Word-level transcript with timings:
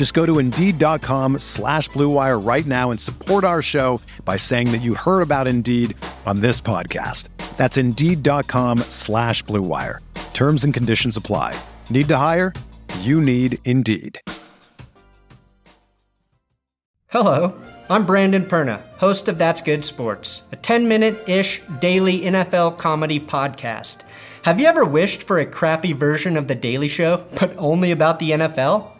Just 0.00 0.14
go 0.14 0.24
to 0.24 0.38
Indeed.com 0.38 1.40
slash 1.40 1.90
BlueWire 1.90 2.42
right 2.42 2.64
now 2.64 2.90
and 2.90 2.98
support 2.98 3.44
our 3.44 3.60
show 3.60 4.00
by 4.24 4.38
saying 4.38 4.72
that 4.72 4.80
you 4.80 4.94
heard 4.94 5.20
about 5.20 5.46
Indeed 5.46 5.94
on 6.24 6.40
this 6.40 6.58
podcast. 6.58 7.28
That's 7.58 7.76
Indeed.com 7.76 8.78
slash 8.88 9.44
BlueWire. 9.44 9.98
Terms 10.32 10.64
and 10.64 10.72
conditions 10.72 11.18
apply. 11.18 11.54
Need 11.90 12.08
to 12.08 12.16
hire? 12.16 12.54
You 13.00 13.20
need 13.20 13.58
Indeed. 13.66 14.18
Hello, 17.08 17.54
I'm 17.90 18.06
Brandon 18.06 18.46
Perna, 18.46 18.80
host 18.96 19.28
of 19.28 19.36
That's 19.36 19.60
Good 19.60 19.84
Sports, 19.84 20.44
a 20.50 20.56
10 20.56 20.88
minute 20.88 21.28
ish 21.28 21.60
daily 21.78 22.22
NFL 22.22 22.78
comedy 22.78 23.20
podcast. 23.20 24.04
Have 24.44 24.58
you 24.58 24.66
ever 24.66 24.86
wished 24.86 25.24
for 25.24 25.38
a 25.38 25.44
crappy 25.44 25.92
version 25.92 26.38
of 26.38 26.48
The 26.48 26.54
Daily 26.54 26.88
Show, 26.88 27.26
but 27.38 27.54
only 27.58 27.90
about 27.90 28.18
the 28.18 28.30
NFL? 28.30 28.92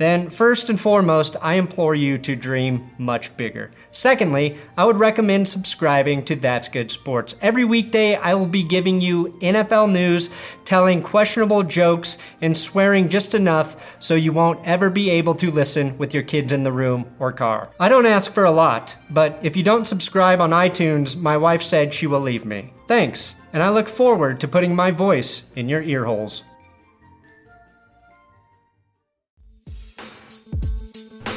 Then 0.00 0.30
first 0.30 0.70
and 0.70 0.80
foremost, 0.80 1.36
I 1.42 1.54
implore 1.54 1.94
you 1.94 2.16
to 2.16 2.34
dream 2.34 2.90
much 2.96 3.36
bigger. 3.36 3.70
Secondly, 3.92 4.56
I 4.74 4.86
would 4.86 4.96
recommend 4.96 5.46
subscribing 5.46 6.24
to 6.24 6.36
That's 6.36 6.70
Good 6.70 6.90
Sports. 6.90 7.36
Every 7.42 7.66
weekday, 7.66 8.14
I 8.14 8.32
will 8.32 8.46
be 8.46 8.62
giving 8.62 9.02
you 9.02 9.38
NFL 9.42 9.92
news, 9.92 10.30
telling 10.64 11.02
questionable 11.02 11.64
jokes, 11.64 12.16
and 12.40 12.56
swearing 12.56 13.10
just 13.10 13.34
enough 13.34 13.98
so 13.98 14.14
you 14.14 14.32
won't 14.32 14.66
ever 14.66 14.88
be 14.88 15.10
able 15.10 15.34
to 15.34 15.50
listen 15.50 15.98
with 15.98 16.14
your 16.14 16.22
kids 16.22 16.50
in 16.50 16.62
the 16.62 16.72
room 16.72 17.04
or 17.18 17.30
car. 17.30 17.70
I 17.78 17.90
don't 17.90 18.06
ask 18.06 18.32
for 18.32 18.46
a 18.46 18.50
lot, 18.50 18.96
but 19.10 19.38
if 19.42 19.54
you 19.54 19.62
don't 19.62 19.86
subscribe 19.86 20.40
on 20.40 20.48
iTunes, 20.48 21.14
my 21.14 21.36
wife 21.36 21.62
said 21.62 21.92
she 21.92 22.06
will 22.06 22.20
leave 22.20 22.46
me. 22.46 22.72
Thanks, 22.88 23.34
and 23.52 23.62
I 23.62 23.68
look 23.68 23.86
forward 23.86 24.40
to 24.40 24.48
putting 24.48 24.74
my 24.74 24.92
voice 24.92 25.42
in 25.54 25.68
your 25.68 25.82
ear 25.82 26.06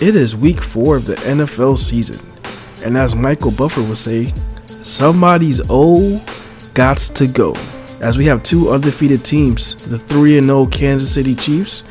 It 0.01 0.15
is 0.15 0.35
week 0.35 0.61
four 0.61 0.97
of 0.97 1.05
the 1.05 1.15
NFL 1.15 1.77
season, 1.77 2.19
and 2.83 2.97
as 2.97 3.15
Michael 3.15 3.51
Buffer 3.51 3.81
would 3.83 3.97
say, 3.97 4.33
somebody's 4.81 5.61
old 5.69 6.19
gots 6.73 7.13
to 7.15 7.27
go. 7.27 7.55
As 8.01 8.17
we 8.17 8.25
have 8.25 8.43
two 8.43 8.71
undefeated 8.71 9.23
teams, 9.23 9.75
the 9.85 9.97
3 9.97 10.41
0 10.41 10.65
Kansas 10.65 11.13
City 11.13 11.35
Chiefs 11.35 11.83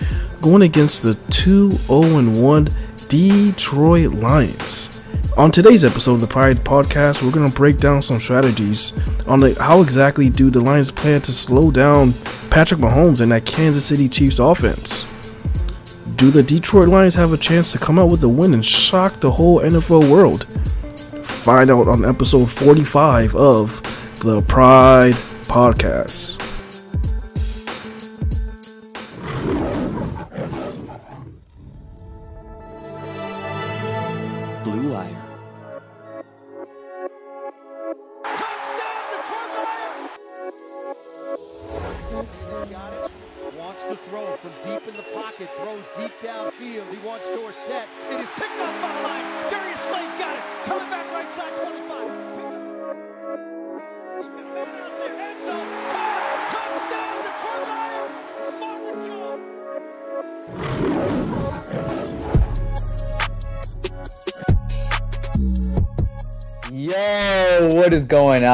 going 0.42 0.62
against 0.62 1.02
the 1.02 1.14
2 1.30 1.70
0 1.70 2.30
1 2.30 2.68
Detroit 3.08 4.10
Lions. 4.12 4.90
On 5.38 5.50
today's 5.50 5.84
episode 5.84 6.14
of 6.14 6.20
the 6.20 6.26
Pride 6.26 6.58
Podcast, 6.58 7.22
we're 7.22 7.30
going 7.30 7.48
to 7.48 7.56
break 7.56 7.78
down 7.78 8.02
some 8.02 8.20
strategies 8.20 8.92
on 9.26 9.40
the, 9.40 9.54
how 9.54 9.80
exactly 9.80 10.28
do 10.28 10.50
the 10.50 10.60
Lions 10.60 10.90
plan 10.90 11.22
to 11.22 11.32
slow 11.32 11.70
down 11.70 12.12
Patrick 12.50 12.80
Mahomes 12.80 13.22
and 13.22 13.32
that 13.32 13.46
Kansas 13.46 13.86
City 13.86 14.08
Chiefs 14.08 14.38
offense. 14.38 15.06
Do 16.22 16.30
the 16.30 16.40
Detroit 16.40 16.86
Lions 16.86 17.16
have 17.16 17.32
a 17.32 17.36
chance 17.36 17.72
to 17.72 17.78
come 17.78 17.98
out 17.98 18.08
with 18.08 18.22
a 18.22 18.28
win 18.28 18.54
and 18.54 18.64
shock 18.64 19.18
the 19.18 19.32
whole 19.32 19.58
NFL 19.58 20.08
world? 20.08 20.44
Find 21.24 21.68
out 21.68 21.88
on 21.88 22.04
episode 22.04 22.48
45 22.48 23.34
of 23.34 23.82
the 24.20 24.40
Pride 24.42 25.14
Podcast. 25.48 26.38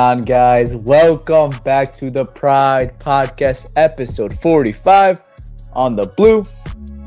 On, 0.09 0.23
guys? 0.23 0.75
Welcome 0.75 1.51
back 1.65 1.93
to 1.97 2.11
the 2.11 2.25
Pride 2.25 2.99
Podcast, 2.99 3.71
episode 3.77 4.41
45 4.41 5.21
on 5.75 5.97
the 5.97 6.07
Blue 6.07 6.47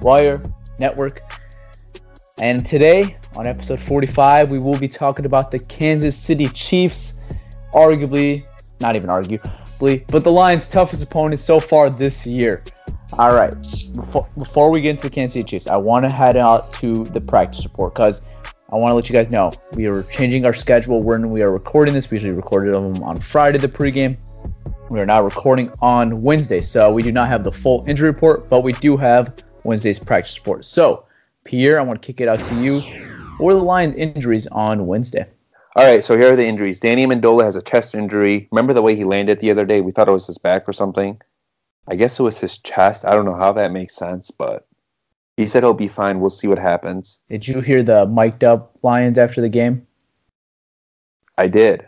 Wire 0.01 0.39
Network. 0.77 1.23
And 2.37 2.63
today, 2.63 3.17
on 3.35 3.47
episode 3.47 3.79
45, 3.79 4.51
we 4.51 4.59
will 4.59 4.77
be 4.77 4.87
talking 4.87 5.25
about 5.25 5.49
the 5.49 5.57
Kansas 5.57 6.15
City 6.15 6.47
Chiefs, 6.49 7.15
arguably, 7.73 8.45
not 8.81 8.95
even 8.95 9.09
arguably, 9.09 10.05
but 10.05 10.23
the 10.23 10.31
Lions' 10.31 10.69
toughest 10.69 11.01
opponent 11.01 11.41
so 11.41 11.59
far 11.59 11.89
this 11.89 12.27
year. 12.27 12.63
All 13.13 13.33
right, 13.33 13.55
before, 13.95 14.27
before 14.37 14.69
we 14.69 14.79
get 14.79 14.91
into 14.91 15.03
the 15.03 15.09
Kansas 15.09 15.33
City 15.33 15.43
Chiefs, 15.43 15.65
I 15.65 15.75
want 15.75 16.05
to 16.05 16.09
head 16.09 16.37
out 16.37 16.71
to 16.73 17.05
the 17.05 17.19
practice 17.19 17.63
report 17.63 17.95
because 17.95 18.21
I 18.73 18.77
want 18.77 18.91
to 18.91 18.95
let 18.95 19.09
you 19.09 19.13
guys 19.13 19.29
know 19.29 19.51
we 19.73 19.85
are 19.87 20.03
changing 20.03 20.45
our 20.45 20.53
schedule 20.53 21.03
when 21.03 21.29
we 21.29 21.43
are 21.43 21.51
recording 21.51 21.93
this. 21.93 22.09
We 22.09 22.15
usually 22.15 22.31
recorded 22.31 22.73
them 22.73 23.03
on 23.03 23.19
Friday, 23.19 23.57
the 23.57 23.67
pregame. 23.67 24.15
We 24.89 24.97
are 25.01 25.05
now 25.05 25.21
recording 25.21 25.73
on 25.81 26.21
Wednesday, 26.21 26.61
so 26.61 26.89
we 26.89 27.03
do 27.03 27.11
not 27.11 27.27
have 27.27 27.43
the 27.43 27.51
full 27.51 27.83
injury 27.85 28.09
report, 28.09 28.49
but 28.49 28.61
we 28.61 28.71
do 28.71 28.95
have 28.95 29.43
Wednesday's 29.65 29.99
practice 29.99 30.37
report. 30.37 30.63
So, 30.63 31.05
Pierre, 31.43 31.81
I 31.81 31.83
want 31.83 32.01
to 32.01 32.05
kick 32.05 32.21
it 32.21 32.29
out 32.29 32.39
to 32.39 32.55
you. 32.63 32.81
Were 33.41 33.55
the 33.55 33.61
Lions' 33.61 33.95
injuries 33.95 34.47
on 34.47 34.87
Wednesday? 34.87 35.25
All 35.75 35.83
right, 35.83 36.01
so 36.01 36.15
here 36.15 36.31
are 36.31 36.37
the 36.37 36.47
injuries. 36.47 36.79
Danny 36.79 37.05
Amendola 37.05 37.43
has 37.43 37.57
a 37.57 37.61
chest 37.61 37.93
injury. 37.93 38.47
Remember 38.53 38.71
the 38.71 38.81
way 38.81 38.95
he 38.95 39.03
landed 39.03 39.41
the 39.41 39.51
other 39.51 39.65
day? 39.65 39.81
We 39.81 39.91
thought 39.91 40.07
it 40.07 40.11
was 40.11 40.27
his 40.27 40.37
back 40.37 40.69
or 40.69 40.73
something. 40.73 41.19
I 41.89 41.95
guess 41.95 42.17
it 42.17 42.23
was 42.23 42.39
his 42.39 42.57
chest. 42.57 43.03
I 43.03 43.11
don't 43.11 43.25
know 43.25 43.35
how 43.35 43.51
that 43.51 43.73
makes 43.73 43.97
sense, 43.97 44.31
but 44.31 44.65
he 45.37 45.47
said 45.47 45.63
he'll 45.63 45.73
be 45.73 45.87
fine. 45.87 46.19
We'll 46.19 46.29
see 46.29 46.47
what 46.47 46.59
happens. 46.59 47.19
Did 47.29 47.47
you 47.47 47.61
hear 47.61 47.83
the 47.83 48.05
mic'd 48.05 48.43
up 48.43 48.77
Lions 48.83 49.17
after 49.17 49.41
the 49.41 49.49
game? 49.49 49.85
I 51.37 51.47
did. 51.47 51.87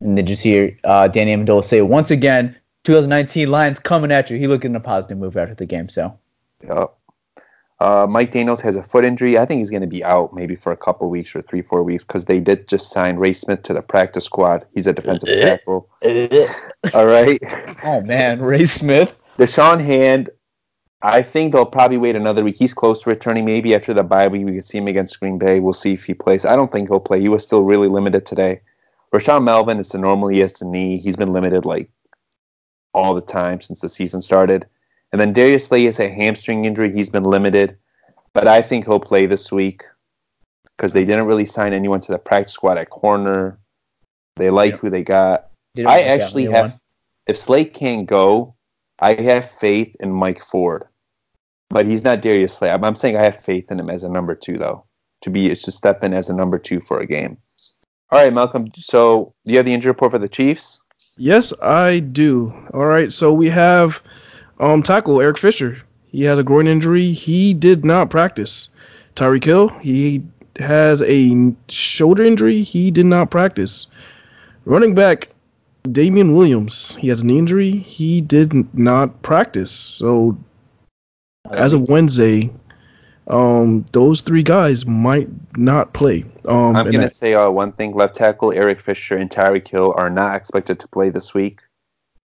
And 0.00 0.16
did 0.16 0.28
you 0.28 0.36
see 0.36 0.76
uh, 0.84 1.08
Danny 1.08 1.34
Amendola 1.34 1.64
say 1.64 1.82
once 1.82 2.10
again, 2.10 2.56
2019 2.84 3.50
Lions 3.50 3.78
coming 3.78 4.12
at 4.12 4.30
you? 4.30 4.38
He 4.38 4.46
looked 4.46 4.64
in 4.64 4.76
a 4.76 4.80
positive 4.80 5.18
move 5.18 5.36
after 5.36 5.54
the 5.54 5.66
game. 5.66 5.88
So 5.88 6.18
Yep. 6.66 6.92
Uh, 7.78 8.06
Mike 8.08 8.30
Daniels 8.30 8.62
has 8.62 8.76
a 8.76 8.82
foot 8.82 9.04
injury. 9.04 9.36
I 9.36 9.44
think 9.44 9.58
he's 9.58 9.68
going 9.68 9.82
to 9.82 9.86
be 9.86 10.02
out 10.02 10.32
maybe 10.32 10.56
for 10.56 10.72
a 10.72 10.76
couple 10.76 11.10
weeks 11.10 11.36
or 11.36 11.42
three, 11.42 11.60
four 11.60 11.82
weeks 11.82 12.04
because 12.04 12.24
they 12.24 12.40
did 12.40 12.68
just 12.68 12.90
sign 12.90 13.16
Ray 13.16 13.34
Smith 13.34 13.62
to 13.64 13.74
the 13.74 13.82
practice 13.82 14.24
squad. 14.24 14.64
He's 14.74 14.86
a 14.86 14.94
defensive 14.94 15.28
tackle. 15.40 15.90
All 16.94 17.06
right. 17.06 17.38
Oh 17.84 18.00
man, 18.00 18.40
Ray 18.40 18.64
Smith. 18.64 19.18
Da'Shawn 19.36 19.84
Hand, 19.84 20.30
I 21.02 21.22
think 21.22 21.52
they'll 21.52 21.66
probably 21.66 21.98
wait 21.98 22.16
another 22.16 22.42
week. 22.42 22.56
He's 22.56 22.74
close 22.74 23.02
to 23.02 23.10
returning. 23.10 23.44
Maybe 23.44 23.74
after 23.74 23.92
the 23.92 24.02
bye 24.02 24.28
week, 24.28 24.46
we 24.46 24.52
can 24.52 24.62
see 24.62 24.78
him 24.78 24.88
against 24.88 25.20
Green 25.20 25.38
Bay. 25.38 25.60
We'll 25.60 25.72
see 25.72 25.92
if 25.92 26.04
he 26.04 26.14
plays. 26.14 26.44
I 26.44 26.56
don't 26.56 26.72
think 26.72 26.88
he'll 26.88 27.00
play. 27.00 27.20
He 27.20 27.28
was 27.28 27.44
still 27.44 27.62
really 27.62 27.88
limited 27.88 28.24
today. 28.24 28.60
Rashaan 29.14 29.44
Melvin 29.44 29.78
is 29.78 29.90
the 29.90 29.98
normal 29.98 30.28
he 30.28 30.40
has 30.40 30.54
the 30.54 30.64
knee. 30.64 30.98
He's 30.98 31.16
been 31.16 31.32
limited 31.32 31.64
like 31.64 31.90
all 32.94 33.14
the 33.14 33.20
time 33.20 33.60
since 33.60 33.80
the 33.80 33.88
season 33.88 34.22
started. 34.22 34.66
And 35.12 35.20
then 35.20 35.32
Darius 35.32 35.66
Slay 35.66 35.84
has 35.84 36.00
a 36.00 36.08
hamstring 36.08 36.64
injury. 36.64 36.92
He's 36.92 37.10
been 37.10 37.24
limited, 37.24 37.76
but 38.32 38.48
I 38.48 38.62
think 38.62 38.86
he'll 38.86 38.98
play 38.98 39.26
this 39.26 39.52
week 39.52 39.84
because 40.76 40.92
they 40.92 41.04
didn't 41.04 41.26
really 41.26 41.44
sign 41.44 41.72
anyone 41.72 42.00
to 42.02 42.12
the 42.12 42.18
practice 42.18 42.54
squad 42.54 42.78
at 42.78 42.90
corner. 42.90 43.58
They 44.36 44.50
like 44.50 44.72
Yep. 44.72 44.80
who 44.80 44.90
they 44.90 45.02
got. 45.02 45.50
Did 45.74 45.86
I 45.86 46.00
actually 46.00 46.46
have 46.46 46.70
won. 46.70 46.78
if 47.26 47.38
Slate 47.38 47.72
can't 47.74 48.06
go, 48.06 48.55
I 48.98 49.14
have 49.14 49.50
faith 49.50 49.94
in 50.00 50.10
Mike 50.12 50.42
Ford, 50.42 50.84
but 51.70 51.86
he's 51.86 52.04
not 52.04 52.22
Darius 52.22 52.54
Slay. 52.54 52.70
I'm, 52.70 52.84
I'm 52.84 52.96
saying 52.96 53.16
I 53.16 53.22
have 53.22 53.36
faith 53.36 53.70
in 53.70 53.78
him 53.78 53.90
as 53.90 54.04
a 54.04 54.08
number 54.08 54.34
two, 54.34 54.56
though, 54.56 54.84
to 55.22 55.30
be 55.30 55.48
to 55.48 55.72
step 55.72 56.02
in 56.02 56.14
as 56.14 56.30
a 56.30 56.34
number 56.34 56.58
two 56.58 56.80
for 56.80 57.00
a 57.00 57.06
game. 57.06 57.36
All 58.10 58.22
right, 58.22 58.32
Malcolm. 58.32 58.70
So, 58.76 59.34
do 59.44 59.52
you 59.52 59.58
have 59.58 59.66
the 59.66 59.74
injury 59.74 59.90
report 59.90 60.12
for 60.12 60.18
the 60.18 60.28
Chiefs? 60.28 60.78
Yes, 61.16 61.52
I 61.62 62.00
do. 62.00 62.54
All 62.72 62.86
right, 62.86 63.12
so 63.12 63.32
we 63.32 63.50
have 63.50 64.02
um 64.60 64.82
tackle 64.82 65.20
Eric 65.20 65.38
Fisher. 65.38 65.78
He 66.06 66.22
has 66.24 66.38
a 66.38 66.42
groin 66.42 66.66
injury. 66.66 67.12
He 67.12 67.52
did 67.52 67.84
not 67.84 68.10
practice. 68.10 68.70
Tyreek 69.16 69.44
Hill, 69.44 69.68
he 69.80 70.22
has 70.58 71.02
a 71.02 71.52
shoulder 71.68 72.24
injury. 72.24 72.62
He 72.62 72.90
did 72.90 73.06
not 73.06 73.30
practice. 73.30 73.86
Running 74.64 74.94
back 74.94 75.28
Damien 75.92 76.34
Williams, 76.34 76.96
he 76.96 77.08
has 77.08 77.20
an 77.22 77.30
injury. 77.30 77.72
He 77.78 78.20
did 78.20 78.52
not 78.74 79.22
practice. 79.22 79.70
So 79.70 80.36
as 81.50 81.72
of 81.72 81.88
Wednesday, 81.88 82.50
um, 83.28 83.84
those 83.92 84.20
three 84.20 84.42
guys 84.42 84.86
might 84.86 85.28
not 85.56 85.92
play. 85.92 86.24
Um, 86.46 86.76
I'm 86.76 86.90
gonna 86.90 87.04
I- 87.06 87.08
say 87.08 87.34
uh, 87.34 87.50
one 87.50 87.72
thing: 87.72 87.94
left 87.94 88.14
tackle 88.16 88.52
Eric 88.52 88.80
Fisher 88.80 89.16
and 89.16 89.30
Tyreek 89.30 89.66
Hill 89.68 89.92
are 89.96 90.10
not 90.10 90.36
expected 90.36 90.78
to 90.80 90.88
play 90.88 91.10
this 91.10 91.34
week. 91.34 91.60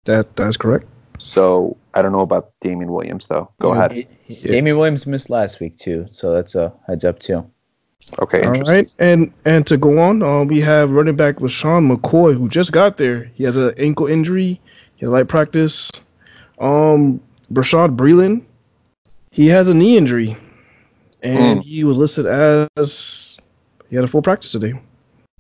that 0.06 0.36
that's 0.36 0.58
correct. 0.58 0.86
So 1.20 1.76
I 1.94 2.02
don't 2.02 2.14
know 2.14 2.22
about 2.22 2.52
Damien 2.62 2.92
Williams, 2.92 3.28
though. 3.28 3.52
Go 3.62 3.74
Yeah. 3.74 3.86
ahead. 3.86 4.08
Damien 4.44 4.78
Williams 4.78 5.06
missed 5.06 5.30
last 5.30 5.60
week 5.60 5.78
too, 5.78 6.08
so 6.12 6.34
that's 6.34 6.56
a 6.56 6.74
heads 6.88 7.04
up 7.06 7.20
too. 7.20 7.46
Okay, 8.20 8.44
All 8.44 8.54
right. 8.54 8.90
and 8.98 9.32
and 9.46 9.68
to 9.68 9.78
go 9.78 10.00
on, 10.00 10.24
um, 10.24 10.48
we 10.48 10.62
have 10.62 10.90
running 10.92 11.16
back 11.16 11.38
LeSean 11.38 11.96
McCoy 11.96 12.36
who 12.36 12.50
just 12.50 12.72
got 12.72 12.98
there. 12.98 13.30
He 13.36 13.44
has 13.44 13.56
an 13.56 13.74
ankle 13.78 14.08
injury. 14.08 14.60
He 14.96 15.06
had 15.06 15.10
light 15.10 15.28
practice. 15.28 15.92
Um, 16.60 17.22
Brashad 17.54 17.96
Breeland, 17.96 18.42
he 19.32 19.48
has 19.48 19.68
a 19.68 19.74
knee 19.74 19.96
injury, 19.98 20.36
and 21.22 21.60
Hmm. 21.60 21.62
he 21.62 21.84
was 21.84 21.98
listed 21.98 22.26
as 22.26 23.38
he 23.90 23.96
had 23.96 24.06
a 24.06 24.08
full 24.08 24.22
practice 24.22 24.52
today. 24.52 24.74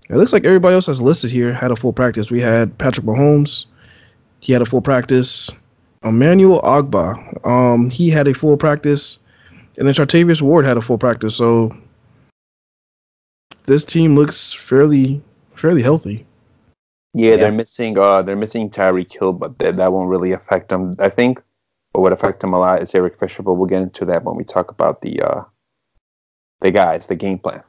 It 0.10 0.16
looks 0.16 0.34
like 0.34 0.46
everybody 0.46 0.74
else 0.76 0.86
that's 0.88 1.02
listed 1.02 1.32
here 1.32 1.54
had 1.54 1.72
a 1.72 1.76
full 1.76 1.94
practice. 1.94 2.32
We 2.32 2.40
had 2.42 2.76
Patrick 2.78 3.06
Mahomes, 3.06 3.66
he 4.40 4.54
had 4.54 4.62
a 4.62 4.66
full 4.66 4.82
practice. 4.82 5.50
Emmanuel 6.04 6.62
Ogbah, 6.62 7.46
um, 7.46 7.90
he 7.90 8.10
had 8.10 8.28
a 8.28 8.34
full 8.34 8.56
practice, 8.58 9.20
and 9.78 9.88
then 9.88 9.94
Chartavius 9.94 10.42
Ward 10.42 10.66
had 10.66 10.78
a 10.78 10.82
full 10.82 10.98
practice. 10.98 11.36
So 11.36 11.76
this 13.70 13.86
team 13.86 14.16
looks 14.16 14.52
fairly 14.52 15.22
fairly 15.56 15.82
healthy. 15.84 16.26
Yeah, 17.14 17.32
Yeah. 17.32 17.38
they're 17.38 17.52
missing. 17.52 17.98
Uh, 17.98 18.22
they're 18.22 18.36
missing 18.36 18.70
Tyreek 18.70 19.12
Hill, 19.18 19.34
but 19.34 19.58
that, 19.60 19.78
that 19.78 19.92
won't 19.94 20.10
really 20.10 20.32
affect 20.32 20.70
them. 20.70 20.94
I 21.00 21.10
think 21.10 21.42
But 21.94 22.02
what 22.02 22.12
would 22.12 22.14
affect 22.14 22.42
them 22.42 22.54
a 22.54 22.60
lot 22.60 22.82
is 22.82 22.94
Eric 22.94 23.18
Fisher, 23.18 23.42
but 23.44 23.54
we'll 23.54 23.68
get 23.68 23.82
into 23.82 24.06
that 24.06 24.24
when 24.24 24.36
we 24.36 24.44
talk 24.44 24.70
about 24.72 25.02
the 25.02 25.22
uh, 25.22 25.44
the 26.62 26.72
guys, 26.72 27.08
the 27.08 27.16
game 27.16 27.40
plan. 27.40 27.64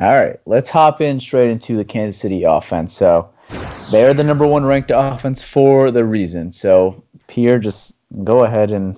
All 0.00 0.12
right, 0.12 0.38
let's 0.46 0.70
hop 0.70 1.00
in 1.00 1.18
straight 1.18 1.50
into 1.50 1.76
the 1.76 1.84
Kansas 1.84 2.20
City 2.20 2.44
offense. 2.44 2.94
So 2.94 3.28
they're 3.90 4.14
the 4.14 4.22
number 4.24 4.46
one 4.46 4.64
ranked 4.64 4.92
offense 4.94 5.42
for 5.42 5.90
the 5.90 6.04
reason. 6.04 6.52
So 6.52 7.02
Pierre, 7.26 7.58
just 7.58 7.96
go 8.24 8.44
ahead 8.44 8.70
and 8.72 8.96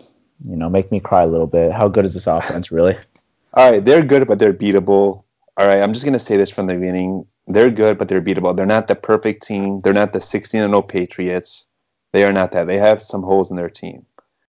you 0.48 0.56
know 0.56 0.68
make 0.68 0.92
me 0.92 1.00
cry 1.00 1.22
a 1.22 1.26
little 1.26 1.46
bit. 1.46 1.72
How 1.72 1.88
good 1.88 2.04
is 2.04 2.14
this 2.14 2.26
offense 2.26 2.70
really? 2.70 2.96
All 3.54 3.70
right, 3.70 3.84
they're 3.84 4.02
good, 4.02 4.26
but 4.28 4.38
they're 4.38 4.52
beatable. 4.54 5.24
All 5.56 5.66
right, 5.66 5.82
I'm 5.82 5.92
just 5.92 6.04
gonna 6.04 6.18
say 6.18 6.36
this 6.36 6.50
from 6.50 6.66
the 6.66 6.74
beginning: 6.74 7.26
they're 7.46 7.70
good, 7.70 7.98
but 7.98 8.08
they're 8.08 8.22
beatable. 8.22 8.56
They're 8.56 8.66
not 8.66 8.88
the 8.88 8.94
perfect 8.94 9.42
team. 9.46 9.80
They're 9.80 9.92
not 9.92 10.12
the 10.12 10.20
16 10.20 10.60
and 10.60 10.70
0 10.72 10.82
Patriots. 10.82 11.66
They 12.12 12.24
are 12.24 12.32
not 12.32 12.52
that. 12.52 12.66
They 12.66 12.78
have 12.78 13.02
some 13.02 13.22
holes 13.22 13.50
in 13.50 13.56
their 13.56 13.70
team, 13.70 14.06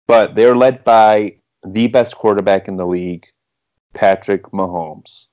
but 0.08 0.36
they're 0.36 0.56
led 0.56 0.84
by 0.84 1.36
the 1.66 1.88
best 1.88 2.16
quarterback 2.16 2.68
in 2.68 2.78
the 2.78 2.86
league, 2.88 3.26
Patrick 3.94 4.44
Mahomes. 4.52 5.28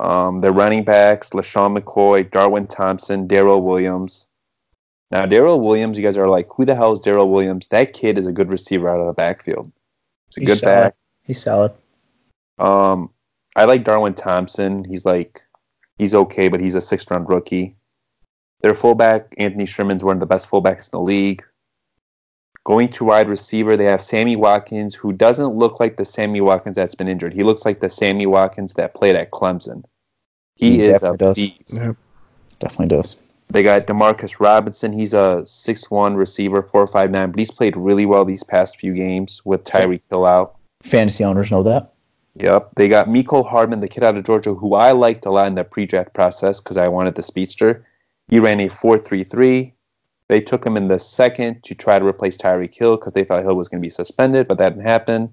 Um, 0.00 0.38
their 0.38 0.52
running 0.52 0.84
backs: 0.84 1.30
LeSean 1.30 1.76
McCoy, 1.76 2.30
Darwin 2.30 2.66
Thompson, 2.66 3.26
Darrel 3.26 3.62
Williams. 3.62 4.26
Now, 5.10 5.26
Darrel 5.26 5.60
Williams, 5.60 5.98
you 5.98 6.02
guys 6.02 6.16
are 6.16 6.28
like, 6.28 6.48
who 6.56 6.64
the 6.64 6.74
hell 6.74 6.90
is 6.92 7.00
Darrel 7.00 7.28
Williams? 7.28 7.68
That 7.68 7.92
kid 7.92 8.16
is 8.16 8.26
a 8.26 8.32
good 8.32 8.48
receiver 8.48 8.88
out 8.88 8.98
of 8.98 9.06
the 9.06 9.12
backfield. 9.12 9.70
It's 10.28 10.38
a 10.38 10.40
He's 10.40 10.46
good 10.46 10.58
solid. 10.60 10.74
back. 10.74 10.94
He's 11.22 11.42
solid. 11.42 11.72
Um, 12.58 13.10
I 13.56 13.64
like 13.64 13.84
Darwin 13.84 14.14
Thompson. 14.14 14.84
He's 14.84 15.04
like, 15.04 15.40
he's 15.98 16.14
okay, 16.14 16.48
but 16.48 16.60
he's 16.60 16.74
a 16.74 16.80
sixth 16.80 17.10
round 17.10 17.28
rookie. 17.28 17.76
Their 18.60 18.74
fullback, 18.74 19.34
Anthony 19.38 19.66
Sherman's 19.66 20.04
one 20.04 20.16
of 20.16 20.20
the 20.20 20.26
best 20.26 20.48
fullbacks 20.48 20.86
in 20.86 20.90
the 20.92 21.00
league. 21.00 21.44
Going 22.64 22.88
to 22.90 23.04
wide 23.04 23.28
receiver, 23.28 23.76
they 23.76 23.86
have 23.86 24.00
Sammy 24.02 24.36
Watkins, 24.36 24.94
who 24.94 25.12
doesn't 25.12 25.56
look 25.56 25.80
like 25.80 25.96
the 25.96 26.04
Sammy 26.04 26.40
Watkins 26.40 26.76
that's 26.76 26.94
been 26.94 27.08
injured. 27.08 27.34
He 27.34 27.42
looks 27.42 27.64
like 27.64 27.80
the 27.80 27.88
Sammy 27.88 28.24
Watkins 28.24 28.74
that 28.74 28.94
played 28.94 29.16
at 29.16 29.32
Clemson. 29.32 29.82
He, 30.54 30.76
He 30.76 30.82
is 30.82 31.02
a 31.02 31.16
definitely 31.16 31.16
does. 31.18 31.36
beast. 31.36 31.74
Yeah. 31.74 31.92
Definitely 32.60 32.96
does. 32.96 33.16
They 33.50 33.64
got 33.64 33.86
Demarcus 33.86 34.38
Robinson. 34.38 34.92
He's 34.92 35.12
a 35.12 35.42
six-one 35.44 36.14
receiver, 36.14 36.62
four 36.62 36.86
five 36.86 37.10
nine, 37.10 37.32
but 37.32 37.38
he's 37.38 37.50
played 37.50 37.76
really 37.76 38.06
well 38.06 38.24
these 38.24 38.44
past 38.44 38.78
few 38.78 38.94
games 38.94 39.42
with 39.44 39.64
Tyreek 39.64 40.02
Hill 40.08 40.24
out. 40.24 40.56
Fantasy 40.82 41.24
owners 41.24 41.50
know 41.50 41.64
that. 41.64 41.91
Yep. 42.36 42.70
They 42.76 42.88
got 42.88 43.08
Mecole 43.08 43.48
Hardman, 43.48 43.80
the 43.80 43.88
kid 43.88 44.02
out 44.02 44.16
of 44.16 44.24
Georgia, 44.24 44.54
who 44.54 44.74
I 44.74 44.92
liked 44.92 45.26
a 45.26 45.30
lot 45.30 45.48
in 45.48 45.54
the 45.54 45.64
pre-draft 45.64 46.14
process 46.14 46.60
because 46.60 46.76
I 46.76 46.88
wanted 46.88 47.14
the 47.14 47.22
speedster. 47.22 47.86
He 48.28 48.38
ran 48.38 48.60
a 48.60 48.68
4.33. 48.68 49.72
They 50.28 50.40
took 50.40 50.64
him 50.64 50.76
in 50.76 50.88
the 50.88 50.98
second 50.98 51.62
to 51.64 51.74
try 51.74 51.98
to 51.98 52.06
replace 52.06 52.38
Tyreek 52.38 52.74
Hill 52.74 52.96
because 52.96 53.12
they 53.12 53.24
thought 53.24 53.42
Hill 53.42 53.56
was 53.56 53.68
going 53.68 53.82
to 53.82 53.86
be 53.86 53.90
suspended, 53.90 54.48
but 54.48 54.56
that 54.58 54.70
didn't 54.70 54.86
happen. 54.86 55.30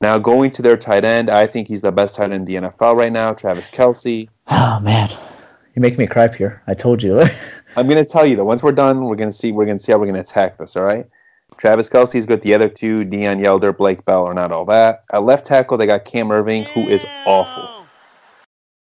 Now 0.00 0.18
going 0.18 0.50
to 0.52 0.62
their 0.62 0.76
tight 0.76 1.04
end, 1.04 1.30
I 1.30 1.46
think 1.46 1.68
he's 1.68 1.82
the 1.82 1.92
best 1.92 2.16
tight 2.16 2.32
end 2.32 2.48
in 2.48 2.62
the 2.62 2.70
NFL 2.70 2.96
right 2.96 3.12
now, 3.12 3.32
Travis 3.32 3.70
Kelce. 3.70 4.28
Oh 4.48 4.78
man, 4.80 5.08
you 5.74 5.82
make 5.82 5.98
me 5.98 6.06
cry, 6.06 6.28
here. 6.28 6.62
I 6.66 6.74
told 6.74 7.02
you. 7.02 7.20
I'm 7.76 7.86
going 7.86 8.02
to 8.02 8.04
tell 8.04 8.24
you 8.24 8.36
that 8.36 8.44
once 8.44 8.62
we're 8.62 8.72
done, 8.72 9.04
we're 9.04 9.16
going 9.16 9.30
to 9.30 9.36
see 9.36 9.52
we're 9.52 9.64
going 9.64 9.78
to 9.78 9.82
see 9.82 9.90
how 9.90 9.98
we're 9.98 10.06
going 10.06 10.14
to 10.14 10.20
attack 10.20 10.58
this. 10.58 10.76
All 10.76 10.84
right. 10.84 11.06
Travis 11.56 11.88
Kelce's 11.88 12.26
good. 12.26 12.42
The 12.42 12.54
other 12.54 12.68
two, 12.68 13.04
Deon 13.04 13.40
Yelder, 13.40 13.76
Blake 13.76 14.04
Bell, 14.04 14.24
are 14.24 14.34
not 14.34 14.52
all 14.52 14.64
that. 14.66 15.04
At 15.12 15.22
left 15.24 15.46
tackle, 15.46 15.78
they 15.78 15.86
got 15.86 16.04
Cam 16.04 16.28
Erving, 16.28 16.64
who 16.64 16.80
is 16.88 17.04
awful. 17.26 17.86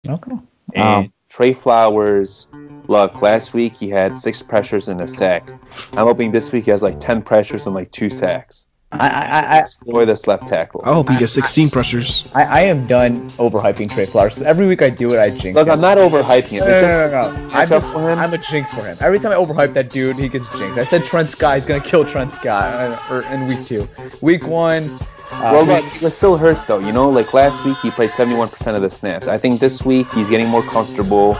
okay. 0.08 0.32
And 0.74 0.84
Um, 1.06 1.12
Trey 1.28 1.52
Flowers, 1.52 2.46
look, 2.88 3.20
last 3.20 3.52
week 3.52 3.74
he 3.74 3.90
had 3.90 4.16
six 4.16 4.42
pressures 4.42 4.88
and 4.88 5.00
a 5.00 5.06
sack. 5.06 5.48
I'm 5.92 6.06
hoping 6.06 6.30
this 6.30 6.52
week 6.52 6.64
he 6.64 6.70
has 6.70 6.82
like 6.82 7.00
10 7.00 7.22
pressures 7.22 7.66
and 7.66 7.74
like 7.74 7.90
two 7.92 8.10
sacks. 8.10 8.66
I, 8.92 9.08
I, 9.08 9.40
I, 9.56 9.58
Explore 9.58 10.06
this 10.06 10.26
left 10.26 10.46
tackle. 10.46 10.80
I 10.84 10.94
hope 10.94 11.08
he 11.08 11.18
gets 11.18 11.32
16 11.32 11.70
pressures. 11.70 12.24
I, 12.34 12.44
I 12.44 12.60
am 12.62 12.86
done 12.86 13.28
overhyping 13.30 13.90
Trey 13.90 14.06
Flowers 14.06 14.34
'cause 14.34 14.42
every 14.42 14.66
week 14.66 14.80
I 14.80 14.90
do 14.90 15.12
it, 15.12 15.18
I 15.18 15.30
jinx 15.30 15.56
Look, 15.56 15.66
him. 15.66 15.72
I'm 15.72 15.80
not 15.80 15.98
overhyping 15.98 16.52
it. 16.52 16.60
No, 16.60 16.66
no, 16.66 16.80
no, 16.80 17.10
no, 17.10 17.48
no. 17.48 17.50
I'm, 17.52 17.68
just, 17.68 17.92
him. 17.92 18.00
I'm 18.04 18.32
a 18.32 18.38
jinx 18.38 18.70
for 18.72 18.82
him. 18.86 18.96
Every 19.00 19.18
time 19.18 19.32
I 19.32 19.34
overhype 19.34 19.72
that 19.74 19.90
dude, 19.90 20.16
he 20.16 20.28
gets 20.28 20.48
jinxed. 20.56 20.78
I 20.78 20.84
said 20.84 21.04
Trent 21.04 21.30
Scott 21.30 21.58
is 21.58 21.66
gonna 21.66 21.80
kill 21.80 22.04
Trent 22.04 22.30
Scott 22.32 22.72
uh, 22.74 23.12
or 23.14 23.22
in 23.32 23.48
week 23.48 23.66
two. 23.66 23.86
Week 24.22 24.46
one, 24.46 24.84
uh, 24.84 25.50
well, 25.52 25.66
week- 25.66 25.84
look, 25.84 25.92
he 25.94 26.04
was 26.04 26.16
still 26.16 26.36
hurt 26.38 26.58
though. 26.68 26.78
You 26.78 26.92
know, 26.92 27.08
like 27.10 27.34
last 27.34 27.64
week 27.64 27.76
he 27.82 27.90
played 27.90 28.10
71% 28.10 28.74
of 28.76 28.82
the 28.82 28.90
snaps. 28.90 29.26
I 29.26 29.36
think 29.36 29.58
this 29.58 29.82
week 29.84 30.10
he's 30.14 30.28
getting 30.30 30.48
more 30.48 30.62
comfortable. 30.62 31.34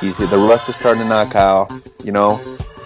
He's 0.00 0.18
the 0.18 0.26
rust 0.38 0.68
is 0.68 0.74
starting 0.76 1.02
to 1.04 1.08
knock 1.08 1.34
out. 1.34 1.72
You 2.02 2.12
know, 2.12 2.38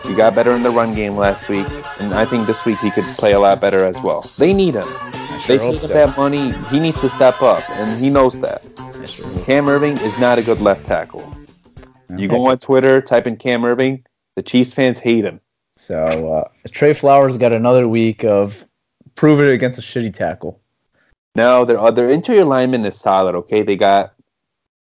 he 0.06 0.14
got 0.14 0.34
better 0.34 0.52
in 0.52 0.62
the 0.62 0.70
run 0.70 0.94
game 0.94 1.16
last 1.16 1.48
week, 1.48 1.66
and 2.00 2.14
I 2.14 2.24
think 2.24 2.46
this 2.46 2.64
week 2.64 2.78
he 2.78 2.90
could 2.90 3.04
play 3.16 3.32
a 3.32 3.40
lot 3.40 3.60
better 3.60 3.84
as 3.84 4.00
well. 4.00 4.22
They 4.38 4.52
need 4.52 4.74
him. 4.74 4.86
They 5.46 5.56
sure 5.56 5.58
paid 5.58 5.80
him 5.80 5.86
so. 5.86 5.94
that 5.94 6.16
money. 6.16 6.52
He 6.68 6.80
needs 6.80 7.00
to 7.00 7.08
step 7.08 7.42
up, 7.42 7.68
and 7.70 8.02
he 8.02 8.10
knows 8.10 8.40
that. 8.40 8.62
Sure. 9.06 9.26
Cam 9.44 9.66
Erving 9.66 10.00
is 10.02 10.18
not 10.18 10.38
a 10.38 10.42
good 10.42 10.60
left 10.60 10.84
tackle. 10.86 11.34
You 12.16 12.28
go 12.28 12.48
on 12.50 12.58
Twitter, 12.58 13.00
type 13.00 13.26
in 13.26 13.36
Cam 13.36 13.62
Erving. 13.62 14.04
The 14.36 14.42
Chiefs 14.42 14.72
fans 14.72 14.98
hate 14.98 15.24
him. 15.24 15.40
So 15.76 16.32
uh, 16.32 16.48
Trey 16.70 16.92
Flowers 16.92 17.36
got 17.36 17.52
another 17.52 17.88
week 17.88 18.24
of 18.24 18.66
prove 19.14 19.40
it 19.40 19.52
against 19.52 19.78
a 19.78 19.82
shitty 19.82 20.14
tackle. 20.14 20.60
Now 21.34 21.64
their 21.64 21.78
other 21.78 22.10
interior 22.10 22.44
lineman 22.44 22.84
is 22.84 22.96
solid. 22.96 23.34
Okay, 23.34 23.62
they 23.62 23.76
got 23.76 24.14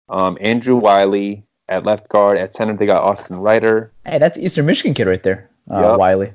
um, 0.09 0.37
Andrew 0.41 0.75
Wylie 0.75 1.43
at 1.69 1.85
left 1.85 2.09
guard. 2.09 2.37
At 2.37 2.55
center, 2.55 2.73
they 2.73 2.85
got 2.85 3.03
Austin 3.03 3.39
Reiter. 3.39 3.91
Hey, 4.05 4.19
that's 4.19 4.37
Eastern 4.37 4.65
Michigan 4.65 4.93
kid 4.93 5.07
right 5.07 5.23
there, 5.23 5.49
uh, 5.71 5.81
Yup. 5.81 5.99
Wylie. 5.99 6.33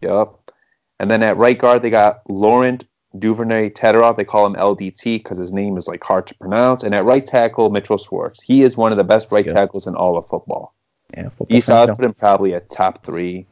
Yup. 0.00 0.52
And 0.98 1.10
then 1.10 1.22
at 1.22 1.36
right 1.36 1.58
guard, 1.58 1.82
they 1.82 1.90
got 1.90 2.22
Laurent 2.28 2.84
Duvernay-Tardif. 3.18 4.16
They 4.16 4.24
call 4.24 4.46
him 4.46 4.54
LDT 4.54 5.22
because 5.22 5.38
his 5.38 5.52
name 5.52 5.76
is 5.76 5.88
like 5.88 6.04
hard 6.04 6.26
to 6.28 6.34
pronounce. 6.34 6.82
And 6.82 6.94
at 6.94 7.04
right 7.04 7.24
tackle, 7.24 7.70
Mitchell 7.70 7.98
Schwartz. 7.98 8.42
He 8.42 8.62
is 8.62 8.76
one 8.76 8.92
of 8.92 8.98
the 8.98 9.04
best 9.04 9.32
right 9.32 9.44
good. 9.44 9.54
tackles 9.54 9.86
in 9.86 9.94
all 9.94 10.16
of 10.16 10.26
football. 10.26 10.74
Yeah, 11.16 11.30
football 11.30 11.56
East 11.56 11.70
I'd 11.70 11.96
put 11.96 12.04
him 12.04 12.14
probably 12.14 12.54
at 12.54 12.70
top 12.70 13.04
three, 13.04 13.46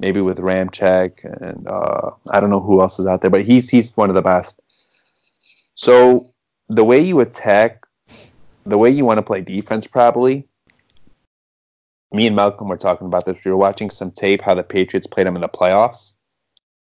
maybe 0.00 0.20
with 0.20 0.38
Ramczyk 0.38 1.24
and 1.24 1.68
uh, 1.68 2.10
I 2.30 2.40
don't 2.40 2.50
know 2.50 2.60
who 2.60 2.80
else 2.80 2.98
is 2.98 3.06
out 3.06 3.20
there, 3.20 3.30
but 3.30 3.44
he's 3.44 3.68
he's 3.68 3.96
one 3.96 4.08
of 4.08 4.16
the 4.16 4.22
best. 4.22 4.58
So 5.76 6.28
the 6.68 6.84
way 6.84 7.00
you 7.00 7.20
attack, 7.20 7.86
the 8.64 8.78
way 8.78 8.90
you 8.90 9.04
want 9.04 9.18
to 9.18 9.22
play 9.22 9.40
defense, 9.40 9.86
probably 9.86 10.48
me 12.12 12.26
and 12.26 12.36
Malcolm 12.36 12.68
were 12.68 12.76
talking 12.76 13.06
about 13.06 13.26
this. 13.26 13.44
We 13.44 13.50
were 13.50 13.56
watching 13.56 13.90
some 13.90 14.10
tape 14.10 14.42
how 14.42 14.54
the 14.54 14.62
Patriots 14.62 15.06
played 15.06 15.26
them 15.26 15.36
in 15.36 15.42
the 15.42 15.48
playoffs. 15.48 16.14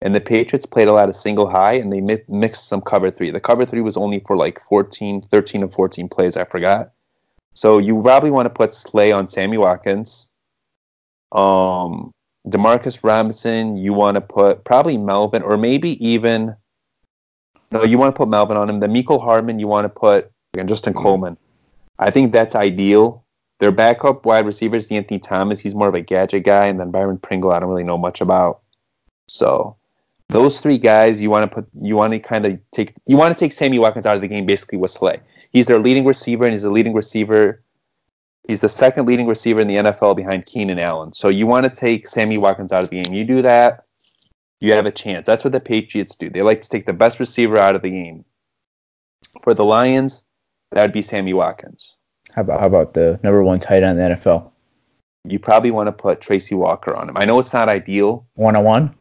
And 0.01 0.15
the 0.15 0.21
Patriots 0.21 0.67
played 0.67 0.89
a 0.89 0.93
lot 0.93 1.09
of 1.09 1.15
single 1.15 1.49
high 1.49 1.75
and 1.75 1.93
they 1.93 2.01
mi- 2.01 2.19
mixed 2.29 2.69
some 2.69 2.81
cover 2.81 3.11
three. 3.11 3.31
The 3.31 3.41
cover 3.41 3.65
three 3.65 3.81
was 3.81 3.97
only 3.97 4.21
for 4.27 4.37
like 4.37 4.61
14, 4.69 5.23
13 5.23 5.63
or 5.63 5.69
14 5.69 6.09
plays, 6.09 6.37
I 6.37 6.45
forgot. 6.45 6.91
So 7.55 7.79
you 7.79 8.01
probably 8.03 8.31
want 8.31 8.47
to 8.47 8.51
put 8.51 8.75
Slay 8.75 9.13
on 9.13 9.27
Sammy 9.27 9.59
Watkins. 9.59 10.29
Um, 11.31 12.11
Demarcus 12.49 13.05
Robinson, 13.05 13.77
you 13.77 13.93
want 13.93 14.17
to 14.17 14.21
put 14.21 14.65
probably 14.65 14.97
Melvin 14.97 15.43
or 15.43 15.57
maybe 15.57 16.05
even 16.05 16.57
no, 17.71 17.85
you 17.85 17.97
want 17.97 18.15
to 18.15 18.19
put 18.19 18.29
Melvin 18.29 18.57
on 18.57 18.69
him. 18.69 18.81
The 18.81 18.89
Michael 18.89 19.19
Hardman, 19.19 19.59
you 19.59 19.67
want 19.67 19.87
to 19.87 19.89
put 19.89 20.31
again 20.53 20.69
Justin 20.69 20.93
Coleman. 20.95 21.39
I 21.99 22.11
think 22.11 22.33
that's 22.33 22.55
ideal. 22.55 23.22
Their 23.63 23.71
backup 23.71 24.27
wide 24.27 24.45
receivers, 24.45 24.91
Anthony 24.91 25.21
Thomas, 25.21 25.61
he's 25.61 25.73
more 25.73 25.87
of 25.87 25.95
a 25.95 26.01
gadget 26.01 26.43
guy, 26.43 26.67
and 26.67 26.81
then 26.81 26.91
Byron 26.91 27.17
Pringle, 27.17 27.53
I 27.53 27.61
don't 27.61 27.69
really 27.69 27.85
know 27.85 27.97
much 27.97 28.21
about. 28.21 28.61
So 29.29 29.77
those 30.31 30.61
three 30.61 30.79
guys, 30.79 31.23
you 31.23 31.31
want 31.31 31.49
to 31.49 31.55
put, 31.55 31.69
you 31.81 31.95
want 31.95 32.13
to 32.13 32.19
kind 32.19 32.45
of 32.45 32.59
take, 32.73 32.93
you 33.07 33.17
want 33.17 33.39
to 33.39 33.41
take 33.41 33.53
Sammy 33.53 33.79
Watkins 33.79 34.05
out 34.05 34.17
of 34.17 34.21
the 34.21 34.27
game, 34.27 34.47
basically 34.47 34.79
with 34.79 34.91
Slay. 34.91 35.21
He's 35.53 35.67
their 35.67 35.79
leading 35.79 36.05
receiver, 36.05 36.43
and 36.43 36.51
he's 36.51 36.63
the 36.63 36.73
leading 36.73 36.93
receiver. 36.93 37.63
He's 38.49 38.63
the 38.63 38.69
second 38.69 39.07
leading 39.07 39.29
receiver 39.29 39.61
in 39.61 39.69
the 39.69 39.77
NFL 39.77 40.17
behind 40.17 40.45
Keenan 40.47 40.81
Allen. 40.81 41.13
So 41.13 41.29
you 41.29 41.47
want 41.47 41.63
to 41.63 41.71
take 41.71 42.09
Sammy 42.09 42.39
Watkins 42.39 42.73
out 42.73 42.83
of 42.83 42.91
the 42.91 43.01
game. 43.01 43.15
You 43.15 43.23
do 43.23 43.43
that, 43.43 43.85
you 44.59 44.73
have 44.73 44.87
a 44.87 44.91
chance. 44.91 45.25
That's 45.25 45.45
what 45.45 45.53
the 45.53 45.61
Patriots 45.61 46.17
do. 46.17 46.29
They 46.29 46.43
like 46.43 46.63
to 46.63 46.69
take 46.69 46.87
the 46.87 46.93
best 46.93 47.21
receiver 47.21 47.59
out 47.59 47.77
of 47.77 47.83
the 47.83 47.91
game. 47.91 48.25
For 49.45 49.55
the 49.55 49.65
Lions, 49.65 50.25
that 50.73 50.83
would 50.83 50.93
be 50.93 51.01
Sammy 51.01 51.33
Watkins. 51.33 51.97
How 52.35 52.43
about 52.43 52.61
how 52.61 52.67
about 52.67 52.95
the 52.95 53.21
number 53.23 53.43
one 53.43 53.59
tight 53.59 53.83
end 53.83 53.99
in 53.99 54.11
the 54.11 54.17
NFL? 54.17 54.51
You 55.25 55.39
probably 55.39 55.71
want 55.71 55.87
to 55.87 55.93
put 55.93 56.21
Tracy 56.21 56.55
Walker 56.55 56.95
on 56.97 57.09
him. 57.09 57.17
I 57.17 57.25
know 57.25 57.39
it's 57.39 57.53
not 57.53 57.69
ideal. 57.69 58.27
One 58.35 58.57
on 58.57 58.65
one. 58.65 58.95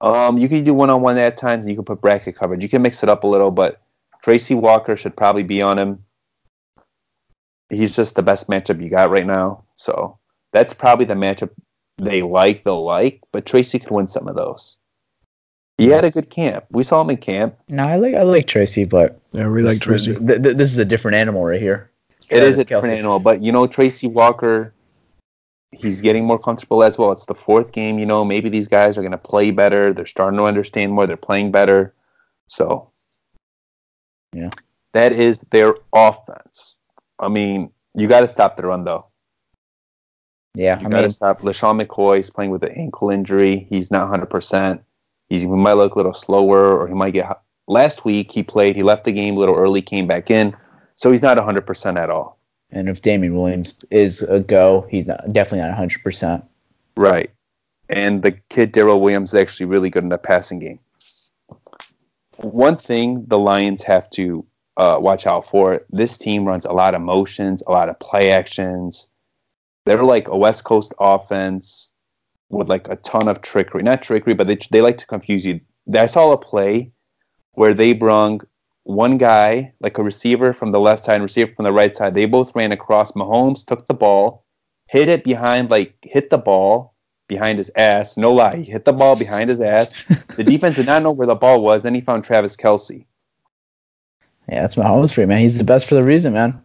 Um, 0.00 0.38
you 0.38 0.48
can 0.48 0.64
do 0.64 0.74
one 0.74 0.90
on 0.90 1.02
one 1.02 1.18
at 1.18 1.36
times, 1.36 1.64
and 1.64 1.70
you 1.70 1.76
can 1.76 1.84
put 1.84 2.00
bracket 2.00 2.36
coverage. 2.36 2.62
You 2.62 2.68
can 2.68 2.82
mix 2.82 3.02
it 3.02 3.08
up 3.08 3.24
a 3.24 3.26
little, 3.26 3.50
but 3.50 3.82
Tracy 4.22 4.54
Walker 4.54 4.96
should 4.96 5.16
probably 5.16 5.42
be 5.42 5.60
on 5.60 5.78
him. 5.78 6.04
He's 7.68 7.96
just 7.96 8.14
the 8.14 8.22
best 8.22 8.48
matchup 8.48 8.82
you 8.82 8.88
got 8.88 9.10
right 9.10 9.26
now. 9.26 9.64
So 9.74 10.18
that's 10.52 10.72
probably 10.72 11.04
the 11.04 11.14
matchup 11.14 11.50
they 11.98 12.22
like, 12.22 12.64
they'll 12.64 12.84
like, 12.84 13.20
but 13.32 13.46
Tracy 13.46 13.78
could 13.78 13.90
win 13.90 14.06
some 14.06 14.28
of 14.28 14.36
those. 14.36 14.76
He 15.78 15.88
had 15.88 16.04
a 16.04 16.10
good 16.10 16.30
camp. 16.30 16.64
We 16.70 16.82
saw 16.84 17.02
him 17.02 17.10
in 17.10 17.18
camp. 17.18 17.56
No, 17.68 17.86
I 17.86 17.96
like 17.96 18.14
I 18.14 18.22
like 18.22 18.46
Tracy, 18.46 18.84
but 18.84 19.20
Yeah, 19.32 19.42
I 19.42 19.44
really 19.44 19.68
like 19.74 19.80
Tracy. 19.80 20.14
th- 20.14 20.42
th- 20.42 20.56
this 20.56 20.72
is 20.72 20.78
a 20.78 20.84
different 20.86 21.16
animal 21.16 21.44
right 21.44 21.60
here. 21.60 21.90
It 22.28 22.42
is 22.42 22.58
a 22.58 22.64
different 22.64 22.94
animal, 22.94 23.18
but 23.18 23.42
you 23.42 23.52
know, 23.52 23.66
Tracy 23.66 24.06
Walker, 24.08 24.74
he's 25.72 26.00
getting 26.00 26.24
more 26.24 26.38
comfortable 26.38 26.82
as 26.82 26.98
well. 26.98 27.12
It's 27.12 27.26
the 27.26 27.34
fourth 27.34 27.72
game, 27.72 27.98
you 27.98 28.06
know, 28.06 28.24
maybe 28.24 28.48
these 28.48 28.68
guys 28.68 28.96
are 28.98 29.02
going 29.02 29.12
to 29.12 29.18
play 29.18 29.50
better. 29.50 29.92
They're 29.92 30.06
starting 30.06 30.38
to 30.38 30.44
understand 30.44 30.92
more. 30.92 31.06
They're 31.06 31.16
playing 31.16 31.52
better. 31.52 31.94
So, 32.48 32.90
Yeah. 34.32 34.50
that 34.92 35.18
is 35.18 35.40
their 35.50 35.74
offense. 35.92 36.76
I 37.18 37.28
mean, 37.28 37.70
you 37.94 38.08
got 38.08 38.20
to 38.20 38.28
stop 38.28 38.56
the 38.56 38.66
run, 38.66 38.84
though. 38.84 39.06
Yeah, 40.54 40.80
You 40.80 40.86
I 40.86 40.90
got 40.90 41.02
to 41.02 41.10
stop. 41.10 41.42
LeSean 41.42 41.84
McCoy 41.84 42.20
is 42.20 42.30
playing 42.30 42.50
with 42.50 42.62
an 42.62 42.72
ankle 42.72 43.10
injury. 43.10 43.66
He's 43.68 43.90
not 43.90 44.10
100%. 44.10 44.80
He's, 45.28 45.42
he 45.42 45.48
might 45.48 45.74
look 45.74 45.94
a 45.94 45.98
little 45.98 46.14
slower, 46.14 46.76
or 46.78 46.88
he 46.88 46.94
might 46.94 47.12
get. 47.12 47.40
Last 47.68 48.04
week, 48.04 48.30
he 48.30 48.42
played. 48.42 48.76
He 48.76 48.82
left 48.82 49.04
the 49.04 49.12
game 49.12 49.36
a 49.36 49.38
little 49.38 49.56
early, 49.56 49.82
came 49.82 50.06
back 50.06 50.30
in. 50.30 50.56
So 50.96 51.12
he's 51.12 51.22
not 51.22 51.36
100% 51.36 51.98
at 51.98 52.10
all. 52.10 52.38
and 52.70 52.88
if 52.88 53.02
Damien 53.02 53.36
Williams 53.36 53.84
is 53.90 54.22
a 54.22 54.40
go, 54.40 54.86
he's 54.90 55.06
not 55.06 55.32
definitely 55.32 55.66
not 55.66 55.76
hundred 55.76 56.02
percent. 56.02 56.44
Right. 56.96 57.30
And 57.88 58.22
the 58.22 58.32
kid 58.50 58.72
Darrel 58.72 59.00
Williams 59.00 59.30
is 59.30 59.34
actually 59.36 59.66
really 59.66 59.90
good 59.90 60.02
in 60.02 60.08
the 60.08 60.18
passing 60.18 60.58
game. 60.58 60.80
One 62.38 62.76
thing 62.76 63.24
the 63.28 63.38
Lions 63.38 63.82
have 63.84 64.10
to 64.10 64.44
uh, 64.76 64.98
watch 65.00 65.26
out 65.26 65.46
for 65.46 65.82
this 65.90 66.18
team 66.18 66.44
runs 66.44 66.64
a 66.66 66.72
lot 66.72 66.94
of 66.94 67.00
motions, 67.00 67.62
a 67.66 67.70
lot 67.70 67.88
of 67.88 67.98
play 68.00 68.30
actions. 68.32 69.08
They're 69.84 70.02
like 70.02 70.28
a 70.28 70.36
West 70.36 70.64
Coast 70.64 70.92
offense 70.98 71.88
with 72.48 72.68
like 72.68 72.88
a 72.88 72.96
ton 72.96 73.28
of 73.28 73.40
trickery. 73.42 73.82
Not 73.82 74.02
trickery, 74.02 74.34
but 74.34 74.48
they, 74.48 74.58
they 74.70 74.82
like 74.82 74.98
to 74.98 75.06
confuse 75.06 75.46
you. 75.46 75.60
I 75.94 76.06
saw 76.06 76.32
a 76.32 76.38
play 76.38 76.90
where 77.52 77.72
they 77.74 77.92
brung 77.92 78.40
one 78.86 79.18
guy, 79.18 79.72
like 79.80 79.98
a 79.98 80.02
receiver 80.02 80.52
from 80.52 80.70
the 80.70 80.78
left 80.78 81.04
side 81.04 81.14
and 81.14 81.22
receiver 81.24 81.52
from 81.54 81.64
the 81.64 81.72
right 81.72 81.94
side. 81.94 82.14
They 82.14 82.26
both 82.26 82.54
ran 82.54 82.70
across. 82.72 83.12
Mahomes 83.12 83.66
took 83.66 83.86
the 83.86 83.94
ball, 83.94 84.44
hit 84.86 85.08
it 85.08 85.24
behind, 85.24 85.70
like 85.70 85.94
hit 86.02 86.30
the 86.30 86.38
ball 86.38 86.94
behind 87.28 87.58
his 87.58 87.70
ass. 87.76 88.16
No 88.16 88.32
lie, 88.32 88.56
he 88.56 88.64
hit 88.64 88.84
the 88.84 88.92
ball 88.92 89.16
behind 89.16 89.50
his 89.50 89.60
ass. 89.60 89.92
The 90.36 90.44
defense 90.44 90.76
did 90.76 90.86
not 90.86 91.02
know 91.02 91.10
where 91.10 91.26
the 91.26 91.34
ball 91.34 91.62
was. 91.62 91.84
and 91.84 91.96
he 91.96 92.02
found 92.02 92.22
Travis 92.22 92.56
Kelce. 92.56 93.06
Yeah, 94.48 94.60
that's 94.60 94.76
Mahomes 94.76 95.12
for 95.12 95.22
you, 95.22 95.26
man. 95.26 95.40
He's 95.40 95.58
the 95.58 95.64
best 95.64 95.88
for 95.88 95.96
the 95.96 96.04
reason, 96.04 96.34
man. 96.34 96.62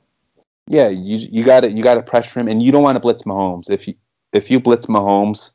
Yeah, 0.67 0.89
you 0.89 1.17
you 1.31 1.43
got 1.43 1.61
to 1.61 1.71
you 1.71 1.81
got 1.81 1.95
to 1.95 2.03
pressure 2.03 2.39
him, 2.39 2.47
and 2.47 2.61
you 2.61 2.71
don't 2.71 2.83
want 2.83 2.97
to 2.97 2.99
blitz 2.99 3.23
Mahomes. 3.23 3.69
If 3.69 3.87
you 3.87 3.95
if 4.33 4.51
you 4.51 4.59
blitz 4.59 4.85
Mahomes, 4.85 5.51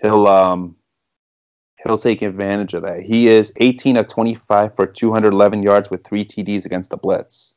he'll 0.00 0.28
um 0.28 0.76
he'll 1.88 1.98
take 1.98 2.20
advantage 2.20 2.74
of 2.74 2.82
that. 2.82 3.02
He 3.02 3.28
is 3.28 3.52
18 3.56 3.96
of 3.96 4.06
25 4.08 4.76
for 4.76 4.86
211 4.86 5.62
yards 5.62 5.90
with 5.90 6.04
three 6.04 6.24
TDs 6.24 6.66
against 6.66 6.90
the 6.90 6.98
blitz. 6.98 7.54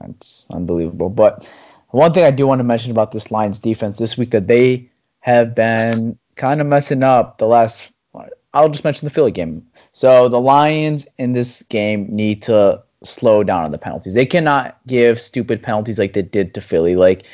That's 0.00 0.46
unbelievable. 0.50 1.10
But 1.10 1.48
one 1.88 2.12
thing 2.12 2.24
I 2.24 2.30
do 2.30 2.46
want 2.46 2.60
to 2.60 2.64
mention 2.64 2.90
about 2.90 3.12
this 3.12 3.30
Lions 3.30 3.58
defense 3.58 3.98
this 3.98 4.16
week 4.16 4.30
that 4.30 4.46
they 4.46 4.90
have 5.20 5.54
been 5.54 6.18
kind 6.36 6.60
of 6.60 6.66
messing 6.66 7.02
up 7.02 7.38
the 7.38 7.46
last. 7.46 7.92
I'll 8.54 8.70
just 8.70 8.84
mention 8.84 9.04
the 9.04 9.12
Philly 9.12 9.30
game. 9.30 9.66
So 9.92 10.28
the 10.28 10.40
Lions 10.40 11.06
in 11.18 11.34
this 11.34 11.62
game 11.62 12.06
need 12.08 12.42
to 12.44 12.82
slow 13.04 13.44
down 13.44 13.64
on 13.64 13.72
the 13.72 13.78
penalties. 13.78 14.14
They 14.14 14.26
cannot 14.26 14.78
give 14.86 15.20
stupid 15.20 15.62
penalties 15.62 15.98
like 15.98 16.14
they 16.14 16.22
did 16.22 16.54
to 16.54 16.62
Philly. 16.62 16.96
Like 16.96 17.26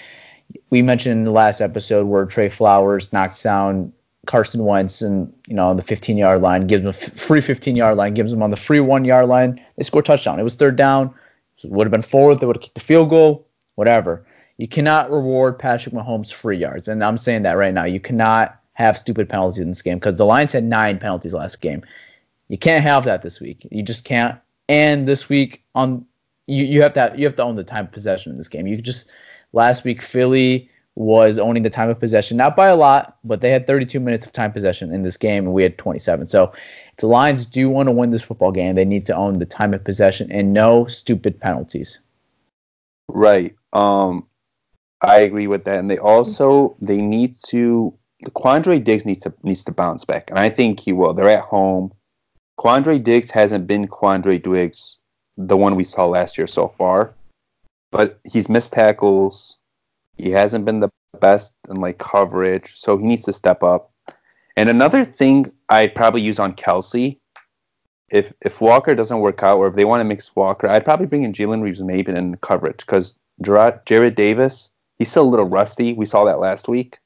we 0.71 0.83
mentioned 0.83 1.13
in 1.13 1.25
the 1.25 1.31
last 1.31 1.61
episode 1.61 2.07
where 2.07 2.27
Trey 2.27 2.49
Flowers 2.49 3.13
knocks 3.13 3.43
down 3.43 3.93
Carson 4.27 4.65
Wentz 4.65 5.03
and 5.03 5.33
you 5.47 5.55
know 5.55 5.69
on 5.69 5.77
the 5.77 5.83
15 5.83 6.17
yard 6.17 6.43
line, 6.43 6.67
gives 6.67 6.83
him 6.83 6.89
a 6.89 6.93
free 6.93 7.41
15 7.41 7.77
yard 7.77 7.97
line, 7.97 8.15
gives 8.15 8.33
him 8.33 8.43
on 8.43 8.51
the 8.51 8.57
free 8.57 8.81
one 8.81 9.05
yard 9.05 9.27
line. 9.27 9.61
They 9.77 9.83
score 9.83 10.03
touchdown. 10.03 10.41
It 10.41 10.45
was 10.45 10.55
third 10.55 10.77
down. 10.77 11.15
So 11.57 11.69
it 11.69 11.73
would 11.73 11.87
have 11.87 11.93
been 11.93 12.03
fourth. 12.03 12.41
They 12.41 12.47
would 12.47 12.57
have 12.57 12.63
kicked 12.63 12.75
the 12.75 12.81
field 12.81 13.11
goal. 13.11 13.47
Whatever. 13.77 14.25
You 14.57 14.69
cannot 14.69 15.11
reward 15.11 15.59
Patrick 15.59 15.95
Mahomes 15.95 16.33
free 16.33 16.59
yards, 16.59 16.87
and 16.87 17.03
I'm 17.03 17.19
saying 17.19 17.43
that 17.43 17.53
right 17.53 17.75
now. 17.75 17.85
You 17.85 17.99
cannot 17.99 18.61
have 18.75 18.97
stupid 18.97 19.29
penalties 19.29 19.59
in 19.59 19.69
this 19.69 19.83
game 19.83 19.99
because 19.99 20.17
the 20.17 20.27
Lions 20.27 20.53
had 20.53 20.65
nine 20.65 20.99
penalties 20.99 21.35
last 21.35 21.61
game. 21.61 21.83
You 22.49 22.59
can't 22.59 22.83
have 22.83 23.05
that 23.05 23.23
this 23.23 23.41
week. 23.41 23.67
You 23.71 23.83
just 23.83 24.05
can't. 24.05 24.39
And 24.69 25.09
this 25.09 25.29
week 25.29 25.65
on 25.75 26.05
you, 26.47 26.65
you 26.65 26.83
have 26.83 26.95
to 26.95 27.01
have, 27.01 27.19
you 27.19 27.25
have 27.25 27.37
to 27.37 27.43
own 27.43 27.57
the 27.57 27.65
time 27.65 27.89
possession 27.89 28.31
in 28.31 28.37
this 28.37 28.49
game. 28.49 28.67
You 28.67 28.77
just 28.81 29.11
last 29.53 29.85
week 29.85 30.03
Philly 30.03 30.69
was 30.97 31.39
owning 31.39 31.63
the 31.65 31.71
time 31.71 31.89
of 31.89 31.99
possession, 31.99 32.37
not 32.37 32.55
by 32.55 32.69
a 32.69 32.77
lot, 32.77 33.17
but 33.25 33.41
they 33.41 33.51
had 33.51 33.67
32 33.67 33.99
minutes 33.99 34.27
of 34.27 34.33
time 34.33 34.53
possession 34.53 34.95
in 34.95 35.03
this 35.03 35.17
game, 35.17 35.45
and 35.45 35.53
we 35.53 35.63
had 35.63 35.77
27. 35.77 36.29
So 36.29 36.53
if 36.53 36.97
the 36.99 37.09
Lions 37.09 37.47
do 37.47 37.69
want 37.69 37.89
to 37.89 37.93
win 37.93 38.11
this 38.11 38.23
football 38.23 38.53
game, 38.53 38.77
they 38.77 38.85
need 38.85 39.07
to 39.07 39.17
own 39.17 39.39
the 39.39 39.47
time 39.47 39.75
of 39.75 39.83
possession 39.83 40.31
and 40.31 40.53
no 40.53 40.87
stupid 40.87 41.41
penalties. 41.41 41.99
Right. 43.09 43.55
Um, 43.73 44.27
I 45.03 45.19
agree 45.19 45.47
with 45.47 45.65
that, 45.65 45.81
and 45.81 45.91
they 45.91 45.99
also 45.99 46.77
they 46.81 47.01
need 47.01 47.35
to. 47.49 47.93
Quandre 48.29 48.83
Diggs 48.83 49.05
needs 49.05 49.23
to 49.25 49.35
needs 49.43 49.65
to 49.65 49.73
bounce 49.73 50.05
back, 50.05 50.31
and 50.31 50.39
I 50.39 50.49
think 50.49 50.81
he 50.81 50.93
will. 50.93 51.13
They're 51.13 51.29
at 51.29 51.45
home. 51.45 51.93
Quandre 52.59 53.03
Diggs 53.03 53.31
hasn't 53.31 53.67
been 53.67 53.87
Quandre 53.87 54.43
Diggs, 54.43 54.99
the 55.37 55.57
one 55.57 55.75
we 55.75 55.85
saw 55.85 56.07
last 56.07 56.39
year 56.39 56.47
so 56.47 56.69
far, 56.69 57.13
but 57.91 58.19
he's 58.25 58.49
missed 58.49 58.73
tackles. 58.73 59.59
He 60.17 60.31
hasn't 60.31 60.65
been 60.65 60.81
the 60.81 60.91
best 61.21 61.55
in 61.69 61.77
like 61.77 61.99
coverage, 61.99 62.75
so 62.75 62.97
he 62.97 63.07
needs 63.07 63.23
to 63.25 63.33
step 63.33 63.63
up. 63.63 63.91
And 64.57 64.69
another 64.69 65.05
thing 65.05 65.47
I'd 65.69 65.95
probably 65.95 66.23
use 66.23 66.39
on 66.39 66.55
Kelce, 66.55 67.19
if 68.11 68.33
if 68.43 68.61
Walker 68.61 68.95
doesn't 68.95 69.21
work 69.21 69.43
out, 69.43 69.59
or 69.59 69.67
if 69.67 69.75
they 69.75 69.85
want 69.85 70.01
to 70.01 70.05
mix 70.05 70.35
Walker, 70.37 70.69
I'd 70.69 70.85
probably 70.85 71.07
bring 71.07 71.25
in 71.25 71.33
Jalen 71.33 71.63
Reeves 71.63 71.83
maybe 71.83 72.13
in 72.13 72.37
coverage 72.37 72.79
because 72.79 73.15
Jared, 73.43 73.85
Jarrad 73.87 74.15
Davis, 74.15 74.71
he's 74.99 75.11
still 75.11 75.25
a 75.25 75.31
little 75.31 75.49
rusty. 75.49 75.93
We 75.93 76.05
saw 76.05 76.25
that 76.25 76.39
last 76.39 76.69
week. 76.69 76.99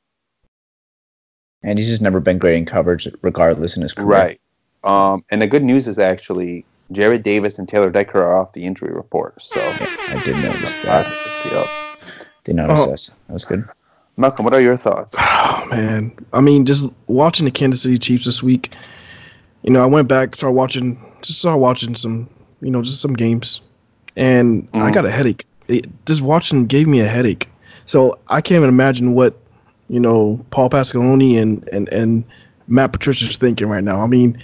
And 1.63 1.79
he's 1.79 1.89
just 1.89 2.03
never 2.03 2.21
been 2.21 2.39
great 2.39 2.57
in 2.57 2.67
coverage, 2.67 3.09
regardless 3.23 3.77
in 3.77 3.83
his 3.83 3.93
career. 3.93 4.07
Right. 4.07 4.41
Um, 4.85 5.25
and 5.31 5.43
the 5.43 5.47
good 5.47 5.65
news 5.65 5.89
is 5.89 5.99
actually 5.99 6.65
Jarrad 6.93 7.23
Davis 7.23 7.59
and 7.59 7.69
Taylor 7.69 7.91
Decker 7.91 8.23
are 8.23 8.37
off 8.37 8.53
the 8.53 8.65
injury 8.65 8.93
report. 8.93 9.43
So 9.43 9.61
I 9.61 10.23
didn't 10.25 10.43
notice 10.43 10.77
that. 10.83 11.05
positive 11.05 11.88
see 12.53 12.59
up. 12.59 12.67
Did 12.69 12.69
notice 12.69 12.85
Oh. 12.87 12.91
this. 12.91 13.11
That 13.27 13.33
was 13.33 13.45
good. 13.45 13.65
Malcolm, 14.17 14.45
what 14.45 14.55
are 14.55 14.61
your 14.61 14.77
thoughts? 14.77 15.15
Oh 15.61 15.67
man, 15.71 16.13
I 16.33 16.41
mean, 16.41 16.65
just 16.65 16.89
watching 17.09 17.45
the 17.45 17.51
Kansas 17.51 17.83
City 17.83 17.99
Chiefs 17.99 18.25
this 18.25 18.43
week. 18.43 18.75
You 19.63 19.71
know, 19.73 19.83
I 19.83 19.87
went 19.87 20.09
back, 20.09 20.35
started 20.35 20.55
watching, 20.55 20.99
just 21.21 21.41
started 21.41 21.59
watching 21.59 21.95
some, 21.95 22.29
you 22.63 22.71
know, 22.71 22.81
just 22.81 23.01
some 23.03 23.13
games, 23.13 23.61
and 24.17 24.67
I 24.73 24.91
Mhm. 24.91 24.95
got 24.95 25.05
a 25.05 25.11
headache. 25.11 25.45
It, 25.67 25.87
just 26.07 26.23
watching 26.23 26.67
gave 26.67 26.87
me 26.89 27.01
a 27.01 27.09
headache. 27.09 27.49
So 27.85 28.19
I 28.29 28.41
can't 28.41 28.57
even 28.57 28.69
imagine 28.71 29.15
what 29.15 29.37
you 29.89 30.01
know 30.01 30.43
Paul 30.51 30.71
Pasqualoni 30.71 31.37
and 31.41 31.69
and 31.73 31.89
and 31.91 32.25
Matt 32.69 32.93
Patricia's 32.93 33.37
thinking 33.37 33.69
right 33.69 33.85
now. 33.85 34.01
I 34.01 34.07
mean, 34.07 34.39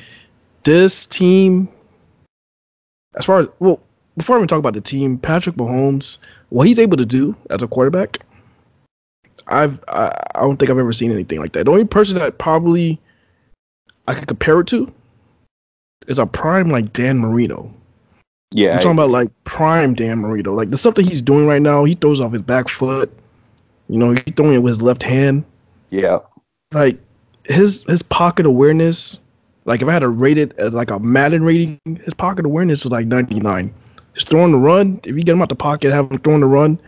this 0.65 1.07
team, 1.07 1.69
as 3.17 3.25
far 3.25 3.41
as 3.41 3.47
well, 3.61 3.81
before 4.17 4.37
I 4.37 4.39
even 4.39 4.49
talk 4.49 4.59
about 4.59 4.75
the 4.75 4.81
team, 4.81 5.19
Patrick 5.19 5.57
Mahomes, 5.57 6.19
what 6.51 6.67
he's 6.67 6.79
able 6.79 6.97
to 6.97 7.07
do 7.07 7.37
as 7.51 7.63
a 7.63 7.69
quarterback, 7.69 8.21
I've 9.47 9.79
I, 9.89 10.17
I 10.35 10.41
don't 10.41 10.57
think 10.57 10.71
I've 10.71 10.79
ever 10.79 10.93
seen 10.93 11.13
anything 11.13 11.41
like 11.41 11.53
that. 11.53 11.65
The 11.65 11.71
only 11.71 11.85
person 11.85 12.19
that 12.19 12.39
probably 12.39 13.01
I 14.07 14.15
could 14.15 14.29
compare 14.29 14.61
it 14.61 14.67
to 14.69 14.93
is 16.07 16.19
a 16.19 16.27
prime 16.27 16.71
like 16.71 16.93
Dan 16.93 17.19
Marino. 17.19 17.73
Yeah, 18.53 18.75
I'm 18.75 18.79
talking 18.79 18.93
about 18.93 19.11
like 19.11 19.31
prime 19.45 19.95
Dan 19.95 20.19
Marino. 20.19 20.55
Like 20.55 20.71
the 20.71 20.77
stuff 20.77 20.95
that 20.95 21.03
he's 21.05 21.21
doing 21.23 21.47
right 21.47 21.63
now, 21.63 21.85
he 21.85 21.95
throws 21.95 22.21
off 22.21 22.33
his 22.33 22.43
back 22.43 22.69
foot. 22.69 23.13
You 23.89 23.99
know, 23.99 24.13
he's 24.13 24.35
throwing 24.37 24.55
it 24.55 24.59
with 24.59 24.73
his 24.75 24.83
left 24.83 25.03
hand. 25.03 25.45
yeah. 25.91 26.19
Like 26.73 26.99
his 27.45 27.85
his 27.85 28.03
pocket 28.03 28.47
awareness. 28.47 29.19
Like 29.65 29.83
if 29.83 29.89
I 29.89 29.93
had 29.93 30.01
to 30.01 30.09
rate 30.09 30.39
it 30.39 30.53
as 30.59 30.73
like 30.73 30.91
a 30.91 30.99
Madden 30.99 31.45
rating, 31.45 31.79
his 32.05 32.15
pocket 32.15 32.45
awareness 32.47 32.83
was 32.85 32.93
like 32.93 33.07
99. 33.07 33.73
He's 34.15 34.25
throwing 34.25 34.53
the 34.53 34.59
run. 34.59 35.01
If 35.05 35.17
you 35.17 35.23
get 35.23 35.33
him 35.33 35.43
out 35.43 35.49
the 35.49 35.55
pocket, 35.57 35.93
have 35.93 36.11
him 36.11 36.19
throwing 36.19 36.41
the 36.41 36.47
run, 36.47 36.79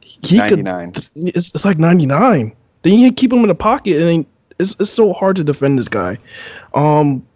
he 0.00 0.38
could. 0.38 0.64
99. 0.64 0.92
It's, 1.16 1.50
it's 1.54 1.64
like 1.64 1.78
99. 1.78 2.54
Then 2.82 2.92
you 2.98 3.12
keep 3.12 3.32
him 3.32 3.40
in 3.40 3.48
the 3.48 3.54
pocket, 3.54 4.00
and 4.00 4.24
it's 4.58 4.76
it's 4.78 4.90
so 4.90 5.12
hard 5.12 5.36
to 5.36 5.44
defend 5.44 5.78
this 5.78 5.88
guy. 5.88 6.18
Um, 6.74 7.26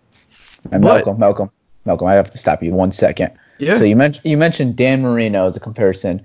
And 0.73 0.83
But- 0.83 1.05
Malcolm, 1.05 1.19
Malcolm, 1.19 1.51
Malcolm, 1.85 2.07
I 2.09 2.15
have 2.15 2.31
to 2.31 2.39
stop 2.39 2.63
you 2.63 2.73
one 2.73 2.93
second. 2.93 3.31
yeah, 3.59 3.77
So 3.79 3.85
you 3.85 3.97
mentioned 3.97 4.25
you 4.25 4.37
mentioned 4.37 4.77
Dan 4.77 5.03
Marino 5.03 5.47
as 5.47 5.57
a 5.57 5.61
comparison. 5.61 6.21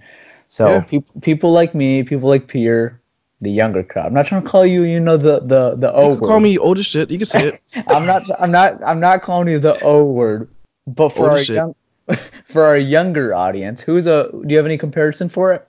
So 0.49 0.67
Yeah. 0.67 0.81
people 0.81 1.21
people 1.21 1.51
like 1.51 1.73
me, 1.73 2.03
people 2.03 2.29
like 2.29 2.47
Pierre, 2.47 2.99
the 3.41 3.49
younger 3.51 3.81
crowd. 3.83 4.07
I'm 4.07 4.13
not 4.13 4.25
trying 4.27 4.43
to 4.43 4.49
call 4.49 4.65
you, 4.65 4.83
you 4.83 4.99
know, 4.99 5.17
the 5.17 5.39
the 5.39 5.75
the 5.75 5.91
O 5.93 6.01
you 6.01 6.09
can 6.15 6.19
word. 6.21 6.27
call 6.27 6.39
me 6.39 6.57
old 6.57 6.77
as 6.77 6.85
shit. 6.85 7.09
You 7.09 7.17
can 7.17 7.25
say 7.25 7.47
it. 7.49 7.59
I'm 7.87 8.05
not 8.05 8.23
I'm 8.39 8.51
not 8.51 8.83
I'm 8.85 8.99
not 8.99 9.21
calling 9.23 9.47
you 9.47 9.57
the 9.59 9.79
O 9.81 10.11
word. 10.11 10.47
But 10.85 11.09
for 11.09 11.29
Old 11.29 11.39
our 11.39 11.41
young 11.41 11.75
for 12.45 12.63
our 12.63 12.77
younger 12.77 13.33
audience, 13.33 13.81
who's 13.81 14.07
a 14.07 14.29
do 14.31 14.45
you 14.49 14.57
have 14.57 14.65
any 14.65 14.77
comparison 14.77 15.29
for 15.29 15.53
it? 15.53 15.67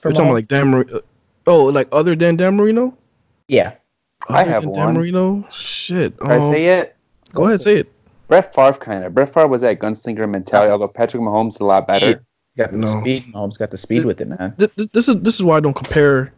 For 0.00 0.08
We're 0.08 0.12
talking 0.12 0.26
about 0.26 0.34
like 0.34 0.48
Dan 0.48 0.68
Marino. 0.68 1.00
Oh, 1.46 1.64
like 1.66 1.88
other 1.92 2.14
than 2.16 2.36
Dan 2.36 2.56
Marino? 2.56 2.96
yeah. 3.48 3.74
I 4.28 4.42
have 4.42 4.62
than 4.62 4.70
one. 4.72 4.86
Dan 4.86 4.94
Marino. 4.94 5.46
Shit. 5.52 6.18
Can 6.18 6.30
I 6.32 6.36
um, 6.38 6.50
say 6.50 6.66
it? 6.78 6.96
Go 7.32 7.44
ahead, 7.46 7.62
say 7.62 7.76
it. 7.76 7.92
Brett 8.26 8.52
Favre 8.52 8.72
kind 8.78 9.04
of. 9.04 9.14
Brett 9.14 9.32
Favre 9.32 9.46
was 9.46 9.60
that 9.60 9.78
gunslinger 9.78 10.28
mentality, 10.28 10.72
although 10.72 10.88
Patrick 10.88 11.22
Mahomes 11.22 11.54
is 11.54 11.60
a 11.60 11.64
lot 11.64 11.86
better. 11.86 12.24
Got 12.56 12.72
the 12.72 12.78
No. 12.78 13.00
speed. 13.00 13.26
Mahomes 13.32 13.56
got 13.56 13.70
the 13.70 13.76
speed 13.76 14.04
with 14.04 14.20
it, 14.20 14.26
man. 14.28 14.54
Th- 14.58 14.74
th- 14.74 14.90
This 14.92 15.08
is 15.08 15.20
this 15.20 15.34
is 15.36 15.42
why 15.44 15.58
I 15.58 15.60
don't 15.60 15.74
compare 15.76 16.32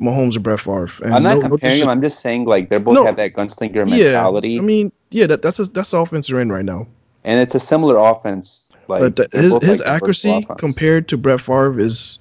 Mahomes 0.00 0.34
and 0.34 0.42
Brett 0.42 0.58
Favre. 0.60 0.88
And 1.04 1.14
I'm 1.14 1.22
not 1.22 1.34
no- 1.36 1.40
no 1.42 1.48
comparing 1.50 1.74
dis- 1.74 1.80
them. 1.80 1.90
I'm 1.90 2.00
just 2.02 2.18
saying 2.20 2.46
like 2.46 2.70
they're 2.70 2.80
both 2.80 2.94
No. 2.94 3.04
have 3.04 3.16
that 3.16 3.34
gunslinger 3.34 3.86
Yeah, 3.88 4.04
mentality, 4.06 4.58
I 4.58 4.62
mean, 4.62 4.90
yeah, 5.10 5.26
that, 5.26 5.42
that's 5.42 5.60
a, 5.60 5.64
that's 5.66 5.90
the 5.92 5.98
offense 5.98 6.26
they're 6.26 6.40
in 6.40 6.50
right 6.50 6.64
now. 6.64 6.88
and 7.24 7.38
it's 7.40 7.54
a 7.54 7.60
similar 7.60 7.98
offense. 7.98 8.67
Like 8.88 9.00
but 9.00 9.16
the, 9.16 9.38
his 9.38 9.54
his 9.62 9.78
like, 9.80 9.88
accuracy 9.88 10.46
compared 10.58 11.08
to 11.08 11.16
Brett 11.16 11.40
Favre 11.40 11.78
is 11.78 12.18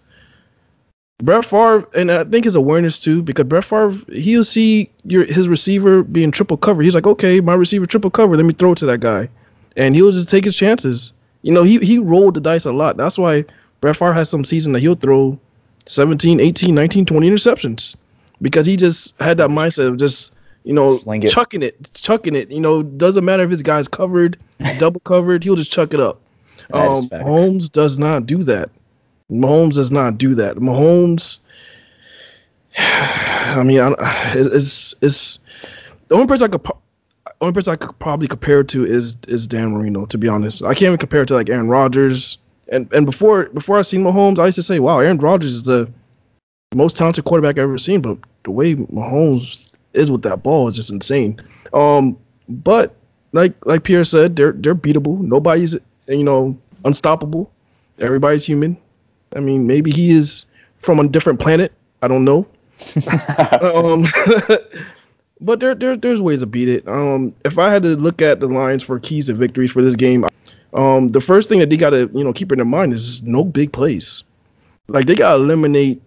Brett 1.24 1.46
Favre, 1.46 1.88
and 1.96 2.12
I 2.12 2.24
think 2.26 2.46
his 2.46 2.56
awareness 2.56 3.00
too, 3.00 3.24
because 3.24 3.46
Brett 3.46 3.66
Favre 3.66 3.98
he'll 4.12 4.44
see 4.44 4.90
your 5.04 5.26
his 5.26 5.48
receiver 5.48 6.04
being 6.04 6.32
triple 6.32 6.58
covered. 6.58 6.84
He's 6.84 6.94
like, 6.94 7.08
okay, 7.08 7.40
my 7.40 7.54
receiver 7.56 7.86
triple 7.86 8.12
covered. 8.12 8.38
Let 8.38 8.46
me 8.46 8.54
throw 8.54 8.74
it 8.74 8.78
to 8.80 8.86
that 8.88 9.00
guy, 9.00 9.30
and 9.76 9.96
he'll 9.96 10.12
just 10.12 10.30
take 10.30 10.46
his 10.46 10.56
chances. 10.56 11.14
You 11.42 11.54
know, 11.54 11.64
he 11.64 11.80
he 11.80 11.98
rolled 11.98 12.36
the 12.36 12.42
dice 12.42 12.66
a 12.66 12.72
lot. 12.72 12.98
That's 12.98 13.18
why 13.18 13.46
Brett 13.82 13.98
Favre 13.98 14.14
has 14.14 14.30
some 14.30 14.46
season 14.46 14.74
that 14.74 14.82
he'll 14.82 14.96
throw 14.96 15.40
17, 15.86 16.40
18, 16.40 16.76
19, 16.76 17.06
20 17.06 17.30
interceptions 17.30 17.96
because 18.42 18.68
he 18.68 18.76
just 18.76 19.20
had 19.22 19.38
that 19.38 19.50
mindset 19.50 19.88
of 19.88 19.98
just 19.98 20.36
you 20.64 20.74
know 20.74 20.98
Sling 20.98 21.24
it. 21.24 21.30
chucking 21.32 21.64
it, 21.64 21.92
chucking 21.94 22.36
it. 22.36 22.52
You 22.52 22.60
know, 22.60 22.84
doesn't 22.84 23.26
matter 23.26 23.44
if 23.44 23.50
his 23.50 23.64
guy's 23.64 23.88
covered, 23.88 24.38
double 24.78 25.00
covered, 25.02 25.44
he'll 25.44 25.56
just 25.56 25.72
chuck 25.72 25.94
it 25.94 26.00
up. 26.00 26.22
Um. 26.74 27.08
Mahomes 27.10 27.72
does 27.72 27.98
not 27.98 28.26
do 28.26 28.44
that. 28.44 28.70
Mahomes 29.32 29.74
does 29.74 29.92
not 29.92 30.18
do 30.18 30.36
that. 30.36 30.58
Mahomes. 30.58 31.40
I 32.78 33.64
mean, 33.64 33.80
I, 33.80 33.96
it's 34.36 34.96
it's 35.02 35.40
the 36.08 36.16
only 36.16 36.28
person 36.28 36.46
I 36.46 36.58
could 36.58 36.72
only 37.42 37.54
person 37.54 37.74
I 37.74 37.76
could 37.76 37.98
probably 38.00 38.28
compare 38.28 38.64
to 38.64 38.86
is 38.86 39.18
is 39.28 39.48
Dan 39.48 39.72
Marino. 39.72 40.06
To 40.06 40.18
be 40.18 40.28
honest, 40.28 40.64
I 40.64 40.74
can't 40.74 40.84
even 40.84 40.98
compare 40.98 41.22
it 41.24 41.28
to 41.28 41.36
like 41.36 41.50
Aaron 41.50 41.68
Rodgers. 41.68 42.38
And 42.70 42.92
and 42.94 43.06
before 43.06 43.46
before 43.50 43.78
I 43.78 43.82
seen 43.82 44.04
Mahomes, 44.04 44.40
I 44.40 44.46
used 44.46 44.58
to 44.58 44.64
say, 44.64 44.80
"Wow, 44.80 45.00
Aaron 45.00 45.18
Rodgers 45.18 45.52
is 45.52 45.64
the 45.64 45.90
most 46.76 46.98
talented 46.98 47.24
quarterback 47.26 47.58
I've 47.58 47.64
ever 47.64 47.78
seen." 47.78 48.02
But 48.02 48.18
the 48.44 48.52
way 48.52 48.76
Mahomes 48.76 49.72
is 49.94 50.12
with 50.12 50.24
that 50.24 50.44
ball 50.44 50.68
is 50.68 50.76
just 50.76 50.90
insane. 50.90 51.42
Um, 51.74 52.18
but 52.50 52.96
like 53.32 53.54
like 53.66 53.84
Pierre 53.84 54.06
said, 54.06 54.36
they're 54.36 54.54
they're 54.54 54.76
beatable. 54.76 55.20
Nobody's 55.20 55.76
you 56.08 56.24
know 56.24 56.58
unstoppable. 56.86 57.52
Everybody's 58.00 58.46
human. 58.46 58.78
I 59.36 59.40
mean, 59.40 59.68
maybe 59.68 59.92
he 59.92 60.12
is 60.12 60.46
from 60.82 61.00
a 61.00 61.08
different 61.08 61.40
planet. 61.40 61.74
I 62.02 62.08
don't 62.08 62.24
know. 62.24 62.48
um, 63.62 64.06
but 65.42 65.60
there, 65.60 65.76
there 65.76 65.98
there's 65.98 66.22
ways 66.22 66.40
to 66.40 66.46
beat 66.46 66.70
it. 66.70 66.88
Um, 66.88 67.34
if 67.46 67.58
I 67.58 67.70
had 67.70 67.84
to 67.84 67.96
look 67.96 68.22
at 68.22 68.40
the 68.40 68.48
lines 68.48 68.84
for 68.84 69.00
keys 69.00 69.28
to 69.28 69.34
victories 69.34 69.72
for 69.72 69.82
this 69.82 69.96
game, 69.96 70.26
um, 70.74 71.10
the 71.10 71.22
first 71.22 71.50
thing 71.50 71.60
that 71.60 71.70
they 71.70 71.78
got 71.78 71.92
to 71.92 72.10
you 72.14 72.24
know 72.24 72.34
keep 72.34 72.52
in 72.52 72.58
their 72.58 72.66
mind 72.66 72.94
is 72.94 73.22
no 73.24 73.44
big 73.44 73.72
plays. 73.74 74.24
Like 74.88 75.08
they 75.08 75.16
got 75.16 75.32
to 75.32 75.36
eliminate 75.36 76.02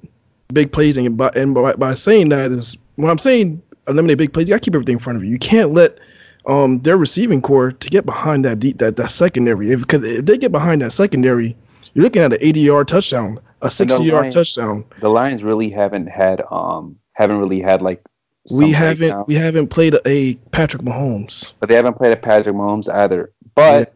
big 0.53 0.73
plays, 0.73 0.97
and 0.97 1.17
by 1.17 1.31
and 1.35 1.55
by, 1.55 1.73
by 1.75 1.95
saying 1.95 2.29
that 2.31 2.51
is 2.53 2.77
when 2.97 3.11
I'm 3.11 3.19
saying 3.19 3.61
eliminate 3.89 4.19
big 4.19 4.33
plays, 4.33 4.49
you 4.49 4.55
got 4.55 4.63
to 4.63 4.65
keep 4.65 4.75
everything 4.75 4.95
in 4.95 5.01
front 5.01 5.17
of 5.17 5.25
you. 5.25 5.31
You 5.31 5.39
can't 5.39 5.73
let 5.73 5.99
um 6.47 6.81
their 6.81 6.97
receiving 6.97 7.41
core 7.43 7.73
to 7.73 7.89
get 7.91 8.07
behind 8.07 8.45
that 8.45 8.59
deep 8.61 8.79
that 8.79 8.97
that 8.97 9.11
secondary 9.11 9.73
if, 9.73 9.81
because 9.81 10.03
if 10.05 10.25
they 10.25 10.39
get 10.39 10.53
behind 10.53 10.81
that 10.83 10.93
secondary, 10.93 11.57
you're 11.95 12.05
looking 12.05 12.23
at 12.23 12.33
an 12.33 12.39
80 12.41 12.61
yard 12.61 12.89
touchdown, 12.89 13.39
a 13.63 13.71
60 13.71 14.05
yard 14.05 14.23
Lions- 14.23 14.35
touchdown. 14.35 14.85
the 15.01 15.09
Lions 15.11 15.43
really 15.45 15.71
haven't 15.71 16.07
had 16.07 16.43
um 16.51 16.97
haven't 17.13 17.39
really 17.39 17.61
had 17.61 17.83
like 17.83 18.03
We 18.51 18.73
haven't 18.73 19.29
we 19.29 19.35
haven't 19.35 19.69
played 19.69 19.95
a, 19.95 20.01
a 20.09 20.35
Patrick 20.51 20.83
Mahomes. 20.83 21.53
but 21.61 21.69
they 21.69 21.75
haven't 21.75 21.95
played 21.99 22.13
a 22.13 22.17
Patrick 22.17 22.57
Mahomes 22.57 22.89
either. 22.93 23.33
But 23.55 23.93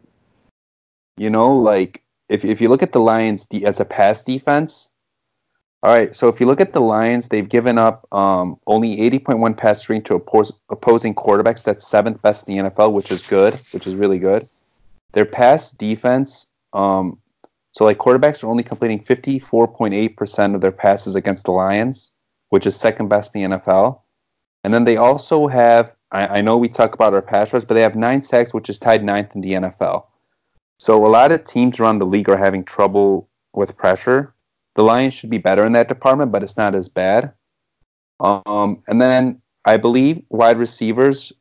you 1.17 1.31
know, 1.31 1.57
like 1.57 2.03
if 2.29 2.45
if 2.45 2.61
you 2.61 2.69
look 2.69 2.83
at 2.83 2.93
the 2.93 3.01
Lions 3.01 3.47
de- 3.47 3.65
as 3.65 3.81
a 3.81 3.85
pass 3.85 4.23
defense, 4.23 4.91
all 5.85 5.93
right. 5.93 6.17
So 6.17 6.29
if 6.29 6.41
you 6.41 6.47
look 6.47 6.63
at 6.63 6.73
the 6.73 6.81
Lions, 6.81 7.29
they've 7.29 7.49
given 7.49 7.77
up 7.77 8.09
um 8.11 8.59
only 8.67 9.03
eighty 9.03 9.19
point 9.19 9.39
one 9.39 9.53
pass 9.53 9.87
rating 9.89 10.03
to 10.05 10.19
oppos- 10.19 10.55
opposing 10.71 11.15
quarterbacks. 11.15 11.63
That's 11.63 11.87
seventh 11.87 12.23
best 12.23 12.49
in 12.49 12.57
the 12.57 12.71
NFL, 12.71 12.93
which 12.95 13.11
is 13.11 13.27
good, 13.27 13.53
which 13.75 13.87
is 13.87 13.95
really 13.95 14.19
good. 14.19 14.49
Their 15.13 15.27
pass 15.27 15.71
defense, 15.71 16.47
um, 16.73 17.19
so 17.73 17.85
like 17.85 17.99
quarterbacks 17.99 18.43
are 18.43 18.49
only 18.49 18.63
completing 18.63 18.99
fifty 18.99 19.39
four 19.39 19.69
point 19.69 19.93
eight 19.93 20.17
percent 20.17 20.55
of 20.55 20.63
their 20.63 20.73
passes 20.73 21.17
against 21.17 21.45
the 21.45 21.53
Lions, 21.53 22.13
which 22.49 22.67
is 22.67 22.75
second 22.75 23.09
best 23.09 23.37
in 23.37 23.51
the 23.51 23.59
NFL. 23.59 24.01
And 24.65 24.73
then 24.73 24.85
they 24.85 24.97
also 24.97 25.47
have, 25.49 25.95
I, 26.11 26.39
I 26.39 26.41
know 26.41 26.57
we 26.57 26.71
talk 26.71 26.95
about 26.95 27.13
our 27.13 27.21
pass 27.21 27.53
rush, 27.53 27.65
but 27.65 27.75
they 27.75 27.83
have 27.83 27.95
nine 27.95 28.23
sacks, 28.23 28.55
which 28.55 28.71
is 28.71 28.79
tied 28.79 29.05
ninth 29.05 29.35
in 29.35 29.43
the 29.43 29.53
NFL. 29.53 30.07
So 30.79 31.05
a 31.05 31.09
lot 31.09 31.31
of 31.31 31.45
teams 31.45 31.79
around 31.79 31.99
the 31.99 32.07
league 32.07 32.31
are 32.31 32.39
having 32.39 32.65
trouble 32.65 33.29
with 33.53 33.77
pressure. 33.77 34.34
The 34.75 34.83
Lions 34.83 35.15
should 35.15 35.31
be 35.31 35.39
better 35.39 35.65
in 35.65 35.73
that 35.73 35.89
department, 35.89 36.33
but 36.33 36.43
it's 36.43 36.57
not 36.57 36.75
as 36.75 36.89
bad. 36.89 37.33
Um, 38.21 38.83
and 38.89 39.01
then 39.01 39.41
I 39.65 39.77
believe 39.77 40.23
wide 40.31 40.59
receivers, 40.59 41.33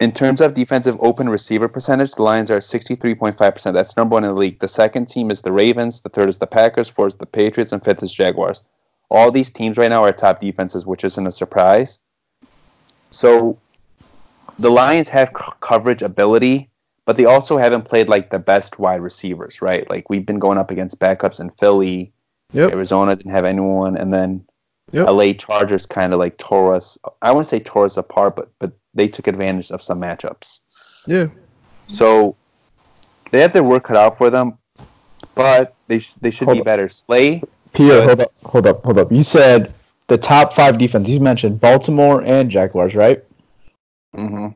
in 0.00 0.12
terms 0.12 0.40
of 0.40 0.54
defensive 0.54 0.96
open 1.00 1.28
receiver 1.28 1.68
percentage, 1.68 2.12
the 2.12 2.22
Lions 2.22 2.50
are 2.50 2.58
63.5%. 2.58 3.72
That's 3.72 3.96
number 3.96 4.14
one 4.14 4.24
in 4.24 4.30
the 4.30 4.38
league. 4.38 4.60
The 4.60 4.68
second 4.68 5.06
team 5.06 5.30
is 5.30 5.42
the 5.42 5.52
Ravens, 5.52 6.00
the 6.00 6.08
third 6.08 6.28
is 6.28 6.38
the 6.38 6.46
Packers, 6.46 6.88
fourth 6.88 7.14
is 7.14 7.18
the 7.18 7.26
Patriots, 7.26 7.72
and 7.72 7.82
fifth 7.82 8.02
is 8.02 8.14
Jaguars. 8.14 8.62
All 9.10 9.30
these 9.30 9.50
teams 9.50 9.78
right 9.78 9.88
now 9.88 10.04
are 10.04 10.12
top 10.12 10.40
defenses, 10.40 10.84
which 10.84 11.04
isn't 11.04 11.26
a 11.26 11.32
surprise. 11.32 12.00
So 13.10 13.58
the 14.58 14.70
Lions 14.70 15.08
have 15.08 15.30
c- 15.36 15.52
coverage 15.60 16.02
ability, 16.02 16.68
but 17.06 17.16
they 17.16 17.24
also 17.24 17.56
haven't 17.56 17.86
played 17.86 18.08
like 18.08 18.30
the 18.30 18.38
best 18.38 18.78
wide 18.78 19.00
receivers, 19.00 19.62
right? 19.62 19.88
Like 19.88 20.10
we've 20.10 20.26
been 20.26 20.38
going 20.38 20.58
up 20.58 20.70
against 20.70 21.00
backups 21.00 21.40
in 21.40 21.50
Philly. 21.50 22.12
Yep. 22.52 22.72
Arizona 22.72 23.14
didn't 23.16 23.32
have 23.32 23.44
anyone, 23.44 23.96
and 23.96 24.12
then 24.12 24.44
Yep. 24.92 25.06
LA 25.08 25.32
Chargers 25.34 25.84
kind 25.84 26.14
of 26.14 26.18
like 26.18 26.38
tore 26.38 26.74
us. 26.74 26.96
I 27.20 27.30
wouldn't 27.30 27.46
say 27.46 27.60
tore 27.60 27.84
us 27.84 27.96
apart, 27.98 28.36
but 28.36 28.50
but 28.58 28.72
they 28.94 29.06
took 29.06 29.26
advantage 29.26 29.70
of 29.70 29.82
some 29.82 30.00
matchups. 30.00 30.60
Yeah. 31.06 31.26
So 31.88 32.36
they 33.30 33.40
have 33.42 33.52
their 33.52 33.62
work 33.62 33.84
cut 33.84 33.96
out 33.98 34.16
for 34.16 34.30
them, 34.30 34.56
but 35.34 35.74
they 35.88 35.98
sh- 35.98 36.14
they 36.22 36.30
should 36.30 36.46
Hold 36.46 36.56
be 36.56 36.60
on. 36.60 36.64
better. 36.64 36.88
Slay, 36.88 37.42
Pierre, 37.74 38.00
Good. 38.00 38.06
hold 38.06 38.20
up, 38.20 38.32
hold 38.44 38.66
up, 38.66 38.84
hold 38.84 38.98
up. 38.98 39.12
You 39.12 39.22
said 39.22 39.74
the 40.06 40.16
top 40.16 40.54
five 40.54 40.78
defense. 40.78 41.08
You 41.10 41.20
mentioned 41.20 41.60
Baltimore 41.60 42.22
and 42.22 42.50
Jaguars, 42.50 42.94
right? 42.94 43.22
Mm-hmm. 44.16 44.48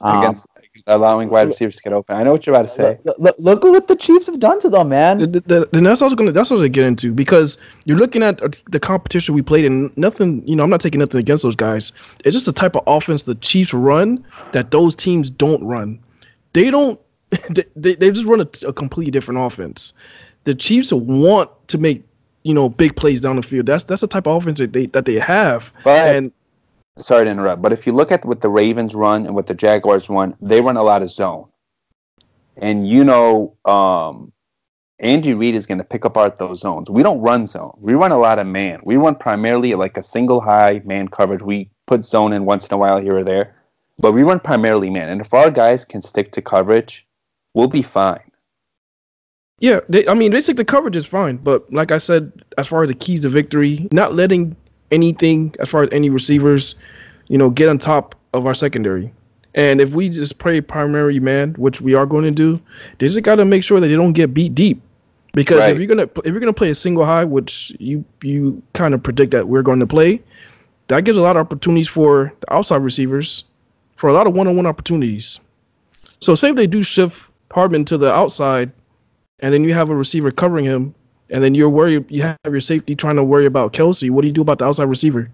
Um, 0.00 0.18
against 0.22 0.46
allowing 0.86 1.28
wide 1.28 1.48
receivers 1.48 1.76
to 1.76 1.82
get 1.82 1.92
open. 1.92 2.16
I 2.16 2.22
know 2.22 2.32
what 2.32 2.46
you're 2.46 2.54
about 2.54 2.62
to 2.62 2.68
say. 2.68 2.98
Look, 3.04 3.16
look, 3.18 3.36
look 3.38 3.64
at 3.64 3.70
what 3.70 3.88
the 3.88 3.96
Chiefs 3.96 4.26
have 4.26 4.38
done 4.38 4.60
to 4.60 4.68
them, 4.68 4.88
man. 4.90 5.18
The- 5.18 5.26
the- 5.26 5.68
the- 5.72 5.80
that's 5.80 6.00
what 6.00 6.02
I 6.02 6.04
was 6.06 6.14
gonna. 6.14 6.32
That's 6.32 6.50
what 6.50 6.56
I 6.56 6.60
was 6.60 6.68
gonna 6.68 6.68
get 6.70 6.84
into 6.84 7.12
because 7.12 7.58
you're 7.84 7.98
looking 7.98 8.22
at 8.22 8.40
uh, 8.42 8.48
the 8.70 8.78
competition 8.80 9.34
we 9.34 9.42
played, 9.42 9.64
and 9.64 9.96
nothing. 9.96 10.46
You 10.46 10.56
know, 10.56 10.62
I'm 10.64 10.70
not 10.70 10.80
taking 10.80 11.00
nothing 11.00 11.18
against 11.18 11.42
those 11.42 11.56
guys. 11.56 11.92
It's 12.24 12.34
just 12.34 12.46
the 12.46 12.52
type 12.52 12.76
of 12.76 12.82
offense 12.86 13.24
the 13.24 13.34
Chiefs 13.36 13.74
run 13.74 14.24
that 14.52 14.70
those 14.70 14.94
teams 14.94 15.28
don't 15.30 15.62
run. 15.64 15.98
They 16.52 16.70
don't. 16.70 17.00
They, 17.50 17.64
they, 17.74 17.94
they 17.96 18.10
just 18.12 18.24
run 18.24 18.40
a, 18.40 18.48
a 18.68 18.72
completely 18.72 19.10
different 19.10 19.40
offense. 19.40 19.92
The 20.44 20.54
Chiefs 20.54 20.92
want 20.92 21.50
to 21.68 21.76
make 21.78 22.04
you 22.44 22.54
know 22.54 22.68
big 22.68 22.94
plays 22.94 23.20
down 23.20 23.34
the 23.36 23.42
field. 23.42 23.66
That's 23.66 23.82
that's 23.84 24.00
the 24.02 24.06
type 24.06 24.28
of 24.28 24.36
offense 24.36 24.60
that 24.60 24.72
they 24.72 24.86
that 24.86 25.04
they 25.06 25.18
have. 25.18 25.72
But- 25.82 26.06
and 26.14 26.32
Sorry 26.98 27.26
to 27.26 27.30
interrupt, 27.30 27.60
but 27.60 27.72
if 27.72 27.86
you 27.86 27.92
look 27.92 28.10
at 28.10 28.24
what 28.24 28.40
the 28.40 28.48
Ravens 28.48 28.94
run 28.94 29.26
and 29.26 29.34
what 29.34 29.46
the 29.46 29.54
Jaguars 29.54 30.08
run, 30.08 30.34
they 30.40 30.60
run 30.60 30.78
a 30.78 30.82
lot 30.82 31.02
of 31.02 31.10
zone. 31.10 31.46
And 32.56 32.88
you 32.88 33.04
know, 33.04 33.54
um, 33.66 34.32
Andy 34.98 35.34
Reid 35.34 35.54
is 35.54 35.66
going 35.66 35.78
to 35.78 35.84
pick 35.84 36.06
apart 36.06 36.38
those 36.38 36.60
zones. 36.60 36.88
We 36.88 37.02
don't 37.02 37.20
run 37.20 37.46
zone. 37.46 37.76
We 37.78 37.92
run 37.94 38.12
a 38.12 38.18
lot 38.18 38.38
of 38.38 38.46
man. 38.46 38.80
We 38.82 38.96
run 38.96 39.14
primarily 39.14 39.74
like 39.74 39.98
a 39.98 40.02
single 40.02 40.40
high 40.40 40.80
man 40.84 41.08
coverage. 41.08 41.42
We 41.42 41.68
put 41.86 42.04
zone 42.04 42.32
in 42.32 42.46
once 42.46 42.66
in 42.66 42.74
a 42.74 42.78
while 42.78 42.98
here 42.98 43.18
or 43.18 43.24
there, 43.24 43.54
but 43.98 44.12
we 44.12 44.22
run 44.22 44.40
primarily 44.40 44.88
man. 44.88 45.10
And 45.10 45.20
if 45.20 45.34
our 45.34 45.50
guys 45.50 45.84
can 45.84 46.00
stick 46.00 46.32
to 46.32 46.42
coverage, 46.42 47.06
we'll 47.52 47.68
be 47.68 47.82
fine. 47.82 48.22
Yeah, 49.58 49.80
they, 49.88 50.06
I 50.08 50.14
mean, 50.14 50.38
stick 50.40 50.56
the 50.56 50.64
coverage 50.64 50.96
is 50.96 51.06
fine, 51.06 51.36
but 51.38 51.70
like 51.72 51.90
I 51.90 51.98
said, 51.98 52.32
as 52.56 52.66
far 52.66 52.82
as 52.82 52.88
the 52.88 52.94
keys 52.94 53.22
to 53.22 53.28
victory, 53.28 53.88
not 53.92 54.14
letting 54.14 54.56
anything, 54.90 55.54
as 55.60 55.68
far 55.68 55.82
as 55.82 55.88
any 55.92 56.10
receivers, 56.10 56.74
you 57.28 57.38
know, 57.38 57.50
get 57.50 57.68
on 57.68 57.78
top 57.78 58.14
of 58.34 58.46
our 58.46 58.54
secondary. 58.54 59.12
And 59.54 59.80
if 59.80 59.90
we 59.94 60.08
just 60.08 60.38
play 60.38 60.60
primary 60.60 61.18
man, 61.18 61.54
which 61.54 61.80
we 61.80 61.94
are 61.94 62.04
going 62.06 62.24
to 62.24 62.30
do, 62.30 62.60
they 62.98 63.06
just 63.08 63.22
got 63.22 63.36
to 63.36 63.44
make 63.44 63.64
sure 63.64 63.80
that 63.80 63.88
they 63.88 63.94
don't 63.94 64.12
get 64.12 64.34
beat 64.34 64.54
deep. 64.54 64.80
Because 65.32 65.60
Right. 65.60 65.72
if 65.72 65.78
you're 65.78 65.86
gonna 65.86 66.08
if 66.24 66.26
you're 66.26 66.40
gonna 66.40 66.52
play 66.52 66.70
a 66.70 66.74
single 66.74 67.04
high, 67.04 67.24
which 67.24 67.70
you 67.78 68.04
you 68.22 68.62
kind 68.72 68.94
of 68.94 69.02
predict 69.02 69.32
that 69.32 69.48
we're 69.48 69.62
going 69.62 69.80
to 69.80 69.86
play, 69.86 70.22
that 70.88 71.04
gives 71.04 71.18
a 71.18 71.20
lot 71.20 71.36
of 71.36 71.40
opportunities 71.40 71.88
for 71.88 72.32
the 72.40 72.52
outside 72.54 72.82
receivers, 72.82 73.44
for 73.96 74.08
a 74.08 74.14
lot 74.14 74.26
of 74.26 74.34
one-on-one 74.34 74.64
opportunities. 74.66 75.38
So 76.20 76.34
say 76.34 76.50
if 76.50 76.56
they 76.56 76.66
do 76.66 76.82
shift 76.82 77.20
Hardman 77.50 77.84
to 77.86 77.98
the 77.98 78.10
outside, 78.10 78.70
and 79.40 79.52
then 79.52 79.62
you 79.64 79.74
have 79.74 79.90
a 79.90 79.94
receiver 79.94 80.30
covering 80.30 80.64
him, 80.64 80.94
and 81.30 81.42
then 81.42 81.54
you're 81.54 81.70
worried 81.70 82.04
you 82.08 82.22
have 82.22 82.38
your 82.48 82.60
safety 82.60 82.94
trying 82.94 83.16
to 83.16 83.24
worry 83.24 83.46
about 83.46 83.72
Kelce. 83.72 84.10
What 84.10 84.22
do 84.22 84.28
you 84.28 84.34
do 84.34 84.42
about 84.42 84.58
the 84.58 84.64
outside 84.64 84.84
receiver? 84.84 85.30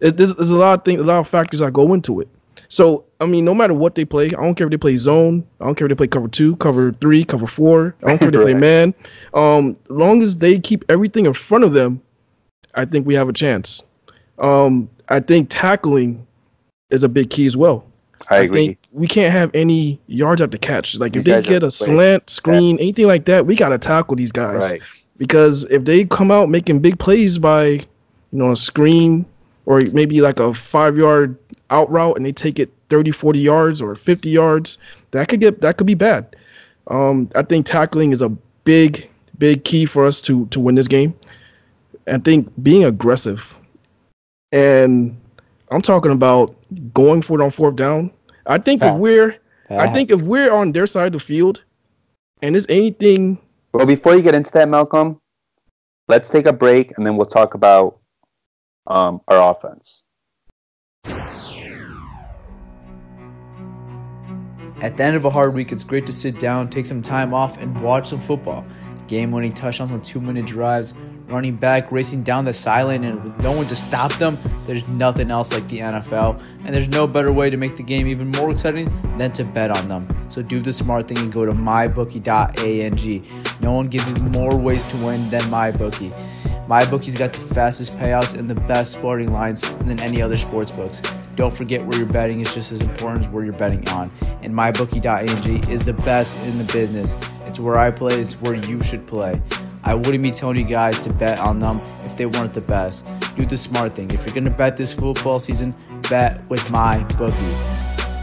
It, 0.00 0.16
there's, 0.16 0.34
there's 0.34 0.50
a 0.50 0.56
lot 0.56 0.80
of 0.80 0.84
things, 0.84 1.00
a 1.00 1.04
lot 1.04 1.20
of 1.20 1.28
factors 1.28 1.60
that 1.60 1.72
go 1.72 1.94
into 1.94 2.20
it. 2.20 2.28
So 2.68 3.04
I 3.20 3.26
mean, 3.26 3.44
no 3.44 3.54
matter 3.54 3.74
what 3.74 3.94
they 3.94 4.04
play, 4.04 4.26
I 4.26 4.30
don't 4.30 4.54
care 4.54 4.66
if 4.66 4.70
they 4.70 4.76
play 4.76 4.96
zone, 4.96 5.46
I 5.60 5.66
don't 5.66 5.74
care 5.74 5.86
if 5.86 5.90
they 5.90 5.94
play 5.94 6.08
cover 6.08 6.28
two, 6.28 6.56
cover 6.56 6.92
three, 6.92 7.24
cover 7.24 7.46
four, 7.46 7.94
I 8.02 8.08
don't 8.08 8.18
care 8.18 8.28
if 8.28 8.34
they 8.34 8.40
play 8.42 8.54
man. 8.54 8.94
Um, 9.34 9.76
long 9.88 10.22
as 10.22 10.38
they 10.38 10.58
keep 10.58 10.84
everything 10.88 11.26
in 11.26 11.34
front 11.34 11.64
of 11.64 11.72
them, 11.72 12.00
I 12.74 12.84
think 12.84 13.06
we 13.06 13.14
have 13.14 13.28
a 13.28 13.32
chance. 13.32 13.82
Um, 14.38 14.90
I 15.08 15.20
think 15.20 15.48
tackling 15.50 16.26
is 16.90 17.04
a 17.04 17.08
big 17.08 17.30
key 17.30 17.46
as 17.46 17.56
well. 17.56 17.84
I 18.30 18.38
agree. 18.38 18.66
think 18.66 18.78
we 18.92 19.06
can't 19.06 19.32
have 19.32 19.50
any 19.54 20.00
yards 20.06 20.40
up 20.40 20.50
the 20.50 20.58
catch. 20.58 20.96
Like 20.98 21.12
These 21.12 21.26
if 21.26 21.44
they 21.44 21.50
get 21.50 21.62
a 21.62 21.70
playing 21.70 21.94
slant, 21.94 22.30
screen, 22.30 22.78
anything 22.78 23.06
like 23.06 23.24
that, 23.26 23.46
we 23.46 23.56
gotta 23.56 23.78
tackle 23.78 24.16
these 24.16 24.32
guys. 24.32 24.72
right. 24.72 24.82
Because 25.18 25.64
if 25.64 25.84
they 25.84 26.04
come 26.04 26.30
out 26.30 26.48
making 26.48 26.80
big 26.80 26.98
plays 26.98 27.38
by, 27.38 27.64
you 27.66 27.86
know, 28.32 28.50
a 28.50 28.56
screen 28.56 29.24
or 29.66 29.80
maybe 29.92 30.20
like 30.20 30.40
a 30.40 30.52
five 30.52 30.96
yard 30.96 31.38
out 31.70 31.90
route 31.90 32.16
and 32.16 32.26
they 32.26 32.32
take 32.32 32.58
it 32.58 32.72
30, 32.90 33.10
40 33.10 33.38
yards 33.38 33.82
or 33.82 33.94
50 33.94 34.28
yards, 34.28 34.78
that 35.12 35.28
could 35.28 35.40
get 35.40 35.60
that 35.60 35.76
could 35.76 35.86
be 35.86 35.94
bad. 35.94 36.36
Um, 36.88 37.30
I 37.34 37.42
think 37.42 37.66
tackling 37.66 38.12
is 38.12 38.22
a 38.22 38.28
big, 38.64 39.08
big 39.38 39.64
key 39.64 39.86
for 39.86 40.04
us 40.04 40.20
to 40.22 40.46
to 40.46 40.60
win 40.60 40.74
this 40.74 40.88
game. 40.88 41.14
I 42.06 42.18
think 42.18 42.50
being 42.62 42.84
aggressive. 42.84 43.56
And 44.50 45.16
I'm 45.70 45.82
talking 45.82 46.12
about 46.12 46.54
going 46.92 47.22
for 47.22 47.40
it 47.40 47.44
on 47.44 47.50
fourth 47.50 47.76
down. 47.76 48.10
I 48.46 48.58
think 48.58 48.82
if 48.82 48.94
we're 48.94 49.36
I 49.70 49.92
think 49.92 50.10
if 50.10 50.22
we're 50.22 50.52
on 50.52 50.72
their 50.72 50.86
side 50.86 51.06
of 51.06 51.12
the 51.12 51.20
field 51.20 51.64
and 52.42 52.56
it's 52.56 52.66
anything 52.68 53.38
Well, 53.72 53.86
before 53.86 54.14
you 54.14 54.22
get 54.22 54.34
into 54.34 54.50
that, 54.52 54.68
Malcolm, 54.68 55.20
let's 56.08 56.28
take 56.28 56.46
a 56.46 56.52
break 56.52 56.92
and 56.96 57.06
then 57.06 57.16
we'll 57.16 57.26
talk 57.26 57.54
about 57.54 57.98
um, 58.86 59.20
our 59.28 59.50
offense. 59.50 60.02
At 64.82 64.96
the 64.96 65.04
end 65.04 65.14
of 65.14 65.24
a 65.24 65.30
hard 65.30 65.54
week, 65.54 65.70
it's 65.70 65.84
great 65.84 66.06
to 66.06 66.12
sit 66.12 66.40
down, 66.40 66.66
take 66.66 66.86
some 66.86 67.02
time 67.02 67.32
off, 67.32 67.56
and 67.58 67.80
watch 67.80 68.08
some 68.08 68.18
football. 68.18 68.66
Game 69.06 69.30
winning 69.30 69.52
touchdowns 69.52 69.92
on 69.92 70.02
two 70.02 70.20
minute 70.20 70.44
drives, 70.44 70.92
running 71.32 71.56
back 71.56 71.90
racing 71.90 72.22
down 72.22 72.44
the 72.44 72.52
sideline, 72.52 73.04
and 73.04 73.22
with 73.24 73.42
no 73.42 73.52
one 73.52 73.66
to 73.68 73.76
stop 73.76 74.12
them, 74.14 74.38
there's 74.66 74.86
nothing 74.88 75.30
else 75.30 75.52
like 75.52 75.66
the 75.68 75.78
NFL. 75.78 76.40
And 76.64 76.74
there's 76.74 76.88
no 76.88 77.06
better 77.06 77.32
way 77.32 77.50
to 77.50 77.56
make 77.56 77.76
the 77.76 77.82
game 77.82 78.06
even 78.06 78.30
more 78.32 78.50
exciting 78.50 78.92
than 79.18 79.32
to 79.32 79.44
bet 79.44 79.70
on 79.70 79.88
them. 79.88 80.06
So 80.28 80.42
do 80.42 80.60
the 80.60 80.72
smart 80.72 81.08
thing 81.08 81.18
and 81.18 81.32
go 81.32 81.44
to 81.44 81.52
mybookie.ag. 81.52 83.22
No 83.60 83.72
one 83.72 83.88
gives 83.88 84.08
you 84.10 84.16
more 84.16 84.56
ways 84.56 84.84
to 84.86 84.96
win 84.98 85.28
than 85.30 85.42
MyBookie. 85.42 86.12
MyBookie's 86.66 87.16
got 87.16 87.32
the 87.32 87.40
fastest 87.40 87.96
payouts 87.98 88.38
and 88.38 88.48
the 88.48 88.54
best 88.54 88.92
sporting 88.92 89.32
lines 89.32 89.70
than 89.78 90.00
any 90.00 90.22
other 90.22 90.36
sports 90.36 90.70
books. 90.70 91.02
Don't 91.34 91.52
forget 91.52 91.84
where 91.84 91.98
you're 91.98 92.06
betting 92.06 92.40
is 92.40 92.54
just 92.54 92.72
as 92.72 92.82
important 92.82 93.26
as 93.26 93.32
where 93.32 93.44
you're 93.44 93.52
betting 93.54 93.86
on. 93.88 94.10
And 94.42 94.54
mybookie.ag 94.54 95.72
is 95.72 95.84
the 95.84 95.92
best 95.92 96.36
in 96.38 96.58
the 96.58 96.72
business. 96.72 97.14
It's 97.46 97.58
where 97.58 97.78
I 97.78 97.90
play, 97.90 98.20
it's 98.20 98.40
where 98.40 98.54
you 98.54 98.82
should 98.82 99.06
play. 99.06 99.40
I 99.84 99.94
wouldn't 99.94 100.22
be 100.22 100.30
telling 100.30 100.56
you 100.56 100.64
guys 100.64 101.00
to 101.00 101.12
bet 101.12 101.38
on 101.40 101.58
them 101.58 101.80
if 102.04 102.16
they 102.16 102.26
weren't 102.26 102.54
the 102.54 102.60
best. 102.60 103.08
Do 103.36 103.44
the 103.44 103.56
smart 103.56 103.94
thing. 103.94 104.10
If 104.12 104.24
you're 104.24 104.34
going 104.34 104.44
to 104.44 104.50
bet 104.50 104.76
this 104.76 104.92
football 104.92 105.38
season, 105.38 105.74
bet 106.08 106.48
with 106.48 106.70
my 106.70 107.02
bookie. 107.18 107.36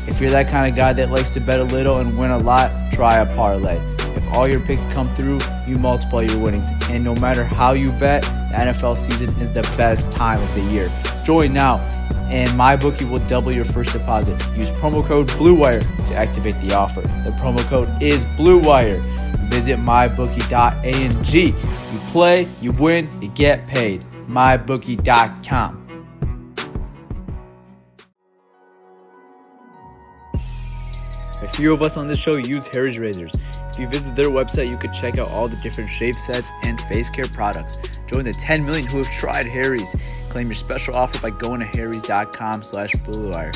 If 0.07 0.21
you're 0.21 0.31
that 0.31 0.47
kind 0.47 0.71
of 0.71 0.75
guy 0.75 0.93
that 0.93 1.11
likes 1.11 1.33
to 1.33 1.41
bet 1.41 1.59
a 1.59 1.63
little 1.65 1.99
and 1.99 2.17
win 2.17 2.31
a 2.31 2.37
lot, 2.37 2.71
try 2.93 3.17
a 3.17 3.25
parlay. 3.35 3.77
If 4.15 4.25
all 4.33 4.47
your 4.47 4.61
picks 4.61 4.91
come 4.93 5.07
through, 5.09 5.39
you 5.67 5.77
multiply 5.77 6.21
your 6.21 6.39
winnings. 6.39 6.69
And 6.89 7.03
no 7.03 7.13
matter 7.15 7.43
how 7.43 7.73
you 7.73 7.91
bet, 7.93 8.23
the 8.23 8.55
NFL 8.55 8.97
season 8.97 9.29
is 9.41 9.51
the 9.53 9.61
best 9.77 10.11
time 10.11 10.41
of 10.41 10.55
the 10.55 10.61
year. 10.61 10.89
Join 11.25 11.53
now, 11.53 11.77
and 12.29 12.49
MyBookie 12.51 13.09
will 13.09 13.25
double 13.27 13.51
your 13.51 13.65
first 13.65 13.93
deposit. 13.93 14.33
Use 14.57 14.71
promo 14.71 15.03
code 15.05 15.27
BLUEWIRE 15.29 15.81
to 16.07 16.15
activate 16.15 16.59
the 16.61 16.73
offer. 16.73 17.01
The 17.01 17.35
promo 17.39 17.59
code 17.69 17.89
is 18.01 18.25
BLUEWIRE. 18.37 19.18
Visit 19.49 19.79
mybookie.ag. 19.79 21.45
You 21.47 21.99
play, 22.11 22.47
you 22.61 22.71
win, 22.71 23.21
you 23.21 23.29
get 23.29 23.67
paid. 23.67 24.03
mybookie.com. 24.27 25.79
A 31.41 31.47
few 31.47 31.73
of 31.73 31.81
us 31.81 31.95
on 31.95 32.07
this 32.07 32.19
show 32.19 32.35
use 32.35 32.67
Harry's 32.67 32.99
razors. 32.99 33.33
If 33.71 33.79
you 33.79 33.87
visit 33.87 34.13
their 34.13 34.27
website, 34.27 34.69
you 34.69 34.77
could 34.77 34.91
check 34.91 35.17
out 35.17 35.29
all 35.29 35.47
the 35.47 35.55
different 35.57 35.89
shave 35.89 36.19
sets 36.19 36.51
and 36.63 36.81
face 36.81 37.09
care 37.09 37.27
products. 37.27 37.77
Join 38.07 38.25
the 38.25 38.33
10 38.33 38.65
million 38.65 38.85
who 38.85 38.97
have 38.97 39.09
tried 39.09 39.45
Harry's. 39.45 39.95
Claim 40.29 40.47
your 40.47 40.55
special 40.55 40.95
offer 40.95 41.17
by 41.19 41.29
going 41.29 41.61
to 41.61 41.65
harrys.com 41.65 42.61
slash 42.63 42.91
bluewire. 42.91 43.55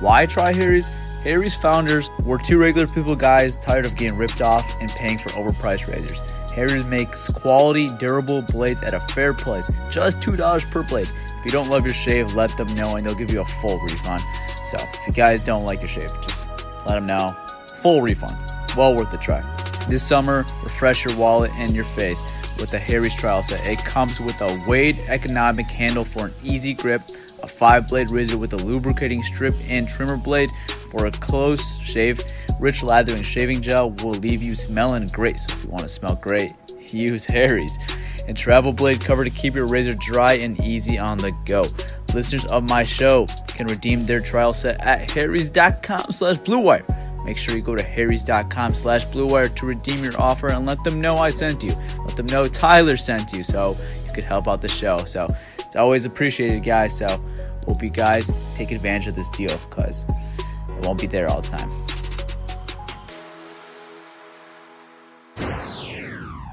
Why 0.00 0.26
try 0.26 0.52
Harry's? 0.54 0.90
Harry's 1.24 1.54
founders 1.54 2.10
were 2.22 2.36
two 2.36 2.58
regular 2.58 2.86
people 2.86 3.16
guys 3.16 3.56
tired 3.56 3.86
of 3.86 3.96
getting 3.96 4.14
ripped 4.14 4.42
off 4.42 4.70
and 4.80 4.90
paying 4.90 5.16
for 5.16 5.30
overpriced 5.30 5.90
razors. 5.90 6.20
Harry's 6.52 6.84
makes 6.84 7.30
quality, 7.30 7.88
durable 7.96 8.42
blades 8.42 8.82
at 8.82 8.92
a 8.92 9.00
fair 9.00 9.32
price, 9.32 9.72
just 9.90 10.20
$2 10.20 10.70
per 10.70 10.82
blade. 10.82 11.08
If 11.38 11.46
you 11.46 11.50
don't 11.50 11.70
love 11.70 11.86
your 11.86 11.94
shave, 11.94 12.34
let 12.34 12.54
them 12.58 12.72
know 12.74 12.96
and 12.96 13.06
they'll 13.06 13.14
give 13.14 13.30
you 13.30 13.40
a 13.40 13.44
full 13.44 13.80
refund. 13.80 14.22
So 14.64 14.76
if 14.78 15.06
you 15.06 15.14
guys 15.14 15.40
don't 15.40 15.64
like 15.64 15.78
your 15.80 15.88
shave, 15.88 16.10
just 16.20 16.46
let 16.86 16.96
them 16.96 17.06
know. 17.06 17.34
Full 17.76 18.02
refund. 18.02 18.36
Well 18.76 18.94
worth 18.94 19.10
the 19.10 19.16
try. 19.16 19.40
This 19.88 20.06
summer, 20.06 20.44
refresh 20.62 21.06
your 21.06 21.16
wallet 21.16 21.52
and 21.54 21.74
your 21.74 21.84
face 21.84 22.22
with 22.60 22.70
the 22.70 22.78
Harry's 22.78 23.16
trial 23.16 23.42
set. 23.42 23.64
It 23.64 23.78
comes 23.78 24.20
with 24.20 24.38
a 24.42 24.62
Wade 24.68 24.98
economic 25.08 25.66
handle 25.66 26.04
for 26.04 26.26
an 26.26 26.34
easy 26.42 26.74
grip, 26.74 27.00
a 27.44 27.48
five 27.48 27.88
blade 27.88 28.10
razor 28.10 28.38
with 28.38 28.52
a 28.54 28.56
lubricating 28.56 29.22
strip 29.22 29.54
and 29.68 29.88
trimmer 29.88 30.16
blade 30.16 30.50
for 30.90 31.06
a 31.06 31.10
close 31.10 31.78
shave. 31.78 32.20
Rich 32.58 32.82
lathering 32.82 33.22
shaving 33.22 33.60
gel 33.60 33.90
will 33.90 34.14
leave 34.14 34.42
you 34.42 34.54
smelling 34.54 35.08
great. 35.08 35.38
So 35.38 35.52
if 35.52 35.64
you 35.64 35.70
want 35.70 35.82
to 35.82 35.88
smell 35.88 36.16
great, 36.16 36.52
use 36.90 37.26
Harry's. 37.26 37.78
And 38.26 38.36
travel 38.36 38.72
blade 38.72 39.02
cover 39.02 39.22
to 39.22 39.30
keep 39.30 39.54
your 39.54 39.66
razor 39.66 39.94
dry 39.94 40.34
and 40.34 40.58
easy 40.60 40.98
on 40.98 41.18
the 41.18 41.32
go. 41.44 41.66
Listeners 42.14 42.46
of 42.46 42.64
my 42.64 42.84
show 42.84 43.26
can 43.48 43.66
redeem 43.66 44.06
their 44.06 44.20
trial 44.20 44.54
set 44.54 44.80
at 44.80 45.10
harrys.com 45.10 46.10
slash 46.10 46.36
bluewire. 46.38 46.84
Make 47.26 47.36
sure 47.36 47.54
you 47.54 47.62
go 47.62 47.74
to 47.74 47.82
harrys.com 47.82 48.74
slash 48.74 49.06
bluewire 49.06 49.54
to 49.56 49.66
redeem 49.66 50.02
your 50.02 50.18
offer 50.18 50.48
and 50.48 50.64
let 50.64 50.82
them 50.84 51.00
know 51.00 51.16
I 51.16 51.30
sent 51.30 51.62
you. 51.62 51.74
Let 52.06 52.16
them 52.16 52.26
know 52.26 52.48
Tyler 52.48 52.96
sent 52.96 53.32
you 53.32 53.42
so 53.42 53.76
you 54.06 54.12
could 54.14 54.24
help 54.24 54.48
out 54.48 54.62
the 54.62 54.68
show. 54.68 55.04
So 55.04 55.28
it's 55.58 55.76
always 55.76 56.06
appreciated, 56.06 56.62
guys. 56.62 56.96
So 56.96 57.22
hope 57.66 57.82
you 57.82 57.90
guys 57.90 58.30
take 58.54 58.70
advantage 58.70 59.06
of 59.06 59.16
this 59.16 59.28
deal 59.30 59.56
because 59.68 60.04
It 60.04 60.84
won't 60.86 61.00
be 61.00 61.06
there 61.06 61.28
all 61.28 61.42
the 61.42 61.48
time. 61.48 61.70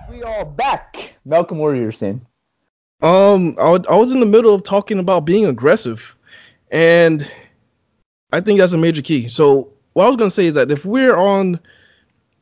We 0.09 0.23
are 0.23 0.45
back. 0.45 1.17
Malcolm 1.25 1.57
Warriorson. 1.57 2.21
Um, 3.01 3.55
I, 3.57 3.71
w- 3.71 3.85
I 3.89 3.95
was 3.95 4.11
in 4.11 4.19
the 4.19 4.25
middle 4.25 4.53
of 4.53 4.63
talking 4.63 4.99
about 4.99 5.21
being 5.25 5.45
aggressive, 5.45 6.15
and 6.71 7.29
I 8.31 8.39
think 8.41 8.59
that's 8.59 8.73
a 8.73 8.77
major 8.77 9.01
key. 9.01 9.27
So 9.27 9.67
what 9.93 10.05
I 10.05 10.07
was 10.07 10.17
gonna 10.17 10.29
say 10.29 10.45
is 10.45 10.53
that 10.53 10.71
if 10.71 10.85
we're 10.85 11.15
on 11.17 11.59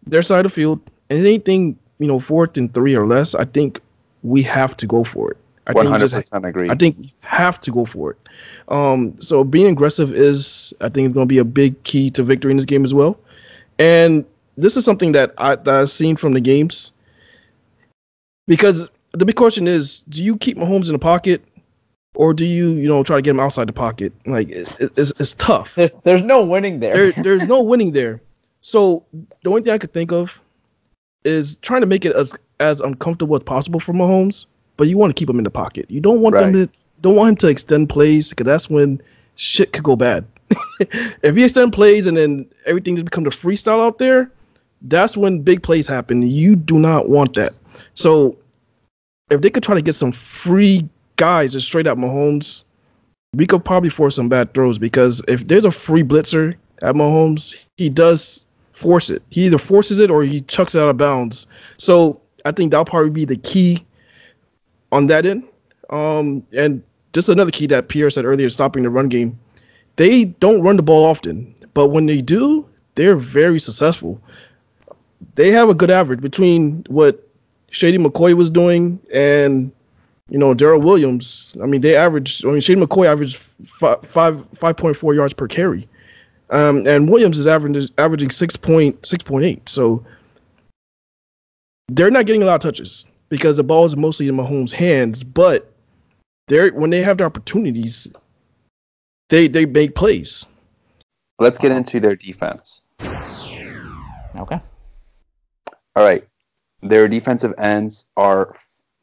their 0.06 0.22
side 0.22 0.46
of 0.46 0.52
the 0.52 0.56
field 0.56 0.82
and 1.10 1.20
anything, 1.20 1.78
you 2.00 2.08
know, 2.08 2.20
fourth 2.20 2.58
and 2.58 2.74
three 2.74 2.96
or 2.96 3.06
less, 3.08 3.36
I 3.36 3.46
think 3.46 3.80
we 4.24 4.44
have 4.44 4.76
to 4.78 4.86
go 4.88 5.04
for 5.04 5.32
it. 5.32 5.38
I 5.70 5.74
One 5.74 5.84
think 5.86 5.92
hundred 5.92 6.10
just- 6.10 6.16
percent 6.16 6.46
agree. 6.46 6.70
I 6.70 6.76
think 6.76 6.98
you 7.00 7.10
have 7.22 7.60
to 7.62 7.72
go 7.72 7.86
for 7.86 8.12
it. 8.12 8.18
Um, 8.70 9.16
so 9.22 9.44
being 9.44 9.68
aggressive 9.68 10.12
is, 10.14 10.74
I 10.82 10.90
think, 10.90 11.14
going 11.14 11.26
to 11.28 11.30
be 11.30 11.38
a 11.38 11.44
big 11.46 11.82
key 11.84 12.10
to 12.12 12.24
victory 12.24 12.52
in 12.52 12.58
this 12.58 12.66
game 12.66 12.84
as 12.84 12.94
well. 12.94 13.18
And 13.78 14.26
this 14.58 14.76
is 14.76 14.84
something 14.84 15.12
that, 15.14 15.34
I, 15.38 15.56
that 15.56 15.68
I've 15.74 15.90
seen 15.92 16.16
from 16.18 16.34
the 16.34 16.42
games. 16.42 16.92
Because 18.48 18.90
the 19.12 19.26
big 19.26 19.36
question 19.36 19.68
is, 19.68 20.00
do 20.10 20.24
you 20.24 20.38
keep 20.38 20.58
Mahomes 20.58 20.88
in 20.88 20.94
the 20.94 21.00
pocket, 21.00 21.44
or 22.16 22.34
do 22.34 22.46
you, 22.46 22.72
you 22.72 22.88
know, 22.88 23.04
try 23.04 23.16
to 23.18 23.22
get 23.22 23.32
him 23.32 23.40
outside 23.40 23.68
the 23.68 23.74
pocket? 23.74 24.12
Like 24.26 24.50
it, 24.50 24.82
it- 24.82 24.92
it's, 24.98 25.14
it's 25.20 25.34
tough. 25.36 25.76
There, 25.76 25.92
there's 26.04 26.24
no 26.24 26.44
winning 26.44 26.80
there. 26.80 27.12
There, 27.12 27.24
there's 27.24 27.44
no 27.48 27.62
winning 27.62 27.92
there. 27.92 28.22
So 28.62 29.06
the 29.44 29.50
only 29.50 29.62
thing 29.62 29.72
I 29.74 29.78
could 29.78 29.94
think 29.94 30.12
of 30.12 30.42
is 31.24 31.58
trying 31.58 31.82
to 31.82 31.88
make 31.88 32.06
it 32.06 32.16
as 32.16 32.34
as 32.60 32.82
uncomfortable 32.82 33.36
as 33.38 33.44
possible 33.44 33.80
for 33.80 33.94
Mahomes, 33.94 34.46
but 34.80 34.88
you 34.88 34.98
want 34.98 35.14
to 35.14 35.20
keep 35.20 35.30
him 35.30 35.38
in 35.38 35.44
the 35.44 35.52
pocket. 35.52 35.86
You 35.92 36.00
don't 36.00 36.22
want 36.22 36.38
them 36.38 36.54
to 36.54 36.70
don't 37.02 37.16
want 37.16 37.30
him 37.32 37.36
to 37.36 37.48
extend 37.48 37.90
plays 37.90 38.30
because 38.30 38.46
that's 38.46 38.70
when 38.70 39.02
shit 39.36 39.74
could 39.74 39.84
go 39.84 39.98
bad. 39.98 40.26
if 40.80 41.36
he 41.36 41.44
extend 41.44 41.74
plays 41.74 42.08
and 42.08 42.16
then 42.16 42.50
everything 42.66 42.96
just 42.96 43.04
becomes 43.04 43.28
a 43.28 43.30
freestyle 43.30 43.86
out 43.86 44.00
there, 44.00 44.32
that's 44.84 45.18
when 45.18 45.42
big 45.42 45.64
plays 45.64 45.86
happen. 45.86 46.22
You 46.22 46.56
do 46.56 46.80
not 46.80 47.10
want 47.10 47.34
that. 47.36 47.52
So 47.94 48.38
if 49.30 49.42
they 49.42 49.50
could 49.50 49.64
try 49.64 49.76
to 49.76 49.82
get 49.82 49.96
some 49.96 50.14
free 50.14 50.88
guys 51.18 51.52
just 51.52 51.68
straight 51.68 51.86
at 51.86 51.98
Mahomes, 51.98 52.64
we 53.34 53.46
could 53.46 53.66
probably 53.66 53.90
force 53.90 54.16
some 54.16 54.30
bad 54.30 54.54
throws 54.54 54.78
because 54.80 55.22
if 55.28 55.46
there's 55.46 55.66
a 55.66 55.72
free 55.72 56.04
blitzer 56.04 56.56
at 56.84 56.96
Mahomes, 56.96 57.58
he 57.76 57.90
does 57.90 58.46
force 58.72 59.10
it. 59.10 59.24
He 59.30 59.48
either 59.48 59.58
forces 59.58 60.00
it 60.00 60.10
or 60.10 60.24
he 60.24 60.40
chucks 60.44 60.74
it 60.74 60.80
out 60.80 60.88
of 60.88 60.96
bounds. 60.96 61.48
So 61.76 62.22
I 62.46 62.54
think 62.54 62.72
that'll 62.72 62.86
probably 62.86 63.10
be 63.10 63.26
the 63.26 63.36
key 63.36 63.86
on 64.92 65.08
that 65.08 65.26
end. 65.26 65.48
Um, 65.90 66.46
and 66.54 66.84
just 67.14 67.30
another 67.30 67.52
key 67.52 67.68
that 67.68 67.88
Pierre 67.88 68.10
said 68.10 68.26
earlier, 68.26 68.50
stopping 68.50 68.84
the 68.84 68.90
run 68.90 69.10
game. 69.10 69.38
They 69.96 70.26
don't 70.26 70.62
run 70.62 70.78
the 70.78 70.84
ball 70.84 71.06
often, 71.06 71.54
but 71.74 71.88
when 71.88 72.06
they 72.06 72.22
do, 72.22 72.66
they're 72.96 73.16
very 73.16 73.60
successful. 73.60 74.22
They 75.36 75.52
have 75.52 75.70
a 75.70 75.74
good 75.74 75.92
average 75.92 76.22
between 76.22 76.86
what 76.90 77.28
Shady 77.72 77.98
McCoy 77.98 78.34
was 78.34 78.50
doing 78.50 79.00
and 79.14 79.72
you 80.30 80.38
know 80.38 80.54
Darrel 80.54 80.82
Williams. 80.82 81.56
I 81.62 81.66
mean, 81.66 81.82
they 81.82 81.96
averaged. 81.96 82.46
I 82.46 82.50
mean, 82.50 82.62
Shady 82.62 82.82
McCoy 82.82 83.08
averaged 83.08 83.38
five 83.38 84.02
five 84.04 84.46
five 84.56 84.78
point 84.78 84.96
four 84.96 85.14
yards 85.14 85.34
per 85.34 85.48
carry, 85.48 85.88
um, 86.52 86.88
and 86.88 87.10
Williams 87.10 87.40
is 87.40 87.48
averaging 87.48 87.90
averaging 87.98 88.32
six 88.32 88.56
point 88.56 89.06
six 89.06 89.24
point 89.24 89.46
eight. 89.46 89.68
So 89.68 90.06
they're 91.90 92.12
not 92.12 92.26
getting 92.26 92.44
a 92.44 92.46
lot 92.46 92.56
of 92.56 92.62
touches 92.62 93.06
because 93.30 93.58
the 93.58 93.64
ball 93.64 93.86
is 93.86 93.96
mostly 93.96 94.28
in 94.28 94.36
Mahomes' 94.36 94.72
hands. 94.72 95.24
But 95.24 95.72
they're 96.48 96.72
when 96.72 96.90
they 96.90 97.02
have 97.02 97.18
the 97.18 97.24
opportunities, 97.24 98.08
they 99.30 99.48
they 99.48 99.66
make 99.66 99.96
plays. 99.96 100.46
Let's 101.40 101.58
get 101.58 101.72
into 101.72 102.00
their 102.00 102.16
defense. 102.16 102.82
Okay. 103.02 104.60
All 105.96 106.04
right. 106.04 106.28
Their 106.82 107.08
defensive 107.08 107.54
ends 107.58 108.06
are 108.18 108.56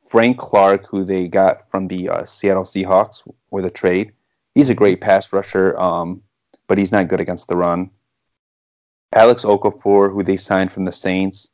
Frank 0.08 0.38
Clark, 0.38 0.86
who 0.86 1.04
they 1.04 1.28
got 1.28 1.68
from 1.70 1.88
the 1.88 2.08
uh, 2.08 2.24
Seattle 2.24 2.62
Seahawks 2.62 3.22
with 3.50 3.64
a 3.64 3.70
trade. 3.70 4.12
He's 4.54 4.70
a 4.70 4.74
great 4.74 5.00
pass 5.00 5.32
rusher, 5.32 5.78
um, 5.78 6.22
but 6.68 6.78
he's 6.78 6.92
not 6.92 7.08
good 7.08 7.20
against 7.20 7.48
the 7.48 7.56
run. 7.56 7.90
Alex 9.14 9.44
Okafor, 9.44 10.12
who 10.12 10.22
they 10.22 10.36
signed 10.36 10.72
from 10.72 10.84
the 10.84 10.92
Saints, 10.92 11.50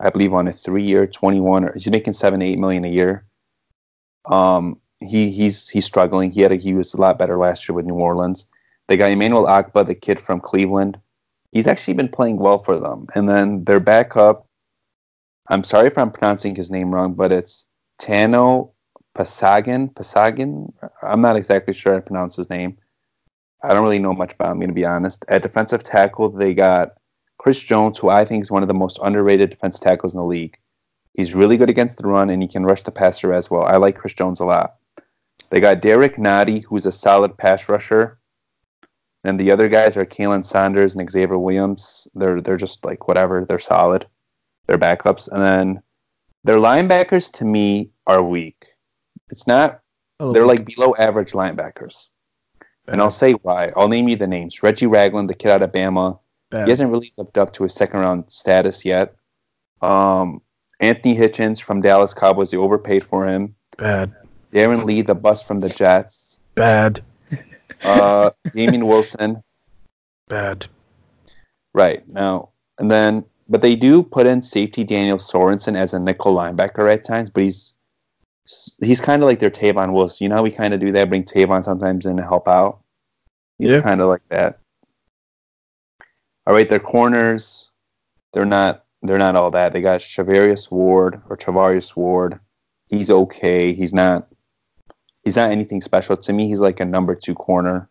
I 0.00 0.10
believe 0.10 0.32
on 0.32 0.48
a 0.48 0.52
three-year, 0.52 1.06
twenty-one, 1.06 1.64
or 1.64 1.72
he's 1.74 1.90
making 1.90 2.14
seven, 2.14 2.42
eight 2.42 2.58
million 2.58 2.84
a 2.84 2.90
year. 2.90 3.26
Um, 4.26 4.80
he 5.00 5.30
he's 5.30 5.68
he's 5.68 5.84
struggling. 5.84 6.30
He 6.30 6.40
had 6.40 6.52
a, 6.52 6.56
he 6.56 6.74
was 6.74 6.94
a 6.94 6.96
lot 6.96 7.18
better 7.18 7.38
last 7.38 7.68
year 7.68 7.76
with 7.76 7.86
New 7.86 7.94
Orleans. 7.94 8.46
They 8.88 8.96
got 8.96 9.10
Emmanuel 9.10 9.46
Ogbah, 9.46 9.86
the 9.86 9.94
kid 9.94 10.18
from 10.18 10.40
Cleveland. 10.40 10.98
He's 11.52 11.68
actually 11.68 11.94
been 11.94 12.08
playing 12.08 12.38
well 12.38 12.58
for 12.58 12.78
them. 12.78 13.06
And 13.14 13.28
then 13.28 13.64
their 13.64 13.80
backup, 13.80 14.46
I'm 15.48 15.64
sorry 15.64 15.88
if 15.88 15.98
I'm 15.98 16.10
pronouncing 16.10 16.54
his 16.54 16.70
name 16.70 16.94
wrong, 16.94 17.14
but 17.14 17.32
it's 17.32 17.66
Tano 18.00 18.72
Pasagan. 19.16 19.92
Pasagan? 19.94 20.72
I'm 21.02 21.20
not 21.20 21.36
exactly 21.36 21.74
sure 21.74 21.96
I 21.96 22.00
pronounce 22.00 22.36
his 22.36 22.50
name. 22.50 22.78
I 23.62 23.74
don't 23.74 23.82
really 23.82 23.98
know 23.98 24.14
much 24.14 24.32
about 24.32 24.52
him, 24.52 24.60
to 24.60 24.72
be 24.72 24.84
honest. 24.84 25.24
At 25.28 25.42
defensive 25.42 25.82
tackle, 25.82 26.30
they 26.30 26.54
got 26.54 26.92
Chris 27.40 27.58
Jones, 27.58 27.98
who 27.98 28.10
I 28.10 28.26
think 28.26 28.42
is 28.42 28.50
one 28.50 28.60
of 28.60 28.68
the 28.68 28.74
most 28.74 28.98
underrated 29.02 29.48
defense 29.48 29.78
tackles 29.78 30.12
in 30.12 30.20
the 30.20 30.26
league. 30.26 30.58
He's 31.14 31.34
really 31.34 31.56
good 31.56 31.70
against 31.70 31.96
the 31.96 32.06
run 32.06 32.28
and 32.28 32.42
he 32.42 32.46
can 32.46 32.66
rush 32.66 32.82
the 32.82 32.90
passer 32.90 33.32
as 33.32 33.50
well. 33.50 33.62
I 33.62 33.76
like 33.78 33.96
Chris 33.96 34.12
Jones 34.12 34.40
a 34.40 34.44
lot. 34.44 34.74
They 35.48 35.58
got 35.58 35.80
Derrick 35.80 36.16
Nnadi, 36.16 36.62
who's 36.62 36.84
a 36.84 36.92
solid 36.92 37.34
pass 37.38 37.66
rusher. 37.66 38.18
And 39.24 39.40
the 39.40 39.50
other 39.50 39.70
guys 39.70 39.96
are 39.96 40.04
Khalen 40.04 40.44
Saunders 40.44 40.94
and 40.94 41.10
Xavier 41.10 41.38
Williams. 41.38 42.06
They're 42.14 42.42
they're 42.42 42.58
just 42.58 42.84
like 42.84 43.08
whatever. 43.08 43.46
They're 43.46 43.58
solid. 43.58 44.04
They're 44.66 44.76
backups. 44.76 45.26
And 45.32 45.42
then 45.42 45.82
their 46.44 46.58
linebackers 46.58 47.32
to 47.38 47.46
me 47.46 47.88
are 48.06 48.22
weak. 48.22 48.66
It's 49.30 49.46
not 49.46 49.80
they're 50.18 50.44
like 50.44 50.66
below 50.66 50.94
average 50.98 51.32
linebackers. 51.32 52.08
And 52.86 53.00
I'll 53.00 53.08
say 53.08 53.32
why. 53.32 53.72
I'll 53.76 53.88
name 53.88 54.08
you 54.08 54.16
the 54.16 54.26
names. 54.26 54.62
Reggie 54.62 54.88
Ragland, 54.88 55.30
the 55.30 55.34
kid 55.34 55.52
out 55.52 55.62
of 55.62 55.72
Bama. 55.72 56.18
Bad. 56.50 56.64
He 56.66 56.70
hasn't 56.70 56.90
really 56.90 57.12
lived 57.16 57.38
up 57.38 57.52
to 57.54 57.62
his 57.62 57.74
second 57.74 58.00
round 58.00 58.24
status 58.28 58.84
yet. 58.84 59.14
Um, 59.82 60.42
Anthony 60.80 61.16
Hitchens 61.16 61.60
from 61.62 61.80
Dallas 61.80 62.12
Cowboys, 62.14 62.50
they 62.50 62.56
overpaid 62.56 63.04
for 63.04 63.26
him. 63.26 63.54
bad, 63.78 64.12
Darron 64.52 64.84
Lee, 64.84 65.02
the 65.02 65.14
bust 65.14 65.46
from 65.46 65.60
the 65.60 65.68
Jets. 65.68 66.38
bad, 66.54 67.02
Uh, 67.84 68.30
Damien 68.52 68.86
Wilson. 68.86 69.42
bad. 70.28 70.66
Right 71.72 72.06
now, 72.08 72.48
and 72.78 72.90
then, 72.90 73.24
but 73.48 73.62
they 73.62 73.76
do 73.76 74.02
put 74.02 74.26
in 74.26 74.42
safety 74.42 74.82
Daniel 74.84 75.18
Sorensen 75.18 75.76
as 75.76 75.94
a 75.94 76.00
nickel 76.00 76.34
linebacker 76.34 76.92
at 76.92 77.04
times, 77.04 77.30
but 77.30 77.42
he's 77.44 77.74
he's 78.82 79.00
kind 79.00 79.22
of 79.22 79.28
like 79.28 79.38
their 79.38 79.50
Tavon 79.50 79.92
Wilson. 79.92 80.24
You 80.24 80.28
know 80.30 80.36
how 80.36 80.42
we 80.42 80.50
kind 80.50 80.74
of 80.74 80.80
do 80.80 80.90
that, 80.92 81.08
bring 81.08 81.22
Tavon 81.24 81.64
sometimes 81.64 82.06
in 82.06 82.16
to 82.16 82.22
help 82.24 82.48
out. 82.48 82.80
He's 83.58 83.70
Yeah. 83.70 83.82
kind 83.82 84.00
of 84.00 84.08
like 84.08 84.22
that. 84.30 84.59
All 86.46 86.54
right, 86.54 86.68
their 86.68 86.80
corners, 86.80 87.70
they're 88.32 88.44
not 88.44 88.84
they're 89.02 89.18
not 89.18 89.36
all 89.36 89.50
that. 89.50 89.72
They 89.72 89.80
got 89.80 90.00
Shavarius 90.00 90.70
Ward 90.70 91.22
or 91.28 91.36
Travarius 91.36 91.96
Ward. 91.96 92.38
He's 92.88 93.10
okay. 93.10 93.72
He's 93.72 93.94
not 93.94 94.28
he's 95.22 95.36
not 95.36 95.50
anything 95.50 95.80
special 95.80 96.16
to 96.16 96.32
me. 96.32 96.48
He's 96.48 96.60
like 96.60 96.80
a 96.80 96.84
number 96.84 97.14
two 97.14 97.34
corner. 97.34 97.88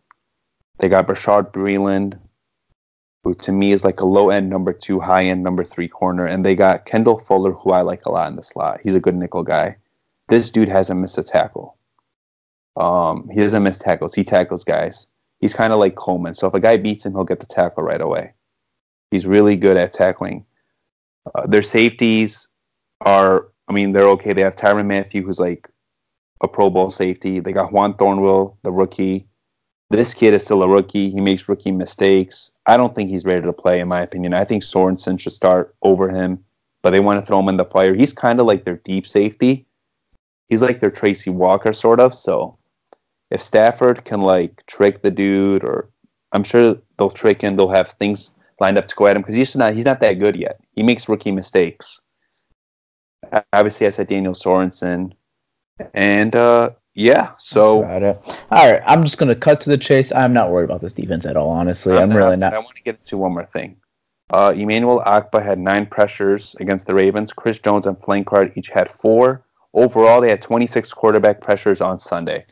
They 0.78 0.88
got 0.88 1.06
Brashard 1.06 1.52
Breeland, 1.52 2.18
who 3.24 3.34
to 3.34 3.52
me 3.52 3.72
is 3.72 3.84
like 3.84 4.00
a 4.00 4.06
low 4.06 4.30
end 4.30 4.48
number 4.48 4.72
two, 4.72 5.00
high 5.00 5.24
end 5.24 5.42
number 5.42 5.64
three 5.64 5.88
corner. 5.88 6.24
And 6.24 6.44
they 6.44 6.54
got 6.54 6.86
Kendall 6.86 7.18
Fuller, 7.18 7.52
who 7.52 7.72
I 7.72 7.82
like 7.82 8.06
a 8.06 8.10
lot 8.10 8.28
in 8.28 8.36
the 8.36 8.42
slot. 8.42 8.80
He's 8.82 8.94
a 8.94 9.00
good 9.00 9.16
nickel 9.16 9.42
guy. 9.42 9.76
This 10.28 10.48
dude 10.48 10.68
hasn't 10.68 11.00
missed 11.00 11.18
a 11.18 11.24
tackle. 11.24 11.76
Um, 12.76 13.28
he 13.32 13.40
doesn't 13.40 13.62
miss 13.62 13.78
tackles. 13.78 14.14
He 14.14 14.24
tackles 14.24 14.64
guys. 14.64 15.08
He's 15.40 15.54
kind 15.54 15.72
of 15.72 15.80
like 15.80 15.96
Coleman. 15.96 16.34
So 16.34 16.46
if 16.46 16.54
a 16.54 16.60
guy 16.60 16.76
beats 16.76 17.04
him, 17.04 17.12
he'll 17.12 17.24
get 17.24 17.40
the 17.40 17.46
tackle 17.46 17.82
right 17.82 18.00
away. 18.00 18.32
He's 19.10 19.26
really 19.26 19.56
good 19.56 19.76
at 19.76 19.92
tackling. 19.92 20.44
Uh, 21.34 21.46
their 21.46 21.62
safeties 21.62 22.48
are, 23.00 23.48
I 23.68 23.72
mean, 23.72 23.92
they're 23.92 24.08
okay. 24.10 24.32
They 24.32 24.42
have 24.42 24.56
Tyrann 24.56 24.86
Mathieu, 24.86 25.22
who's 25.22 25.40
like 25.40 25.68
a 26.40 26.48
Pro 26.48 26.70
Bowl 26.70 26.90
safety. 26.90 27.40
They 27.40 27.52
got 27.52 27.72
Juan 27.72 27.94
Thornhill, 27.94 28.56
the 28.62 28.70
rookie. 28.70 29.26
This 29.90 30.14
kid 30.14 30.34
is 30.34 30.44
still 30.44 30.62
a 30.62 30.68
rookie. 30.68 31.10
He 31.10 31.20
makes 31.20 31.48
rookie 31.48 31.72
mistakes. 31.72 32.52
I 32.66 32.76
don't 32.76 32.94
think 32.94 33.10
he's 33.10 33.24
ready 33.24 33.42
to 33.42 33.52
play, 33.52 33.80
in 33.80 33.88
my 33.88 34.00
opinion. 34.00 34.34
I 34.34 34.44
think 34.44 34.62
Sorensen 34.62 35.18
should 35.18 35.32
start 35.32 35.74
over 35.82 36.08
him, 36.08 36.44
but 36.82 36.90
they 36.90 37.00
want 37.00 37.20
to 37.20 37.26
throw 37.26 37.40
him 37.40 37.48
in 37.48 37.56
the 37.56 37.64
fire. 37.64 37.94
He's 37.94 38.12
kind 38.12 38.38
of 38.38 38.46
like 38.46 38.64
their 38.64 38.76
deep 38.76 39.06
safety. 39.06 39.66
He's 40.46 40.62
like 40.62 40.78
their 40.80 40.90
Tracy 40.90 41.30
Walker, 41.30 41.72
sort 41.72 41.98
of. 41.98 42.14
So 42.14 42.56
if 43.30 43.42
Stafford 43.42 44.04
can 44.04 44.22
like 44.22 44.64
trick 44.66 45.02
the 45.02 45.10
dude, 45.10 45.64
or 45.64 45.90
I'm 46.32 46.44
sure 46.44 46.76
they'll 46.96 47.10
trick 47.10 47.42
him, 47.42 47.56
they'll 47.56 47.68
have 47.68 47.90
things 47.92 48.30
lined 48.60 48.78
up 48.78 48.86
to 48.88 48.94
go 48.94 49.06
at 49.06 49.16
him 49.16 49.22
because 49.22 49.34
he's 49.34 49.56
not 49.56 49.74
he's 49.74 49.84
not 49.84 50.00
that 50.00 50.14
good 50.14 50.36
yet. 50.36 50.60
He 50.74 50.82
makes 50.82 51.08
rookie 51.08 51.32
mistakes. 51.32 52.00
Obviously, 53.52 53.86
I 53.86 53.90
said 53.90 54.08
Daniel 54.08 54.34
Sorensen, 54.34 55.12
and 55.94 56.34
uh, 56.34 56.70
yeah, 56.94 57.32
so. 57.38 57.84
All 58.50 58.72
right, 58.72 58.82
I'm 58.86 59.04
just 59.04 59.18
gonna 59.18 59.34
cut 59.34 59.60
to 59.62 59.70
the 59.70 59.78
chase. 59.78 60.12
I'm 60.12 60.32
not 60.32 60.50
worried 60.50 60.64
about 60.64 60.80
this 60.80 60.92
defense 60.92 61.26
at 61.26 61.36
all. 61.36 61.50
Honestly, 61.50 61.96
I'm, 61.96 62.12
really 62.12 62.36
not. 62.36 62.54
I 62.54 62.58
want 62.58 62.76
to 62.76 62.82
get 62.82 62.98
into 62.98 63.18
one 63.18 63.32
more 63.32 63.46
thing. 63.46 63.76
Uh, 64.30 64.52
Emmanuel 64.56 65.02
Ogbah 65.06 65.44
had 65.44 65.58
nine 65.58 65.86
pressures 65.86 66.54
against 66.60 66.86
the 66.86 66.94
Ravens. 66.94 67.32
Chris 67.32 67.58
Jones 67.58 67.86
and 67.86 68.00
Frank 68.02 68.26
Clark 68.26 68.56
each 68.56 68.68
had 68.68 68.90
four. 68.90 69.42
Overall, 69.74 70.20
they 70.20 70.30
had 70.30 70.40
26 70.40 70.92
quarterback 70.92 71.40
pressures 71.40 71.80
on 71.80 71.98
Sunday. 71.98 72.44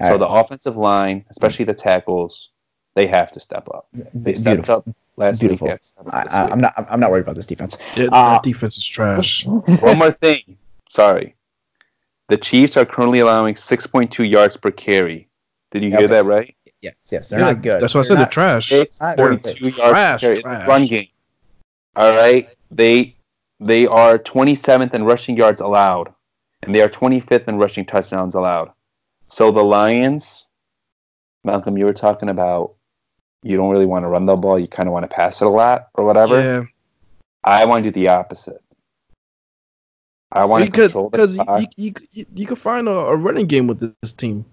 All 0.00 0.06
so 0.06 0.12
right. 0.12 0.20
the 0.20 0.28
offensive 0.28 0.76
line, 0.76 1.24
especially 1.30 1.64
the 1.64 1.74
tackles, 1.74 2.50
they 2.98 3.06
have 3.06 3.30
to 3.30 3.38
step 3.38 3.68
up. 3.72 3.86
They 4.12 4.34
stepped 4.34 4.56
Beautiful. 4.66 4.74
up 4.76 4.88
last 5.16 5.38
Beautiful. 5.38 5.66
week. 5.66 5.68
they 5.68 5.72
have 5.74 5.80
to 5.80 5.86
step 5.86 6.06
up 6.08 6.14
I, 6.14 6.24
this 6.24 6.32
I, 6.32 6.42
week. 6.42 6.52
I'm 6.52 6.60
not. 6.60 6.74
I'm 6.90 6.98
not 7.00 7.10
worried 7.12 7.20
about 7.20 7.36
this 7.36 7.46
defense. 7.46 7.78
Yeah, 7.96 8.06
Uh, 8.10 8.32
that 8.32 8.42
defense 8.42 8.76
is 8.76 8.84
trash. 8.86 9.46
One 9.80 9.98
more 9.98 10.10
thing. 10.10 10.56
Sorry. 10.88 11.36
The 12.28 12.36
Chiefs 12.36 12.76
are 12.76 12.84
currently 12.84 13.20
allowing 13.20 13.54
6.2 13.54 14.28
yards 14.28 14.56
per 14.56 14.72
carry. 14.72 15.28
Did 15.70 15.84
you 15.84 15.90
hear 15.90 16.00
okay. 16.00 16.06
that 16.08 16.24
right? 16.24 16.54
Yes, 16.82 16.94
yes, 17.12 17.28
they're 17.28 17.38
Yeah, 17.38 17.52
not 17.52 17.62
good. 17.62 17.80
That's 17.80 17.94
why 17.94 18.00
I 18.00 18.02
said 18.02 18.16
They're 18.18 18.24
they're 18.24 18.30
trash. 18.32 18.68
Six 18.68 19.00
not 19.00 19.16
point 19.16 19.42
good. 19.44 19.56
two 19.58 19.68
yards 19.68 19.90
Trash, 19.92 20.20
per 20.20 20.26
carry 20.26 20.36
in 20.36 20.42
the 20.42 20.56
trash. 20.56 20.68
run 20.68 20.86
game. 20.86 21.08
All 21.96 22.16
right, 22.16 22.48
they 22.72 23.16
they 23.60 23.86
are 23.86 24.18
27th 24.18 24.92
in 24.94 25.04
rushing 25.04 25.36
yards 25.36 25.60
allowed, 25.60 26.12
and 26.62 26.74
they 26.74 26.80
are 26.82 26.88
25th 26.88 27.46
in 27.48 27.58
rushing 27.58 27.84
touchdowns 27.86 28.34
allowed. 28.34 28.70
So 29.30 29.50
the 29.52 29.62
Lions, 29.64 30.46
Malcolm, 31.44 31.76
you 31.78 31.84
were 31.86 31.92
talking 31.94 32.28
about 32.28 32.74
you 33.42 33.56
don't 33.56 33.70
really 33.70 33.86
want 33.86 34.04
to 34.04 34.08
run 34.08 34.26
the 34.26 34.36
ball, 34.36 34.58
you 34.58 34.66
kind 34.68 34.88
of 34.88 34.92
want 34.92 35.08
to 35.08 35.14
pass 35.14 35.40
it 35.40 35.46
a 35.46 35.50
lot 35.50 35.88
or 35.94 36.04
whatever. 36.04 36.40
Yeah, 36.40 36.64
I 37.44 37.64
want 37.64 37.84
to 37.84 37.90
do 37.90 37.94
the 37.94 38.08
opposite. 38.08 38.62
I 40.30 40.44
want 40.44 40.64
to 40.64 40.70
because 40.70 40.92
control 40.92 41.10
the 41.10 41.16
because 41.16 41.36
you, 41.36 41.44
you, 41.58 41.66
you, 41.76 41.94
you, 42.12 42.26
you 42.34 42.46
can 42.46 42.56
find 42.56 42.86
a, 42.88 42.92
a 42.92 43.16
running 43.16 43.46
game 43.46 43.66
with 43.66 43.80
this 44.02 44.12
team. 44.12 44.44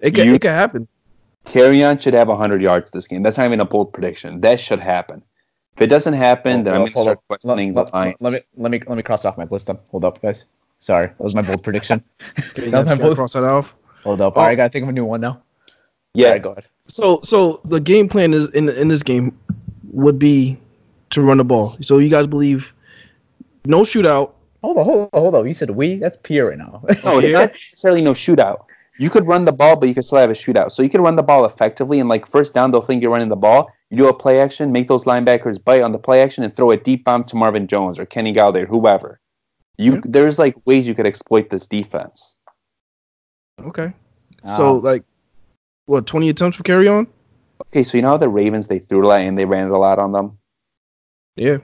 It 0.00 0.12
can, 0.14 0.26
You- 0.26 0.34
it 0.34 0.42
can 0.42 0.52
happen. 0.52 0.88
Carry 1.46 1.82
on 1.82 1.96
should 1.98 2.12
have 2.12 2.28
100 2.28 2.60
yards 2.60 2.90
this 2.90 3.06
game. 3.08 3.22
That's 3.22 3.38
not 3.38 3.46
even 3.46 3.60
a 3.60 3.64
bold 3.64 3.94
prediction. 3.94 4.42
That 4.42 4.60
should 4.60 4.78
happen. 4.78 5.22
If 5.74 5.80
it 5.82 5.86
doesn't 5.86 6.12
happen, 6.12 6.64
then 6.64 6.74
I'm 6.74 6.80
going 6.80 6.92
to 6.92 7.00
start 7.00 7.16
up. 7.16 7.24
questioning 7.28 7.72
let, 7.72 7.86
the 7.86 7.96
Lions. 7.96 8.16
let, 8.20 8.32
let 8.32 8.32
me 8.32 8.38
let 8.58 8.70
me 8.70 8.80
let 8.86 8.96
me 8.98 9.02
cross 9.02 9.24
off 9.24 9.38
my 9.38 9.44
list. 9.44 9.70
Up. 9.70 9.88
Hold 9.88 10.04
up, 10.04 10.20
guys. 10.20 10.44
Sorry, 10.80 11.06
that 11.06 11.18
was 11.20 11.34
my 11.34 11.40
bold 11.40 11.62
prediction. 11.62 12.04
Okay, 12.38 12.66
you 12.66 12.70
That 12.70 12.84
was 12.84 12.98
my 12.98 13.02
bold- 13.02 13.16
cross 13.16 13.32
that 13.32 13.44
off. 13.44 13.74
Hold 14.04 14.20
up. 14.20 14.34
Oh. 14.36 14.40
All 14.40 14.46
right, 14.46 14.50
oh. 14.50 14.52
I 14.52 14.54
gotta 14.56 14.68
think 14.70 14.82
of 14.82 14.90
a 14.90 14.92
new 14.92 15.06
one 15.06 15.22
now. 15.22 15.40
Yeah, 16.14 16.30
right, 16.30 16.42
go 16.42 16.50
ahead. 16.50 16.64
So 16.86 17.20
so 17.22 17.60
the 17.64 17.80
game 17.80 18.08
plan 18.08 18.34
is 18.34 18.52
in 18.54 18.68
in 18.68 18.88
this 18.88 19.02
game 19.02 19.36
would 19.92 20.18
be 20.18 20.58
to 21.10 21.22
run 21.22 21.38
the 21.38 21.44
ball. 21.44 21.76
So 21.80 21.98
you 21.98 22.08
guys 22.08 22.26
believe 22.26 22.72
no 23.64 23.80
shootout. 23.82 24.32
Hold 24.62 24.76
on, 24.78 24.84
hold 24.84 25.10
on, 25.12 25.20
hold 25.22 25.34
on. 25.34 25.46
You 25.46 25.54
said 25.54 25.70
we? 25.70 25.96
That's 25.96 26.18
Pierre 26.22 26.48
right 26.48 26.58
now. 26.58 26.82
No, 27.04 27.18
it's 27.18 27.32
not 27.32 27.52
necessarily 27.52 28.02
no 28.02 28.12
shootout. 28.12 28.64
You 28.98 29.08
could 29.08 29.26
run 29.26 29.46
the 29.46 29.52
ball, 29.52 29.76
but 29.76 29.88
you 29.88 29.94
could 29.94 30.04
still 30.04 30.18
have 30.18 30.28
a 30.30 30.34
shootout. 30.34 30.72
So 30.72 30.82
you 30.82 30.90
could 30.90 31.00
run 31.00 31.16
the 31.16 31.22
ball 31.22 31.46
effectively, 31.46 32.00
and 32.00 32.08
like 32.08 32.26
first 32.26 32.52
down, 32.52 32.70
they'll 32.70 32.82
think 32.82 33.00
you're 33.02 33.10
running 33.10 33.30
the 33.30 33.36
ball. 33.36 33.72
You 33.88 33.96
do 33.96 34.08
a 34.08 34.12
play 34.14 34.40
action, 34.40 34.70
make 34.72 34.88
those 34.88 35.04
linebackers 35.04 35.62
bite 35.64 35.80
on 35.80 35.92
the 35.92 35.98
play 35.98 36.20
action, 36.22 36.44
and 36.44 36.54
throw 36.54 36.70
a 36.72 36.76
deep 36.76 37.04
bomb 37.04 37.24
to 37.24 37.36
Marvin 37.36 37.66
Jones 37.66 37.98
or 37.98 38.04
Kenny 38.04 38.32
Golladay 38.34 38.64
or 38.64 38.66
whoever. 38.66 39.18
You 39.78 39.94
Yeah. 39.94 40.00
there's 40.04 40.38
like 40.38 40.54
ways 40.66 40.86
you 40.86 40.94
could 40.94 41.06
exploit 41.06 41.48
this 41.48 41.66
defense. 41.66 42.36
Okay. 43.62 43.92
So 44.44 44.76
Uh, 44.76 44.80
like 44.80 45.04
what 45.90 46.06
twenty 46.06 46.28
attempts 46.28 46.56
for 46.56 46.62
carry 46.62 46.88
on? 46.88 47.06
Okay, 47.68 47.82
so 47.82 47.98
you 47.98 48.02
know 48.02 48.10
how 48.10 48.16
the 48.16 48.28
Ravens 48.28 48.68
they 48.68 48.78
threw 48.78 49.04
a 49.04 49.08
lot 49.08 49.20
and 49.20 49.36
they 49.38 49.44
ran 49.44 49.66
it 49.66 49.70
a 49.72 49.78
lot 49.78 49.98
on 49.98 50.12
them. 50.12 50.38
Yeah. 51.36 51.58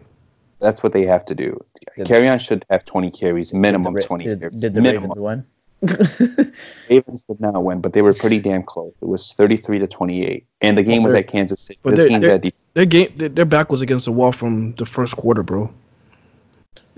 That's 0.61 0.83
what 0.83 0.93
they 0.93 1.05
have 1.07 1.25
to 1.27 1.35
do. 1.35 1.59
Did- 1.97 2.07
Kerryon 2.07 2.41
should 2.41 2.65
have 2.71 2.85
20 2.85 3.11
carries, 3.11 3.53
minimum 3.53 3.95
did 3.95 4.03
the, 4.03 4.05
Ra- 4.05 4.07
20 4.09 4.25
did, 4.25 4.41
carries. 4.41 4.61
did 4.61 4.75
the 4.75 4.81
minimum. 4.81 5.11
Ravens 5.17 5.45
win? 5.83 6.53
Ravens 6.91 7.23
did 7.25 7.41
not 7.41 7.63
win, 7.63 7.81
but 7.81 7.93
they 7.93 8.03
were 8.03 8.15
pretty 8.15 8.39
damn 8.39 8.63
close. 8.63 8.93
It 9.03 9.07
was 9.09 9.33
33 9.35 9.79
to 9.81 9.87
28, 9.87 10.47
and 10.63 10.77
the 10.79 10.83
game 10.83 11.03
was 11.03 11.15
at 11.15 11.29
Kansas 11.29 11.61
City. 11.61 11.79
but 11.83 11.97
This 11.97 12.09
game's 12.09 12.27
at 12.27 12.41
Detroit. 12.41 12.61
Their 12.75 12.87
game 12.87 13.13
their, 13.17 13.29
their 13.29 13.45
back 13.45 13.71
was 13.71 13.83
against 13.83 14.07
the 14.07 14.13
wall 14.13 14.33
from 14.33 14.75
the 14.77 14.87
first 14.87 15.17
quarter, 15.17 15.43
bro. 15.43 15.71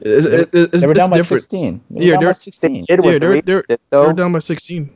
It's, 0.01 0.27
it- 0.27 0.51
it's, 0.53 0.81
they 0.81 0.87
were 0.87 0.93
it's 0.93 0.99
down 0.99 1.11
by 1.11 1.17
different. 1.17 1.43
16. 1.43 1.81
They 1.91 1.95
were 1.97 2.03
Yeah, 2.03 2.13
down 2.13 2.21
by 2.21 2.25
they're- 2.27 2.35
16. 2.35 2.85
Did 2.85 3.01
what 3.01 3.13
Yeah, 3.13 3.19
they're 3.19 3.43
they're 3.43 3.65
they're 3.91 4.13
down 4.13 4.33
by 4.33 4.39
sixteen. 4.39 4.91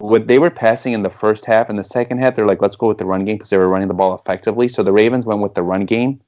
What 0.00 0.26
they 0.26 0.38
were 0.38 0.50
passing 0.50 0.92
in 0.92 1.02
the 1.02 1.10
first 1.10 1.44
half 1.44 1.68
and 1.68 1.78
the 1.78 1.84
second 1.84 2.18
half, 2.18 2.34
they're 2.34 2.46
like, 2.46 2.62
let's 2.62 2.76
go 2.76 2.88
with 2.88 2.98
the 2.98 3.04
run 3.04 3.24
game 3.24 3.36
because 3.36 3.50
they 3.50 3.56
were 3.58 3.68
running 3.68 3.88
the 3.88 3.94
ball 3.94 4.14
effectively. 4.14 4.68
So 4.68 4.82
the 4.82 4.92
Ravens 4.92 5.26
went 5.26 5.40
with 5.40 5.54
the 5.54 5.62
run 5.62 5.84
game, 5.84 6.20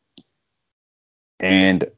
and 1.41 1.91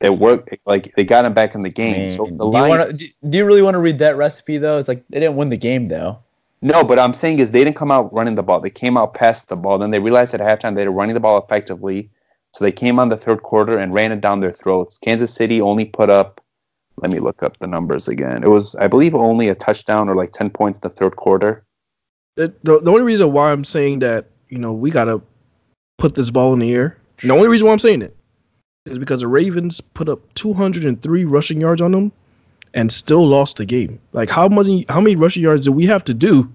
it 0.00 0.18
worked. 0.18 0.54
Like 0.66 0.94
they 0.94 1.04
got 1.04 1.24
him 1.24 1.34
back 1.34 1.54
in 1.54 1.62
the 1.62 1.70
game. 1.70 2.10
so 2.10 2.24
the 2.26 2.50
do, 2.50 2.58
you 2.58 2.64
wanna, 2.64 2.92
do, 2.92 3.08
do 3.28 3.38
you 3.38 3.44
really 3.44 3.62
want 3.62 3.74
to 3.74 3.78
read 3.78 3.98
that 3.98 4.16
recipe 4.16 4.58
though? 4.58 4.78
It's 4.78 4.88
like 4.88 5.04
they 5.08 5.20
didn't 5.20 5.36
win 5.36 5.48
the 5.48 5.56
game 5.56 5.88
though. 5.88 6.18
no, 6.60 6.84
but 6.84 6.98
I'm 6.98 7.14
saying 7.14 7.38
is 7.38 7.50
they 7.50 7.64
didn't 7.64 7.76
come 7.76 7.90
out 7.90 8.12
running 8.12 8.34
the 8.34 8.42
ball. 8.42 8.60
They 8.60 8.70
came 8.70 8.96
out 8.96 9.14
past 9.14 9.48
the 9.48 9.56
ball. 9.56 9.78
Then 9.78 9.90
they 9.90 10.00
realized 10.00 10.34
at 10.34 10.40
halftime 10.40 10.74
they 10.74 10.86
were 10.86 10.92
running 10.92 11.14
the 11.14 11.20
ball 11.20 11.42
effectively. 11.42 12.10
So 12.54 12.64
they 12.64 12.72
came 12.72 12.98
on 12.98 13.08
the 13.08 13.16
third 13.16 13.42
quarter 13.42 13.78
and 13.78 13.94
ran 13.94 14.12
it 14.12 14.20
down 14.20 14.40
their 14.40 14.52
throats. 14.52 14.98
Kansas 14.98 15.32
City 15.32 15.60
only 15.60 15.86
put 15.86 16.10
up. 16.10 16.41
Let 17.02 17.10
me 17.10 17.18
look 17.18 17.42
up 17.42 17.58
the 17.58 17.66
numbers 17.66 18.06
again. 18.08 18.42
It 18.44 18.48
was, 18.48 18.74
I 18.76 18.86
believe, 18.86 19.14
only 19.14 19.48
a 19.48 19.54
touchdown 19.54 20.08
or 20.08 20.14
like 20.14 20.32
ten 20.32 20.48
points 20.50 20.78
in 20.78 20.82
the 20.88 20.94
third 20.94 21.16
quarter. 21.16 21.64
It, 22.36 22.64
the, 22.64 22.78
the 22.80 22.90
only 22.90 23.02
reason 23.02 23.32
why 23.32 23.52
I'm 23.52 23.64
saying 23.64 23.98
that 23.98 24.26
you 24.48 24.58
know 24.58 24.72
we 24.72 24.90
gotta 24.90 25.20
put 25.98 26.14
this 26.14 26.30
ball 26.30 26.52
in 26.52 26.60
the 26.60 26.72
air. 26.74 26.96
the 27.22 27.30
only 27.30 27.48
reason 27.48 27.66
why 27.66 27.72
I'm 27.72 27.78
saying 27.78 28.02
it 28.02 28.16
is 28.86 28.98
because 28.98 29.20
the 29.20 29.28
Ravens 29.28 29.80
put 29.80 30.08
up 30.08 30.20
203 30.34 31.24
rushing 31.24 31.60
yards 31.60 31.80
on 31.82 31.92
them 31.92 32.10
and 32.74 32.90
still 32.90 33.26
lost 33.26 33.56
the 33.56 33.66
game. 33.66 34.00
Like 34.12 34.30
how 34.30 34.48
many 34.48 34.86
how 34.88 35.00
many 35.00 35.16
rushing 35.16 35.42
yards 35.42 35.64
do 35.64 35.72
we 35.72 35.86
have 35.86 36.04
to 36.04 36.14
do 36.14 36.52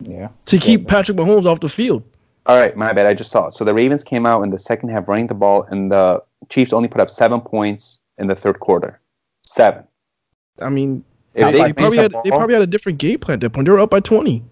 Yeah. 0.00 0.28
to 0.44 0.58
keep 0.58 0.86
Patrick 0.88 1.16
Mahomes 1.18 1.46
off 1.46 1.60
the 1.60 1.68
field? 1.68 2.02
All 2.46 2.56
right, 2.60 2.76
my 2.76 2.92
bad. 2.92 3.06
I 3.06 3.14
just 3.14 3.30
saw 3.32 3.46
it. 3.48 3.54
So 3.54 3.64
the 3.64 3.74
Ravens 3.74 4.04
came 4.04 4.24
out 4.26 4.42
in 4.42 4.50
the 4.50 4.58
second 4.58 4.90
half 4.90 5.08
running 5.08 5.26
the 5.26 5.34
ball, 5.34 5.64
and 5.70 5.90
the 5.90 6.22
Chiefs 6.48 6.72
only 6.72 6.86
put 6.88 7.00
up 7.00 7.10
seven 7.10 7.40
points 7.40 7.98
in 8.18 8.28
the 8.28 8.36
third 8.36 8.60
quarter. 8.60 9.00
Seven. 9.46 9.84
I 10.60 10.68
mean, 10.68 11.04
If 11.34 11.52
they, 11.52 11.58
they, 11.58 11.64
they 11.66 11.72
probably 11.72 11.98
had 11.98 12.12
the 12.12 12.20
they 12.24 12.30
probably 12.30 12.54
had 12.54 12.62
a 12.62 12.66
different 12.66 12.98
game 12.98 13.18
plan 13.18 13.34
at 13.34 13.40
that 13.42 13.50
point. 13.50 13.66
They 13.66 13.70
were 13.72 13.80
up 13.80 13.90
by 13.90 14.00
20. 14.00 14.42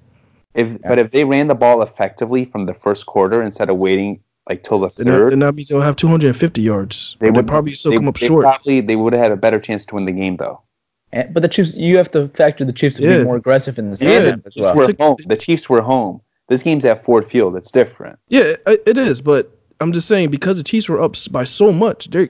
if 0.55 0.81
but 0.83 0.99
if 0.99 1.11
they 1.11 1.25
ran 1.25 1.49
the 1.49 1.55
ball 1.55 1.83
effectively 1.83 2.45
from 2.45 2.67
the 2.67 2.75
first 2.75 3.07
quarter 3.07 3.43
instead 3.43 3.71
of 3.71 3.77
waiting 3.77 4.21
like 4.49 4.63
till 4.63 4.81
the 4.81 4.91
Then 4.97 5.07
third, 5.07 5.33
then 5.33 5.39
that 5.41 5.55
means 5.55 5.69
they'll 5.69 5.81
have 5.81 5.97
250 5.97 6.61
yards. 6.61 7.17
they 7.19 7.27
They 7.27 7.31
would 7.31 7.37
would 7.39 7.47
probably 7.49 7.73
still 7.75 7.93
they, 7.93 7.97
come 7.99 8.09
up 8.09 8.19
they 8.19 8.27
short. 8.27 8.45
Probably 8.45 8.81
they 8.81 8.97
would 8.97 9.13
have 9.15 9.23
had 9.23 9.33
a 9.33 9.37
better 9.37 9.59
chance 9.59 9.85
to 9.87 9.95
win 9.95 10.05
the 10.05 10.13
game 10.13 10.37
though. 10.37 10.61
And, 11.13 11.33
but 11.33 11.43
the 11.43 11.49
Chiefs, 11.49 11.75
you 11.75 11.97
have 11.97 12.11
to 12.11 12.29
factor 12.29 12.65
the 12.65 12.73
Chiefs 12.73 12.99
Yeah. 13.01 13.15
being 13.15 13.25
more 13.25 13.37
aggressive 13.37 13.79
in 13.79 13.91
the 13.93 14.05
Yeah, 14.05 14.21
half 14.31 14.47
as 14.47 14.55
the 14.55 14.63
well. 14.63 14.75
Were 14.77 14.87
Took- 14.87 15.01
home. 15.01 15.17
The 15.27 15.37
Chiefs 15.37 15.69
were 15.71 15.81
home. 15.81 16.21
This 16.49 16.63
game's 16.63 16.85
at 16.85 17.03
Ford 17.03 17.25
Field. 17.27 17.57
It's 17.57 17.71
different. 17.71 18.19
Yeah, 18.29 18.53
it, 18.67 18.83
it 18.87 18.99
is, 18.99 19.23
but 19.23 19.51
I'm 19.81 19.93
just 19.93 20.07
saying 20.07 20.31
because 20.31 20.59
the 20.59 20.63
Chiefs 20.63 20.89
were 20.91 21.01
up 21.01 21.15
by 21.31 21.45
so 21.45 21.73
much, 21.73 22.11
they 22.11 22.29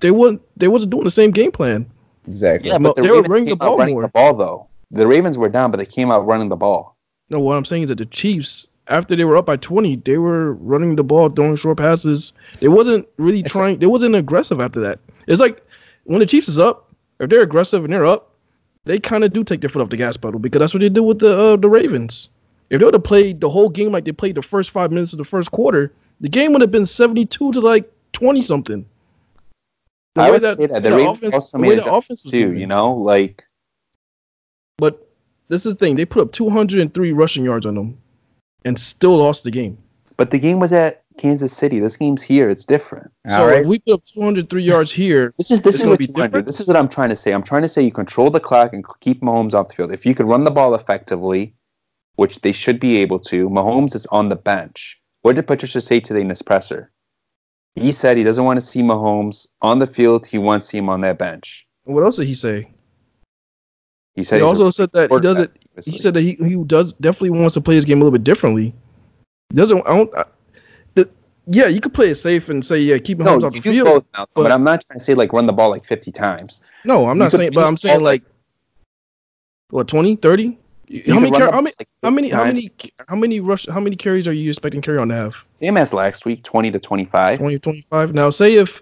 they 0.00 0.10
wasn't 0.10 0.42
they 0.58 0.68
wasn't 0.68 0.90
doing 0.90 1.04
the 1.04 1.10
same 1.10 1.30
game 1.30 1.52
plan. 1.52 1.86
Exactly. 2.26 2.70
Yeah, 2.70 2.78
No, 2.78 2.90
but 2.90 2.96
the 2.96 3.02
they 3.02 3.10
were 3.10 3.16
Ravens 3.22 3.28
running 3.30 3.44
the 3.44 3.50
came 3.50 3.62
out 3.62 3.66
ball 3.66 3.78
running 3.78 3.94
more. 3.94 4.02
the 4.02 4.08
ball 4.08 4.34
though. 4.34 4.66
The 4.90 5.06
Ravens 5.06 5.36
were 5.38 5.48
down, 5.48 5.70
but 5.70 5.78
they 5.78 5.86
came 5.86 6.10
out 6.10 6.26
running 6.26 6.48
the 6.48 6.56
ball. 6.56 6.96
No, 7.28 7.40
what 7.40 7.56
I'm 7.56 7.64
saying 7.64 7.84
is 7.84 7.88
that 7.88 7.98
the 7.98 8.06
Chiefs, 8.06 8.68
after 8.88 9.16
they 9.16 9.24
were 9.24 9.36
up 9.36 9.46
by 9.46 9.56
20, 9.56 9.96
they 9.96 10.16
were 10.18 10.52
running 10.54 10.94
the 10.94 11.02
ball, 11.02 11.28
throwing 11.28 11.56
short 11.56 11.78
passes. 11.78 12.32
They 12.60 12.68
wasn't 12.68 13.06
really 13.16 13.42
trying. 13.42 13.78
They 13.78 13.86
wasn't 13.86 14.14
aggressive 14.14 14.60
after 14.60 14.80
that. 14.80 15.00
It's 15.26 15.40
like 15.40 15.64
when 16.04 16.20
the 16.20 16.26
Chiefs 16.26 16.48
is 16.48 16.58
up, 16.58 16.92
if 17.18 17.28
they're 17.30 17.42
aggressive 17.42 17.82
and 17.84 17.92
they're 17.92 18.06
up, 18.06 18.30
they 18.84 19.00
kind 19.00 19.24
of 19.24 19.32
do 19.32 19.42
take 19.42 19.60
their 19.60 19.70
foot 19.70 19.82
off 19.82 19.90
the 19.90 19.96
gas 19.96 20.16
pedal 20.16 20.38
because 20.38 20.60
that's 20.60 20.72
what 20.72 20.80
they 20.80 20.88
did 20.88 21.00
with 21.00 21.18
the 21.18 21.36
uh, 21.36 21.56
the 21.56 21.68
Ravens. 21.68 22.30
If 22.70 22.78
they 22.80 22.84
would 22.84 22.94
have 22.94 23.04
played 23.04 23.40
the 23.40 23.50
whole 23.50 23.68
game 23.68 23.90
like 23.92 24.04
they 24.04 24.12
played 24.12 24.36
the 24.36 24.42
first 24.42 24.70
five 24.70 24.90
minutes 24.92 25.12
of 25.12 25.18
the 25.18 25.24
first 25.24 25.50
quarter, 25.50 25.92
the 26.20 26.28
game 26.28 26.52
would 26.52 26.60
have 26.60 26.70
been 26.70 26.86
72 26.86 27.52
to 27.52 27.60
like 27.60 27.90
20 28.12 28.42
something. 28.42 28.86
The 30.16 30.22
I 30.22 30.30
would 30.30 30.42
that- 30.42 30.56
say 30.56 30.66
that 30.66 30.82
the 30.82 30.90
the 30.90 30.96
Ravens 30.96 31.18
offense- 31.18 31.34
also 31.34 31.58
made 31.58 31.78
adjustments 31.78 32.22
too. 32.22 32.52
You 32.54 32.66
know, 32.66 32.92
like 32.94 33.44
But 34.78 35.08
this 35.48 35.64
is 35.66 35.74
the 35.74 35.78
thing. 35.78 35.96
They 35.96 36.04
put 36.04 36.22
up 36.22 36.32
203 36.32 37.12
rushing 37.12 37.44
yards 37.44 37.64
on 37.66 37.74
them 37.76 37.98
and 38.64 38.78
still 38.78 39.16
lost 39.16 39.44
the 39.44 39.50
game. 39.50 39.78
but 40.18 40.30
the 40.30 40.38
game 40.38 40.58
was 40.60 40.72
at 40.72 41.02
Kansas 41.18 41.52
City. 41.54 41.78
This 41.78 41.96
game's 41.96 42.22
here. 42.22 42.48
It's 42.50 42.64
different. 42.64 43.10
So 43.28 43.40
All 43.40 43.46
right. 43.48 43.60
if 43.60 43.66
we 43.66 43.78
put 43.78 43.94
up 43.94 44.02
203 44.06 44.62
yards 44.62 44.90
here, 44.92 45.32
This 45.38 45.50
is 45.50 45.60
this 45.62 45.74
is 45.76 45.82
what 45.86 46.00
you 46.00 46.06
want 46.06 46.06
to 46.06 46.06
do. 46.06 46.22
different? 46.22 46.46
This 46.46 46.60
is 46.60 46.66
what 46.66 46.76
I'm 46.76 46.88
trying 46.88 47.10
to 47.10 47.16
say. 47.16 47.32
I'm 47.32 47.42
trying 47.42 47.62
to 47.62 47.68
say 47.68 47.82
you 47.82 47.92
control 47.92 48.30
the 48.30 48.40
clock 48.40 48.72
and 48.72 48.84
keep 49.00 49.20
Mahomes 49.22 49.54
off 49.54 49.68
the 49.68 49.74
field. 49.74 49.92
If 49.92 50.04
you 50.06 50.14
could 50.14 50.26
run 50.26 50.44
the 50.44 50.50
ball 50.50 50.74
effectively, 50.74 51.54
which 52.16 52.40
they 52.40 52.52
should 52.52 52.80
be 52.80 52.96
able 52.96 53.18
to, 53.20 53.48
Mahomes 53.50 53.94
is 53.94 54.06
on 54.06 54.30
the 54.30 54.36
bench. 54.36 54.98
What 55.22 55.36
did 55.36 55.46
Patricia 55.46 55.80
say 55.82 56.00
today 56.00 56.22
in 56.22 56.28
his 56.30 56.40
presser? 56.42 56.90
He 57.76 57.92
said 57.92 58.16
he 58.16 58.22
doesn't 58.22 58.44
want 58.44 58.58
to 58.58 58.64
see 58.64 58.80
Mahomes 58.80 59.46
on 59.62 59.78
the 59.78 59.86
field. 59.86 60.26
He 60.26 60.38
wants 60.38 60.66
to 60.66 60.70
see 60.70 60.78
him 60.78 60.88
on 60.88 61.02
that 61.02 61.18
bench. 61.18 61.66
what 61.84 62.02
else 62.02 62.16
did 62.16 62.26
he 62.26 62.34
say? 62.34 62.70
He 64.14 64.24
said 64.24 64.38
He 64.38 64.42
also 64.42 64.70
said 64.70 64.90
that 64.92 65.10
he 65.12 65.20
does 65.20 65.38
it. 65.38 65.50
quarterback, 65.52 65.84
He 65.84 65.98
said 65.98 66.14
that 66.14 66.22
he, 66.22 66.32
he 66.40 66.56
does 66.64 66.92
definitely 66.94 67.30
wants 67.30 67.52
to 67.54 67.60
play 67.60 67.74
his 67.74 67.84
game 67.84 67.98
a 67.98 68.04
little 68.04 68.18
bit 68.18 68.24
differently. 68.24 68.74
Doesn't 69.52 69.86
I 69.86 69.94
don't? 69.94 70.16
I, 70.16 70.24
the, 70.94 71.08
yeah, 71.46 71.66
you 71.66 71.80
could 71.82 71.92
play 71.92 72.08
it 72.08 72.14
safe 72.14 72.48
and 72.48 72.64
say 72.64 72.78
yeah, 72.78 72.96
keep 72.98 73.18
Mahomes 73.18 73.42
no, 73.42 73.46
off 73.48 73.52
the 73.52 73.60
field. 73.60 73.84
both, 73.86 74.04
Malcolm, 74.14 74.32
but, 74.34 74.42
but- 74.44 74.52
I'm 74.52 74.64
not 74.64 74.84
trying 74.86 74.98
to 74.98 75.04
say 75.04 75.12
like 75.14 75.32
run 75.34 75.46
the 75.46 75.52
ball 75.52 75.68
like 75.70 75.84
50 75.84 76.10
times. 76.12 76.62
No, 76.84 77.08
I'm 77.10 77.16
You 77.18 77.24
not 77.24 77.32
saying, 77.32 77.50
but 77.52 77.64
I'm 77.64 77.76
saying 77.76 78.00
like 78.02 78.22
What 79.68 79.86
20, 79.86 80.16
30? 80.16 80.58
How 81.08 81.18
many, 81.18 81.30
car- 81.30 81.50
how 81.50 81.60
many, 81.60 81.74
like, 81.78 81.88
how 82.02 82.10
many, 82.10 82.28
how 82.28 82.44
many, 82.44 82.70
how 83.08 83.16
many 83.16 83.40
rush, 83.40 83.66
how 83.68 83.80
many 83.80 83.96
carries 83.96 84.28
are 84.28 84.32
you 84.32 84.50
expecting 84.50 84.80
Kerryon 84.80 85.08
to 85.08 85.14
have? 85.14 85.36
Same 85.60 85.76
as 85.76 85.92
last 85.92 86.24
week, 86.24 86.44
20 86.44 86.70
to 86.70 86.78
25. 86.78 87.38
20, 87.38 87.54
to 87.54 87.58
25. 87.58 88.14
Now, 88.14 88.30
say 88.30 88.54
if 88.54 88.80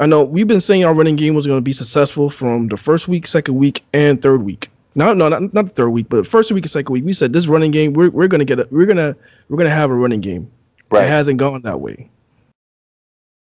I 0.00 0.06
know 0.06 0.22
we've 0.22 0.46
been 0.46 0.60
saying 0.60 0.84
our 0.84 0.94
running 0.94 1.16
game 1.16 1.34
was 1.34 1.46
going 1.46 1.58
to 1.58 1.62
be 1.62 1.72
successful 1.72 2.30
from 2.30 2.68
the 2.68 2.76
first 2.76 3.08
week, 3.08 3.26
second 3.26 3.54
week, 3.54 3.84
and 3.92 4.20
third 4.20 4.42
week. 4.42 4.68
No, 4.94 5.12
no, 5.12 5.28
not, 5.28 5.54
not 5.54 5.66
the 5.66 5.72
third 5.72 5.90
week, 5.90 6.08
but 6.08 6.26
first 6.26 6.50
week 6.50 6.64
and 6.64 6.70
second 6.70 6.92
week. 6.92 7.04
We 7.04 7.12
said 7.12 7.32
this 7.32 7.46
running 7.46 7.70
game, 7.70 7.92
we're, 7.92 8.10
we're 8.10 8.28
gonna 8.28 8.44
get 8.44 8.58
a, 8.58 8.68
we're 8.70 8.86
gonna 8.86 9.14
we're 9.48 9.58
gonna 9.58 9.70
have 9.70 9.90
a 9.90 9.94
running 9.94 10.20
game. 10.20 10.50
Right. 10.90 11.04
It 11.04 11.08
hasn't 11.08 11.38
gone 11.38 11.62
that 11.62 11.80
way. 11.80 12.10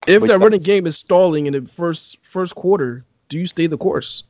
If 0.06 0.22
Which 0.22 0.30
that 0.30 0.38
running 0.38 0.60
game 0.60 0.86
is 0.86 0.96
stalling 0.96 1.46
in 1.46 1.52
the 1.52 1.70
first 1.76 2.18
first 2.30 2.54
quarter, 2.54 3.04
do 3.28 3.38
you 3.38 3.46
stay 3.46 3.66
the 3.66 3.76
course? 3.76 4.24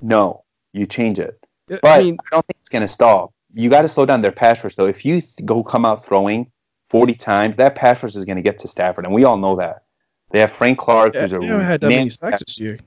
No, 0.00 0.44
you 0.72 0.86
change 0.86 1.18
it. 1.18 1.38
But 1.68 1.84
I, 1.84 1.98
I 1.98 2.02
don't 2.30 2.46
think 2.46 2.55
it's 2.66 2.72
going 2.72 2.82
to 2.82 2.88
stall. 2.88 3.32
You 3.54 3.70
got 3.70 3.82
to 3.82 3.88
slow 3.88 4.04
down 4.04 4.22
their 4.22 4.32
pass 4.32 4.64
rush, 4.64 4.74
though. 4.74 4.86
If 4.86 5.04
you 5.04 5.20
th- 5.20 5.36
go 5.44 5.62
come 5.62 5.84
out 5.84 6.04
throwing 6.04 6.50
40 6.90 7.14
times, 7.14 7.56
that 7.58 7.76
pass 7.76 8.02
rush 8.02 8.16
is 8.16 8.24
going 8.24 8.34
to 8.34 8.42
get 8.42 8.58
to 8.58 8.66
Stafford, 8.66 9.04
and 9.04 9.14
we 9.14 9.22
all 9.22 9.36
know 9.36 9.54
that. 9.54 9.84
They 10.32 10.40
have 10.40 10.50
Frank 10.50 10.76
Clark, 10.76 11.14
yeah, 11.14 11.20
who's 11.20 11.32
a 11.32 11.38
they 11.38 11.46
haven't 11.46 11.64
had 11.66 11.80
that 11.82 11.88
many 11.90 12.10
sacks 12.10 12.42
this 12.44 12.58
year. 12.58 12.80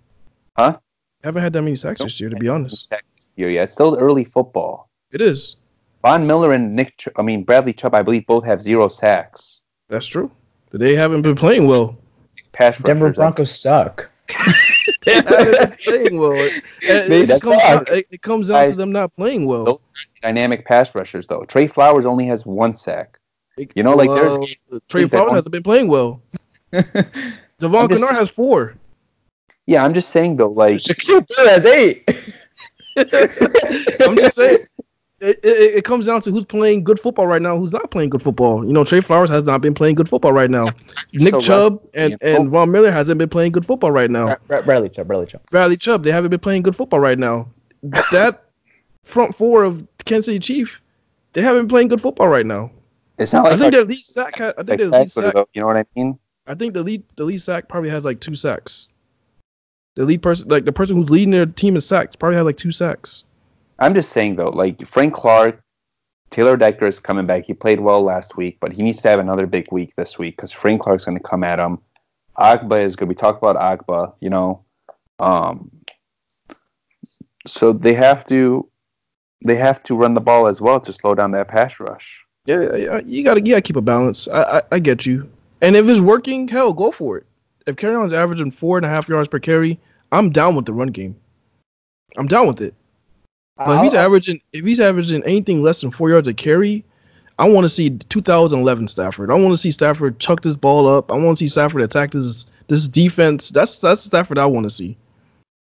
Huh? 0.58 0.78
Haven't 1.24 1.42
had 1.44 1.54
that 1.54 1.62
many 1.62 1.78
sacks 1.78 2.02
this 2.02 2.20
year, 2.20 2.30
to 2.30 2.36
be 2.36 2.50
honest. 2.50 2.94
Year 3.38 3.50
yet. 3.50 3.64
It's 3.64 3.74
still 3.74 3.98
early 3.98 4.26
football. 4.26 4.90
It 5.14 5.22
is. 5.22 5.56
Von 6.02 6.28
Miller 6.28 6.52
and 6.52 6.76
Nick, 6.76 6.98
Ch- 6.98 7.08
I 7.16 7.22
mean 7.22 7.46
Bradley 7.46 7.72
Chubb, 7.72 7.96
I 7.96 8.02
believe 8.02 8.26
both 8.26 8.44
have 8.44 8.62
zero 8.62 8.90
sacks. 8.90 9.62
That's 9.88 10.08
true. 10.08 10.30
But 10.72 10.82
They 10.82 10.94
haven't 10.94 11.22
been 11.22 11.36
playing 11.38 11.68
well. 11.68 11.98
Pass 12.52 12.80
Denver 12.80 13.14
Broncos 13.14 13.58
suck. 13.58 14.10
they 15.06 15.14
haven't 15.14 15.80
playing 15.86 16.18
well. 16.18 16.34
It, 16.34 16.64
They 16.82 17.22
it 17.22 17.42
comes, 17.42 17.46
out, 17.62 17.86
down, 17.86 17.98
it, 17.98 18.08
it 18.12 18.22
comes 18.22 18.48
down 18.48 18.68
to 18.68 18.76
them 18.76 18.92
not 18.92 19.16
playing 19.16 19.46
well. 19.46 19.64
those 19.66 19.80
dynamic 20.22 20.66
pass 20.66 20.94
rushers, 20.94 21.28
though. 21.28 21.44
Trey 21.44 21.68
Flowers 21.68 22.06
only 22.06 22.26
has 22.28 22.46
one 22.46 22.76
sack. 22.76 23.20
You 23.76 23.84
know, 23.84 23.96
like, 23.96 24.10
there's 24.10 24.56
Trey 24.88 25.06
Flowers 25.06 25.34
hasn't 25.34 25.52
been 25.52 25.64
playing 25.64 25.88
well. 25.88 26.22
Devon 26.72 27.26
I'm 27.62 27.88
Kennard 27.90 28.16
has 28.16 28.30
four. 28.30 28.76
Yeah, 29.66 29.84
I'm 29.84 29.94
just 29.94 30.10
saying 30.10 30.38
though, 30.38 30.50
like 30.50 30.76
Shaquil 30.78 31.28
Barrett 31.28 31.52
has 31.52 31.66
eight. 31.66 32.04
I'm 34.02 34.16
just 34.16 34.36
saying. 34.36 34.66
It, 35.22 35.40
it, 35.44 35.76
it 35.76 35.86
comes 35.86 36.06
down 36.06 36.22
to 36.22 36.32
who's 36.32 36.46
playing 36.46 36.84
good 36.84 37.00
football 37.00 37.28
right 37.28 37.42
now, 37.42 37.58
who's 37.58 37.74
not 37.74 37.92
playing 37.92 38.10
good 38.10 38.24
football. 38.24 38.66
You 38.66 38.72
know, 38.72 38.86
Trey 38.86 39.02
Flowers 39.02 39.30
has 39.30 39.44
not 39.44 39.60
been 39.60 39.74
playing 39.74 39.96
good 39.96 40.08
football 40.08 40.32
right 40.32 40.50
now. 40.50 40.70
Nick 41.14 41.34
So 41.34 41.42
Chubb 41.42 41.82
and, 41.94 42.12
yeah. 42.22 42.36
and 42.36 42.48
oh. 42.48 42.52
Von 42.52 42.72
Miller 42.72 42.90
hasn't 42.92 43.18
been 43.18 43.28
playing 43.30 43.52
good 43.52 43.66
football 43.66 43.92
right 43.92 44.10
now. 44.10 44.38
Bra- 44.48 44.62
Bradley 44.62 44.90
Chubb, 44.90 45.08
Bradley 45.08 45.26
Chubb. 45.26 45.42
Bradley 45.50 45.76
Chubb, 45.76 46.04
they 46.04 46.12
haven't 46.12 46.30
been 46.30 46.40
playing 46.40 46.62
good 46.62 46.76
football 46.76 47.00
right 47.00 47.20
now. 47.20 47.50
That 48.12 48.46
front 49.04 49.36
four 49.36 49.64
of 49.64 49.86
Kansas 50.06 50.26
City 50.28 50.40
Chief, 50.40 50.82
they 51.34 51.42
haven't 51.42 51.64
been 51.64 51.70
playing 51.70 51.88
good 51.90 52.02
football 52.02 52.28
right 52.28 52.46
now. 52.46 52.72
it's 53.18 53.34
not 53.34 53.46
I 53.46 53.58
think 53.58 53.74
their 53.74 53.86
lead 53.86 54.04
sack. 54.04 54.38
ha- 54.38 54.54
I 54.58 54.64
think 54.64 54.70
like 54.70 54.80
their 54.80 54.88
lead 54.90 55.12
sack. 55.12 55.34
you 55.54 55.62
know 55.62 55.68
what 55.68 55.78
I 55.78 55.86
mean? 55.96 56.18
I 56.48 56.56
think 56.56 56.74
the 56.74 56.82
lead 56.82 57.04
the 57.18 57.24
lead 57.24 57.42
sack 57.42 57.68
probably 57.68 57.90
has 57.90 58.04
like 58.06 58.20
two 58.20 58.36
sacks. 58.36 58.90
The 59.96 60.06
lead 60.06 60.22
person, 60.22 60.48
like 60.48 60.66
the 60.66 60.72
person 60.72 60.96
who's 60.96 61.10
leading 61.10 61.32
their 61.32 61.46
team 61.46 61.76
in 61.76 61.82
sacks, 61.82 62.16
probably 62.16 62.38
has 62.38 62.46
like 62.46 62.58
two 62.58 62.72
sacks. 62.72 63.26
I'm 63.80 63.94
just 63.94 64.12
saying 64.12 64.36
though, 64.36 64.50
like 64.50 64.86
Frank 64.86 65.14
Clark, 65.14 65.62
Taylor 66.32 66.58
Decker 66.58 66.88
is 66.88 67.00
coming 67.00 67.26
back. 67.26 67.46
He 67.46 67.54
played 67.54 67.80
well 67.80 68.04
last 68.04 68.38
week, 68.38 68.58
but 68.60 68.72
he 68.72 68.84
needs 68.84 69.02
to 69.02 69.10
have 69.10 69.20
another 69.20 69.48
big 69.48 69.72
week 69.72 69.96
this 69.96 70.20
week 70.20 70.36
because 70.36 70.52
Frank 70.52 70.82
Clark's 70.82 71.06
going 71.06 71.18
to 71.18 71.24
come 71.24 71.44
at 71.44 71.60
him. 71.60 71.80
Ogbah 72.38 72.84
is 72.84 72.96
good. 72.96 73.08
We 73.08 73.16
talked 73.16 73.42
about 73.42 73.56
Ogbah, 73.56 74.14
you 74.20 74.30
know. 74.30 74.64
Um, 75.18 75.72
so 77.48 77.74
they 77.74 77.94
have 77.94 78.26
to, 78.28 78.70
they 79.44 79.56
have 79.56 79.82
to 79.84 79.96
run 79.96 80.14
the 80.14 80.22
ball 80.22 80.48
as 80.48 80.62
well 80.62 80.80
to 80.82 80.94
slow 80.94 81.16
down 81.16 81.32
that 81.32 81.48
pass 81.48 81.80
rush. 81.80 82.24
Yeah, 82.46 82.76
yeah, 82.76 83.02
you 83.06 83.24
gotta 83.24 83.42
you 83.42 83.52
gotta 83.52 83.62
keep 83.62 83.76
a 83.76 83.82
balance. 83.82 84.28
I, 84.28 84.58
I 84.58 84.62
I 84.74 84.80
get 84.80 85.06
you. 85.06 85.30
And 85.62 85.76
if 85.76 85.88
it's 85.88 86.00
working, 86.00 86.48
hell, 86.48 86.74
go 86.74 86.92
for 86.92 87.18
it. 87.18 87.26
If 87.68 87.76
Kerryon's 87.76 88.14
averaging 88.14 88.52
four 88.52 88.78
and 88.78 88.86
a 88.86 88.90
half 88.90 89.08
yards 89.08 89.28
per 89.28 89.40
carry, 89.40 89.80
I'm 90.12 90.32
down 90.32 90.56
with 90.56 90.66
the 90.66 90.74
run 90.74 90.88
game. 90.88 91.16
I'm 92.18 92.28
down 92.28 92.48
with 92.48 92.62
it. 92.62 92.74
But 93.66 93.78
if 93.78 93.84
he's 93.84 93.94
averaging 93.94 94.42
if 94.54 94.64
he's 94.66 94.80
averaging 94.80 95.24
anything 95.24 95.62
less 95.62 95.82
than 95.82 95.92
four 95.92 96.10
yards 96.10 96.28
a 96.28 96.34
carry, 96.34 96.86
I 97.40 97.48
want 97.48 97.66
to 97.66 97.70
see 97.70 97.90
2011 97.90 98.88
Stafford. 98.88 99.30
I 99.30 99.34
want 99.36 99.52
to 99.52 99.58
see 99.58 99.72
Stafford 99.72 100.20
chuck 100.20 100.42
this 100.42 100.56
ball 100.56 100.88
up. 100.88 101.12
I 101.12 101.18
want 101.18 101.38
to 101.38 101.44
see 101.44 101.48
Stafford 101.48 101.82
attack 101.82 102.12
this 102.12 102.46
this 102.68 102.88
defense. 102.88 103.50
That's 103.50 103.80
that's 103.80 104.04
Stafford 104.04 104.38
I 104.38 104.46
want 104.46 104.66
to 104.66 104.70
see. 104.70 104.98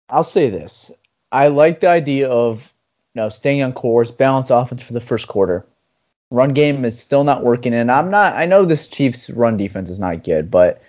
I'll 0.09 0.23
say 0.23 0.49
this. 0.49 0.91
I 1.31 1.47
like 1.47 1.79
the 1.79 1.87
idea 1.87 2.29
of 2.29 2.73
you 3.13 3.21
know 3.21 3.29
staying 3.29 3.63
on 3.63 3.71
course, 3.71 4.11
balanced 4.11 4.51
offense 4.51 4.81
for 4.81 4.93
the 4.93 5.01
first 5.01 5.29
quarter. 5.29 5.65
Run 6.31 6.49
game 6.49 6.83
is 6.83 6.99
still 6.99 7.23
not 7.23 7.45
working, 7.45 7.73
and 7.73 7.89
I'm 7.89 8.11
not. 8.11 8.33
I 8.33 8.45
know 8.45 8.65
this 8.65 8.89
Chiefs 8.89 9.29
run 9.29 9.55
defense 9.55 9.89
is 9.89 9.99
not 9.99 10.25
good, 10.25 10.51
but 10.51 10.81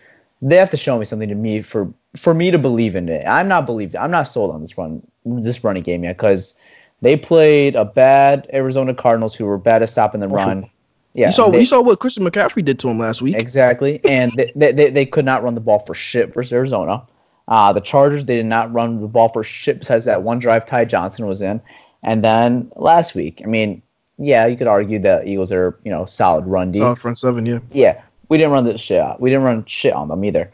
they 0.43 0.57
have 0.57 0.71
to 0.71 0.77
show 0.77 0.99
me 0.99 1.05
something 1.05 1.29
to 1.29 1.37
me 1.37 1.63
for 1.63 1.93
for 2.17 2.35
me 2.35 2.51
to 2.51 2.59
believe 2.59 2.97
in 2.97 3.09
it. 3.09 3.25
I'm 3.25 3.47
not 3.47 3.67
believed. 3.67 3.95
I'm 3.95 4.11
not 4.11 4.25
sold 4.25 4.53
on 4.53 4.63
this 4.63 4.77
run 4.77 5.01
this 5.25 5.63
running 5.63 5.83
game 5.83 6.05
yet 6.05 6.17
because 6.17 6.57
they 7.01 7.17
played 7.17 7.77
a 7.77 7.85
bad 7.85 8.49
Arizona 8.53 8.95
Cardinals 8.95 9.35
who 9.35 9.45
were 9.47 9.59
bad 9.59 9.83
at 9.83 9.89
stopping 9.89 10.21
the 10.21 10.29
run. 10.29 10.69
Yeah, 11.15 11.27
you 11.27 11.33
saw 11.33 11.51
they- 11.51 11.61
you 11.61 11.67
saw 11.67 11.81
what 11.81 11.99
Christian 12.01 12.25
McCaffrey 12.25 12.65
did 12.65 12.79
to 12.81 12.89
him 12.89 12.99
last 12.99 13.23
week. 13.23 13.37
Exactly. 13.37 14.01
And 14.05 14.33
they, 14.55 14.73
they, 14.73 14.91
they, 14.91 15.07
could 15.07 15.25
not 15.25 15.43
run 15.43 15.55
the 15.55 15.61
ball 15.61 15.81
for 15.81 15.95
shit 15.95 16.35
versus 16.35 16.53
Arizona. 16.53 17.03
Uh, 17.49 17.73
the 17.73 17.81
Chargers, 17.81 18.27
they 18.27 18.37
did 18.37 18.47
not 18.47 18.73
run 18.73 19.01
the 19.01 19.09
ball 19.09 19.29
for 19.31 19.43
shit 19.43 19.79
besides 19.79 20.05
that 20.05 20.23
one 20.23 20.39
drive 20.39 20.67
Ty 20.67 20.85
Johnson 20.85 21.27
was 21.27 21.41
in. 21.41 21.61
And 22.03 22.23
then 22.23 22.71
last 22.77 23.15
week, 23.15 23.41
I 23.43 23.49
mean, 23.49 23.83
yeah, 24.19 24.47
you 24.47 24.57
could 24.57 24.67
argue 24.67 24.99
that 25.01 25.27
Eagles 25.27 25.51
are, 25.51 25.79
you 25.85 25.91
know, 25.91 26.05
solid 26.05 26.47
run 26.47 26.73
D. 26.73 26.79
Solid 26.79 26.99
front 26.99 27.19
seven, 27.19 27.47
yeah. 27.47 27.61
Yeah, 27.73 28.03
we 28.29 28.37
didn't 28.37 28.53
run 28.53 28.65
this 28.65 28.81
shit 28.81 29.01
out. 29.01 29.21
We 29.21 29.31
didn't 29.31 29.45
run 29.45 29.65
shit 29.65 29.95
on 29.95 30.09
them 30.09 30.25
either. 30.25 30.53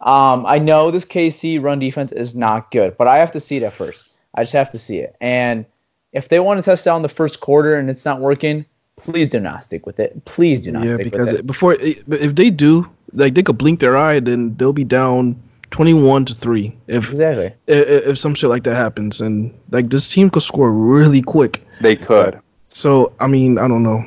Um, 0.00 0.44
I 0.46 0.58
know 0.58 0.90
this 0.90 1.04
KC 1.04 1.62
run 1.62 1.78
defense 1.78 2.12
is 2.12 2.34
not 2.34 2.70
good, 2.70 2.96
but 2.96 3.06
I 3.06 3.18
have 3.18 3.30
to 3.32 3.40
see 3.40 3.58
it 3.58 3.62
at 3.62 3.72
first. 3.72 4.14
I 4.34 4.42
just 4.42 4.52
have 4.52 4.70
to 4.70 4.78
see 4.78 4.98
it. 4.98 5.14
And 5.20 5.64
if 6.12 6.28
they 6.28 6.40
want 6.40 6.58
to 6.58 6.62
test 6.62 6.86
out 6.86 6.96
in 6.96 7.02
the 7.02 7.08
first 7.08 7.40
quarter 7.40 7.74
and 7.76 7.88
it's 7.90 8.04
not 8.04 8.20
working, 8.20 8.64
please 8.96 9.28
do 9.28 9.40
not 9.40 9.64
stick 9.64 9.86
with 9.86 9.98
it. 9.98 10.24
Please 10.24 10.60
do 10.60 10.70
not 10.72 10.86
yeah, 10.86 10.94
stick 10.94 11.04
because 11.10 11.28
with 11.28 11.40
it. 11.40 11.46
before 11.46 11.74
if 11.80 12.34
they 12.34 12.50
do, 12.50 12.88
like 13.14 13.34
they 13.34 13.42
could 13.42 13.58
blink 13.58 13.80
their 13.80 13.96
eye, 13.96 14.20
then 14.20 14.54
they'll 14.56 14.72
be 14.72 14.84
down 14.84 15.40
twenty-one 15.70 16.24
to 16.26 16.34
three. 16.34 16.76
If 16.86 17.08
Exactly. 17.10 17.52
if, 17.66 18.06
if 18.06 18.18
some 18.18 18.34
shit 18.34 18.50
like 18.50 18.64
that 18.64 18.76
happens, 18.76 19.20
and 19.20 19.52
like 19.70 19.88
this 19.90 20.10
team 20.10 20.30
could 20.30 20.42
score 20.42 20.70
really 20.70 21.22
quick. 21.22 21.66
They 21.80 21.96
could. 21.96 22.38
So 22.68 23.12
I 23.20 23.26
mean, 23.26 23.58
I 23.58 23.68
don't 23.68 23.82
know. 23.82 24.04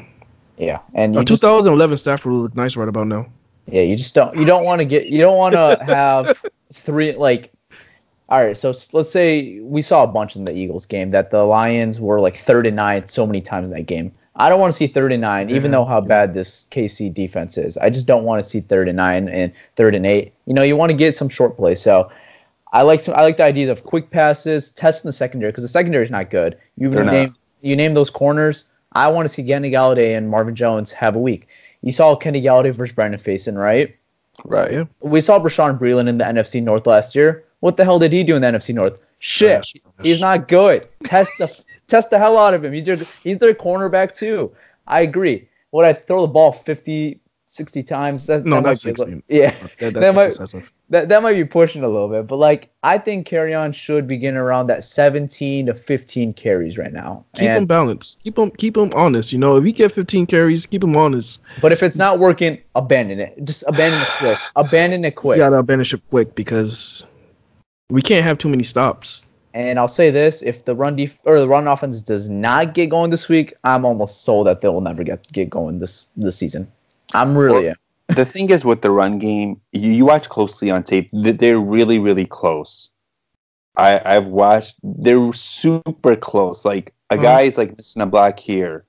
Yeah. 0.57 0.79
And 0.93 1.13
you 1.15 1.19
Uh, 1.19 1.23
just, 1.23 1.41
2011 1.41 1.97
Stafford 1.97 2.31
will 2.31 2.39
look 2.39 2.55
nice 2.55 2.75
right 2.75 2.87
about 2.87 3.07
now. 3.07 3.25
Yeah, 3.67 3.81
you 3.81 3.95
just 3.95 4.13
don't 4.15 4.37
you 4.37 4.45
don't 4.45 4.63
want 4.63 4.79
to 4.79 4.85
get 4.85 5.07
you 5.07 5.19
don't 5.19 5.37
want 5.37 5.53
to 5.53 5.83
have 5.87 6.41
three 6.73 7.13
like 7.13 7.51
all 8.35 8.43
right, 8.43 8.57
so 8.57 8.73
let's 8.91 9.11
say 9.11 9.61
we 9.61 9.81
saw 9.81 10.03
a 10.03 10.07
bunch 10.07 10.35
in 10.35 10.43
the 10.43 10.53
Eagles 10.53 10.85
game 10.85 11.11
that 11.11 11.31
the 11.31 11.45
Lions 11.45 12.01
were 12.01 12.19
like 12.19 12.35
39 12.35 13.07
so 13.07 13.25
many 13.25 13.39
times 13.39 13.63
in 13.63 13.71
that 13.71 13.85
game. 13.85 14.11
I 14.35 14.49
don't 14.49 14.59
want 14.59 14.73
to 14.73 14.77
see 14.77 14.87
39 14.87 15.49
even 15.49 15.61
mm-hmm. 15.61 15.71
though 15.71 15.85
how 15.85 16.01
bad 16.01 16.33
this 16.33 16.67
KC 16.69 17.13
defense 17.13 17.57
is. 17.57 17.77
I 17.77 17.89
just 17.89 18.07
don't 18.07 18.25
want 18.25 18.43
to 18.43 18.49
see 18.49 18.59
39 18.59 19.29
and 19.29 19.53
third 19.77 19.95
and 19.95 20.05
8. 20.05 20.33
You 20.47 20.53
know, 20.53 20.63
you 20.63 20.75
want 20.75 20.89
to 20.89 20.97
get 20.97 21.15
some 21.15 21.29
short 21.29 21.55
plays. 21.55 21.81
So 21.81 22.11
I 22.73 22.81
like 22.81 22.99
some 22.99 23.15
I 23.15 23.21
like 23.21 23.37
the 23.37 23.45
ideas 23.45 23.69
of 23.69 23.85
quick 23.85 24.11
passes, 24.11 24.71
testing 24.71 25.07
the 25.07 25.13
secondary 25.13 25.53
because 25.53 25.63
the 25.63 25.69
secondary 25.69 26.03
is 26.03 26.11
not 26.11 26.29
good. 26.29 26.57
You 26.75 26.89
They're 26.89 27.05
not. 27.05 27.13
name 27.13 27.35
you 27.61 27.77
name 27.77 27.93
those 27.93 28.09
corners. 28.09 28.65
I 28.91 29.07
want 29.07 29.29
to 29.29 29.33
see 29.33 29.45
Kenny 29.45 29.71
Golladay 29.71 30.17
and 30.17 30.29
Marvin 30.29 30.55
Jones 30.55 30.91
have 30.91 31.15
a 31.15 31.19
week. 31.19 31.47
You 31.83 31.93
saw 31.93 32.13
Kenny 32.17 32.41
Golladay 32.41 32.75
versus 32.75 32.93
Brandon 32.93 33.21
Faison, 33.21 33.57
right? 33.57 33.95
Right. 34.43 34.73
Yeah. 34.73 34.83
We 34.99 35.21
saw 35.21 35.39
Bashaud 35.39 35.79
Breeland 35.79 36.09
in 36.09 36.17
the 36.17 36.25
NFC 36.25 36.61
North 36.61 36.85
last 36.85 37.15
year. 37.15 37.44
What 37.65 37.77
the 37.77 37.83
hell 37.83 37.97
did 37.97 38.13
he 38.13 38.23
do 38.23 38.35
in 38.35 38.43
the 38.43 38.47
NFC 38.47 38.75
North? 38.75 38.99
Shit, 39.17 39.65
he's 40.03 40.19
not 40.21 40.47
good. 40.47 40.87
Test 41.03 41.31
the 41.39 41.47
test 41.87 42.11
the 42.11 42.19
hell 42.19 42.37
out 42.37 42.53
of 42.53 42.63
him. 42.63 42.71
He's 42.73 42.83
their 42.85 42.95
he's 43.23 43.39
their 43.39 43.55
cornerback 43.55 44.13
too. 44.13 44.51
I 44.85 45.01
agree. 45.01 45.49
Would 45.71 45.83
I 45.83 45.93
throw 45.93 46.21
the 46.21 46.27
ball 46.31 46.51
50, 46.51 47.19
60 47.47 47.81
times? 47.83 48.27
That, 48.27 48.45
No, 48.45 48.57
that 48.57 48.61
not 48.61 48.77
60. 48.77 49.23
Yeah, 49.29 49.49
That, 49.49 49.77
That 49.79 49.93
that's 49.95 50.15
might- 50.15 50.25
excessive. 50.27 50.71
that 50.91 51.09
that 51.09 51.23
might 51.23 51.33
be 51.33 51.43
pushing 51.43 51.83
a 51.83 51.87
little 51.87 52.07
bit, 52.07 52.27
but 52.27 52.35
like 52.35 52.69
I 52.83 52.99
think 52.99 53.27
Kerryon 53.27 53.73
should 53.73 54.05
begin 54.05 54.35
around 54.37 54.67
that 54.67 54.83
17 54.83 55.65
to 55.65 55.73
15 55.73 56.33
carries 56.35 56.77
right 56.77 56.93
now. 56.93 57.25
Keep 57.33 57.47
And- 57.49 57.55
them 57.57 57.65
balanced. 57.65 58.19
Keep 58.23 58.35
them 58.35 58.51
keep 58.51 58.75
them 58.75 58.91
honest. 58.93 59.33
You 59.33 59.39
know, 59.39 59.55
if 59.57 59.65
you 59.65 59.71
get 59.71 59.91
15 59.91 60.27
carries, 60.27 60.67
keep 60.67 60.81
them 60.81 60.95
honest. 60.95 61.41
but 61.61 61.71
if 61.71 61.81
it's 61.81 61.95
not 61.95 62.19
working, 62.19 62.59
abandon 62.75 63.19
it. 63.19 63.43
Just 63.43 63.63
abandon 63.65 63.99
it 64.01 64.07
quick. 64.19 64.37
Abandon 64.55 65.03
it 65.03 65.15
quick. 65.15 65.37
You 65.37 65.43
gotta 65.45 65.57
abandon 65.57 65.83
ship 65.85 66.03
quick 66.11 66.35
because 66.35 67.07
we 67.89 68.01
can't 68.01 68.23
have 68.25 68.37
too 68.37 68.49
many 68.49 68.63
stops. 68.63 69.25
And 69.53 69.79
I'll 69.79 69.87
say 69.87 70.11
this: 70.11 70.41
if 70.41 70.65
the 70.65 70.75
run 70.75 70.95
def- 70.97 71.19
or 71.23 71.39
the 71.39 71.47
run 71.47 71.67
offense 71.67 72.01
does 72.01 72.29
not 72.29 72.73
get 72.73 72.89
going 72.89 73.09
this 73.11 73.29
week, 73.29 73.53
I'm 73.63 73.85
almost 73.85 74.23
sold 74.23 74.47
that 74.47 74.61
they 74.61 74.67
will 74.67 74.81
never 74.81 75.03
get 75.03 75.31
get 75.31 75.49
going 75.49 75.79
this 75.79 76.07
this 76.17 76.35
season. 76.35 76.69
I'm 77.13 77.37
really 77.37 77.73
the 78.09 78.25
thing 78.33 78.49
is 78.49 78.65
with 78.65 78.81
the 78.81 78.91
run 78.91 79.17
game, 79.17 79.59
you, 79.71 79.91
you 79.91 80.05
watch 80.05 80.27
closely 80.29 80.69
on 80.71 80.83
tape. 80.83 81.09
They're 81.13 81.59
really, 81.59 81.99
really 81.99 82.25
close. 82.25 82.89
I 83.77 84.01
I've 84.03 84.25
watched. 84.25 84.75
They're 84.83 85.31
super 85.33 86.15
close. 86.15 86.65
Like 86.65 86.93
a 87.09 87.15
Uh-huh. 87.15 87.23
guy's 87.23 87.57
like 87.57 87.77
missing 87.77 88.01
a 88.01 88.05
block 88.05 88.39
here, 88.39 88.83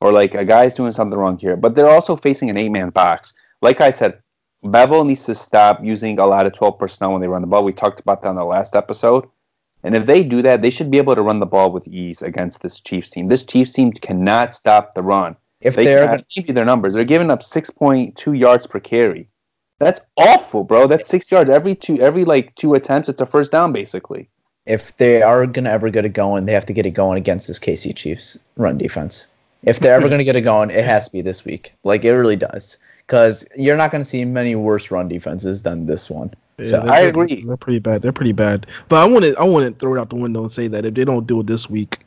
or 0.00 0.12
like 0.12 0.34
a 0.34 0.44
guy's 0.44 0.74
doing 0.74 0.92
something 0.92 1.18
wrong 1.18 1.38
here, 1.38 1.56
but 1.56 1.74
they're 1.74 1.88
also 1.88 2.16
facing 2.16 2.50
an 2.50 2.56
eight 2.58 2.70
man 2.70 2.90
box. 2.90 3.32
Like 3.62 3.80
I 3.80 3.90
said, 3.92 4.18
Bevell 4.64 5.06
needs 5.06 5.24
to 5.24 5.34
stop 5.34 5.82
using 5.82 6.18
a 6.18 6.26
lot 6.26 6.46
of 6.46 6.52
12 6.52 6.78
personnel 6.78 7.12
when 7.12 7.20
they 7.20 7.28
run 7.28 7.40
the 7.40 7.48
ball. 7.48 7.64
We 7.64 7.72
talked 7.72 8.00
about 8.00 8.22
that 8.22 8.28
on 8.28 8.36
the 8.36 8.44
last 8.44 8.76
episode. 8.76 9.28
And 9.82 9.96
if 9.96 10.06
they 10.06 10.22
do 10.22 10.42
that, 10.42 10.62
they 10.62 10.70
should 10.70 10.90
be 10.90 10.98
able 10.98 11.16
to 11.16 11.22
run 11.22 11.40
the 11.40 11.46
ball 11.46 11.72
with 11.72 11.88
ease 11.88 12.22
against 12.22 12.62
this 12.62 12.78
Chiefs 12.80 13.10
team. 13.10 13.26
This 13.28 13.42
Chiefs 13.42 13.72
team 13.72 13.90
cannot 13.92 14.54
stop 14.54 14.94
the 14.94 15.02
run. 15.02 15.34
If 15.60 15.74
They 15.74 15.84
they're 15.84 16.06
gonna, 16.06 16.24
give 16.34 16.46
you 16.48 16.54
their 16.54 16.64
numbers. 16.64 16.94
They're 16.94 17.04
giving 17.04 17.30
up 17.30 17.42
6.2 17.42 18.38
yards 18.38 18.66
per 18.66 18.78
carry. 18.80 19.28
That's 19.78 20.00
awful, 20.16 20.62
bro. 20.62 20.86
That's 20.86 21.08
six 21.08 21.30
yards 21.32 21.50
every 21.50 21.74
two 21.74 22.00
every 22.00 22.24
like 22.24 22.54
two 22.54 22.74
attempts. 22.74 23.08
It's 23.08 23.20
a 23.20 23.26
first 23.26 23.50
down 23.50 23.72
basically. 23.72 24.28
if 24.64 24.96
they 24.96 25.22
are 25.22 25.44
gonna 25.44 25.70
ever 25.70 25.90
get 25.90 26.04
it 26.04 26.10
going, 26.12 26.46
they 26.46 26.52
have 26.52 26.66
to 26.66 26.72
get 26.72 26.86
it 26.86 26.90
going 26.90 27.18
against 27.18 27.48
this 27.48 27.58
KC 27.58 27.94
Chiefs 27.96 28.38
run 28.56 28.78
defense. 28.78 29.26
If 29.64 29.80
they're 29.80 29.94
ever 29.94 30.08
gonna 30.12 30.22
get 30.22 30.36
it 30.36 30.42
going, 30.42 30.70
it 30.70 30.84
has 30.84 31.06
to 31.06 31.12
be 31.12 31.20
this 31.20 31.44
week. 31.44 31.72
Like 31.82 32.04
it 32.04 32.12
really 32.12 32.36
does, 32.36 32.78
because 33.12 33.44
you're 33.54 33.76
not 33.76 33.92
gonna 33.92 34.06
see 34.06 34.24
many 34.24 34.54
worse 34.54 34.90
run 34.90 35.06
defenses 35.06 35.62
than 35.62 35.84
this 35.84 36.08
one. 36.08 36.32
Yeah, 36.56 36.64
So, 36.64 36.80
I 36.88 37.10
pretty- 37.10 37.34
agree. 37.34 37.44
They're 37.46 37.56
pretty 37.58 37.78
bad. 37.78 38.00
They're 38.00 38.10
pretty 38.10 38.32
bad. 38.32 38.66
But 38.88 39.02
I 39.02 39.04
want 39.06 39.26
to 39.26 39.34
I 39.38 39.44
wouldn't 39.44 39.78
throw 39.78 39.94
it 39.94 40.00
out 40.00 40.08
the 40.08 40.16
window 40.16 40.40
and 40.40 40.50
say 40.50 40.66
that 40.68 40.86
if 40.86 40.94
they 40.94 41.04
don't 41.04 41.26
do 41.26 41.40
it 41.40 41.46
this 41.46 41.68
week, 41.68 41.98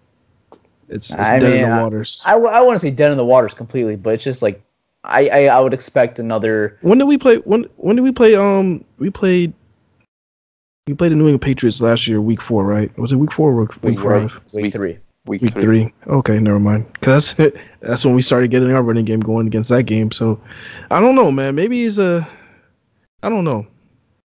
it's, 0.89 1.11
it's 1.11 1.15
dead 1.15 1.43
in 1.43 1.51
mean, 1.51 1.61
the 1.61 1.67
I- 1.75 1.83
waters. 1.83 2.23
I, 2.25 2.33
I 2.33 2.59
wouldn't 2.61 2.81
say 2.81 2.89
dead 2.89 3.11
in 3.11 3.17
the 3.19 3.25
waters 3.25 3.53
completely, 3.53 3.95
but 3.95 4.15
it's 4.15 4.23
just 4.23 4.41
like 4.41 4.63
I, 5.03 5.27
I 5.29 5.45
I 5.57 5.59
would 5.59 5.75
expect 5.75 6.17
another. 6.17 6.79
when 6.81 6.97
did 6.97 7.03
we 7.05 7.19
play? 7.19 7.35
When 7.37 7.65
when 7.77 7.95
did 7.95 8.01
we 8.01 8.11
play? 8.11 8.33
Um, 8.35 8.83
we 8.97 9.11
played. 9.11 9.53
We 10.87 10.95
played 10.95 11.11
the 11.11 11.15
New 11.15 11.25
England 11.25 11.41
Patriots 11.43 11.81
last 11.81 12.07
year, 12.07 12.19
week 12.21 12.41
four, 12.41 12.63
right? 12.65 12.95
Was 12.97 13.11
it 13.11 13.17
week 13.17 13.31
four 13.31 13.51
or 13.51 13.61
week, 13.61 13.71
week 13.83 13.83
Week, 13.83 13.99
five? 13.99 14.39
week 14.55 14.73
three. 14.73 14.97
Week, 15.25 15.41
Week 15.41 15.53
three. 15.59 15.93
Okay, 16.07 16.39
never 16.39 16.59
mind. 16.59 16.85
Cause 17.01 17.33
that's, 17.33 17.57
that's 17.81 18.05
when 18.05 18.13
we 18.13 18.21
started 18.21 18.51
getting 18.51 18.71
our 18.71 18.83
running 18.83 19.05
game 19.05 19.19
going 19.21 19.47
against 19.47 19.69
that 19.69 19.83
game. 19.83 20.11
So, 20.11 20.39
I 20.91 20.99
don't 20.99 21.15
know, 21.15 21.31
man. 21.31 21.55
Maybe 21.55 21.81
he's 21.83 21.97
a. 21.99 22.27
I 23.23 23.29
don't 23.29 23.43
know. 23.43 23.65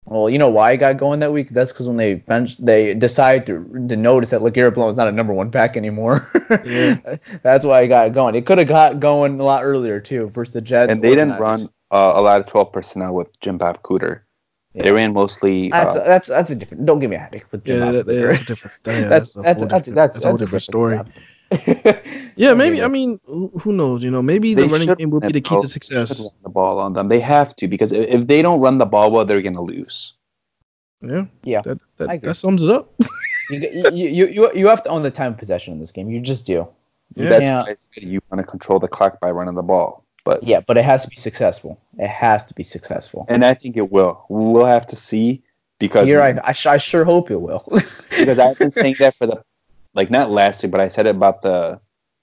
Well, 0.05 0.29
you 0.29 0.39
know 0.39 0.49
why 0.49 0.71
I 0.71 0.75
got 0.75 0.97
going 0.97 1.19
that 1.19 1.31
week? 1.31 1.49
That's 1.51 1.71
because 1.71 1.87
when 1.87 1.97
they 1.97 2.15
bench, 2.15 2.57
they 2.57 2.95
decide 2.95 3.45
to, 3.45 3.63
to 3.89 3.95
notice 3.95 4.29
that 4.31 4.41
LeGarrette 4.41 4.73
Blount 4.73 4.89
is 4.89 4.95
not 4.97 5.07
a 5.07 5.11
number 5.11 5.33
one 5.33 5.49
back 5.49 5.77
anymore. 5.77 6.27
Yeah. 6.65 7.17
That's 7.43 7.63
why 7.63 7.81
I 7.81 7.87
got 7.87 8.11
going. 8.11 8.33
It 8.33 8.47
could 8.47 8.57
have 8.57 8.67
got 8.67 8.99
going 8.99 9.39
a 9.39 9.43
lot 9.43 9.63
earlier 9.63 9.99
too 9.99 10.29
versus 10.31 10.51
the 10.51 10.61
Jets. 10.61 10.91
and 10.91 11.03
they 11.03 11.09
didn't 11.09 11.29
Niners. 11.29 11.39
run 11.41 11.61
uh, 11.91 12.13
a 12.15 12.21
lot 12.21 12.41
of 12.41 12.47
12 12.47 12.71
personnel 12.71 13.13
with 13.13 13.27
Jim 13.39 13.59
Bob 13.59 13.83
Cooter. 13.83 14.21
They 14.83 14.91
ran 14.91 15.13
mostly. 15.13 15.69
That's 15.69 15.95
uh, 15.95 16.03
that's 16.03 16.27
that's 16.27 16.51
a 16.51 16.55
different. 16.55 16.85
Don't 16.85 16.99
give 16.99 17.09
me 17.09 17.15
a 17.15 17.19
headache 17.19 17.45
with 17.51 17.63
Jim 17.65 17.79
Yeah, 17.81 17.91
that, 18.03 18.07
yeah, 18.07 18.25
that's 18.27 18.41
a 18.41 18.45
different. 18.45 18.77
yeah, 18.87 19.07
that's 19.09 19.33
that's 19.33 19.59
whole 19.59 19.67
that's 19.67 19.89
different- 19.89 19.95
that's 19.95 20.19
a 20.19 20.27
whole 20.27 20.37
that's 20.37 20.41
a 20.41 20.45
different 20.45 20.63
story. 20.63 20.99
Yeah, 22.35 22.53
maybe. 22.53 22.81
I 22.81 22.87
mean, 22.87 23.19
who 23.25 23.49
who 23.61 23.73
knows? 23.73 24.03
You 24.03 24.11
know, 24.11 24.21
maybe 24.21 24.53
they 24.53 24.67
the 24.67 24.69
running 24.69 24.93
game 24.95 25.09
will 25.09 25.19
be 25.19 25.31
the 25.33 25.41
key 25.41 25.55
bro. 25.55 25.63
to 25.63 25.69
success. 25.69 26.19
run 26.19 26.29
the 26.43 26.49
ball 26.49 26.79
on 26.79 26.93
them. 26.93 27.09
They 27.09 27.19
have 27.19 27.55
to 27.57 27.67
because 27.67 27.91
if, 27.91 28.07
if 28.07 28.27
they 28.27 28.41
don't 28.41 28.61
run 28.61 28.77
the 28.77 28.85
ball 28.85 29.11
well, 29.11 29.25
they're 29.25 29.41
gonna 29.41 29.61
lose. 29.61 30.13
Yeah, 31.01 31.25
Yeah, 31.43 31.61
That 31.61 31.79
that, 31.97 32.21
that 32.21 32.35
sums 32.35 32.63
it 32.63 32.69
up. 32.69 32.93
You, 33.51 33.57
you 33.91 34.07
you 34.07 34.27
you 34.27 34.51
you 34.53 34.67
have 34.67 34.83
to 34.83 34.89
own 34.89 35.01
the 35.01 35.09
time 35.09 35.31
of 35.33 35.39
possession 35.39 35.73
in 35.73 35.79
this 35.79 35.91
game. 35.91 36.07
You 36.07 36.21
just 36.21 36.45
do. 36.45 36.67
Yeah. 37.15 37.29
That's 37.29 37.41
Yeah. 37.41 37.63
why 37.63 37.75
you 37.95 38.21
want 38.29 38.45
to 38.45 38.47
control 38.49 38.77
the 38.77 38.87
clock 38.87 39.19
by 39.19 39.31
running 39.31 39.55
the 39.55 39.63
ball. 39.63 40.05
But 40.29 40.43
Yeah, 40.43 40.59
but 40.59 40.77
it 40.77 40.85
has 40.85 41.01
to 41.05 41.09
be 41.09 41.15
successful. 41.15 41.79
It 41.97 42.07
has 42.07 42.45
to 42.45 42.53
be 42.53 42.61
successful. 42.61 43.25
and 43.29 43.43
I 43.43 43.55
think 43.55 43.77
it 43.77 43.91
will. 43.91 44.25
We'll 44.29 44.65
have 44.65 44.85
to 44.87 44.95
see 44.95 45.41
because 45.79 46.07
You're 46.07 46.19
right. 46.19 46.37
I, 46.43 46.51
sh- 46.51 46.67
I 46.67 46.77
sure 46.77 47.03
hope 47.03 47.31
it 47.31 47.41
will. 47.41 47.63
because 47.71 48.37
I've 48.37 48.59
been 48.59 48.69
saying 48.69 48.97
that 48.99 49.15
for 49.15 49.25
the 49.25 49.41
like 49.95 50.11
not 50.11 50.29
last 50.29 50.61
week, 50.61 50.71
but 50.71 50.81
I 50.81 50.87
said 50.87 51.07
it 51.07 51.15
about 51.15 51.41
the 51.41 51.79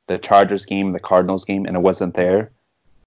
the 0.07 0.19
Chargers 0.19 0.65
game, 0.65 0.93
the 0.93 1.01
Cardinals 1.01 1.45
game, 1.45 1.67
and 1.67 1.77
it 1.77 1.81
wasn't 1.81 2.15
there. 2.15 2.53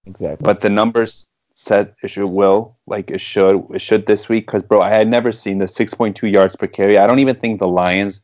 exactly. 0.04 0.44
But 0.44 0.60
the 0.60 0.68
numbers 0.68 1.24
said 1.54 1.94
it 2.02 2.08
should 2.08 2.26
will 2.26 2.76
like 2.86 3.10
it 3.10 3.22
should 3.22 3.64
it 3.70 3.80
should 3.80 4.04
this 4.04 4.28
week 4.28 4.46
because 4.46 4.62
bro, 4.62 4.82
I 4.82 4.90
had 4.90 5.08
never 5.08 5.32
seen 5.32 5.56
the 5.58 5.68
six 5.68 5.94
point 5.94 6.14
two 6.14 6.28
yards 6.28 6.56
per 6.56 6.66
carry. 6.66 6.98
I 6.98 7.06
don't 7.06 7.20
even 7.20 7.36
think 7.36 7.58
the 7.58 7.68
Lions 7.68 8.20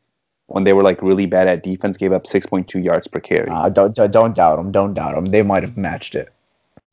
when 0.49 0.65
they 0.65 0.75
were 0.75 0.83
like 0.83 1.01
really 1.01 1.25
bad 1.25 1.49
at 1.49 1.63
defense 1.63 1.97
gave 1.97 2.13
up 2.13 2.27
six 2.27 2.45
point 2.45 2.69
two 2.69 2.81
yards 2.81 3.07
per 3.07 3.19
carry. 3.19 3.49
Uh, 3.49 3.71
don't, 3.71 3.95
don't 3.97 4.11
don't 4.11 4.37
doubt 4.37 4.57
them. 4.57 4.73
Don't 4.73 4.93
doubt 4.93 5.15
them. 5.15 5.25
They 5.27 5.41
might 5.41 5.63
have 5.63 5.79
matched 5.79 6.15
it. 6.15 6.29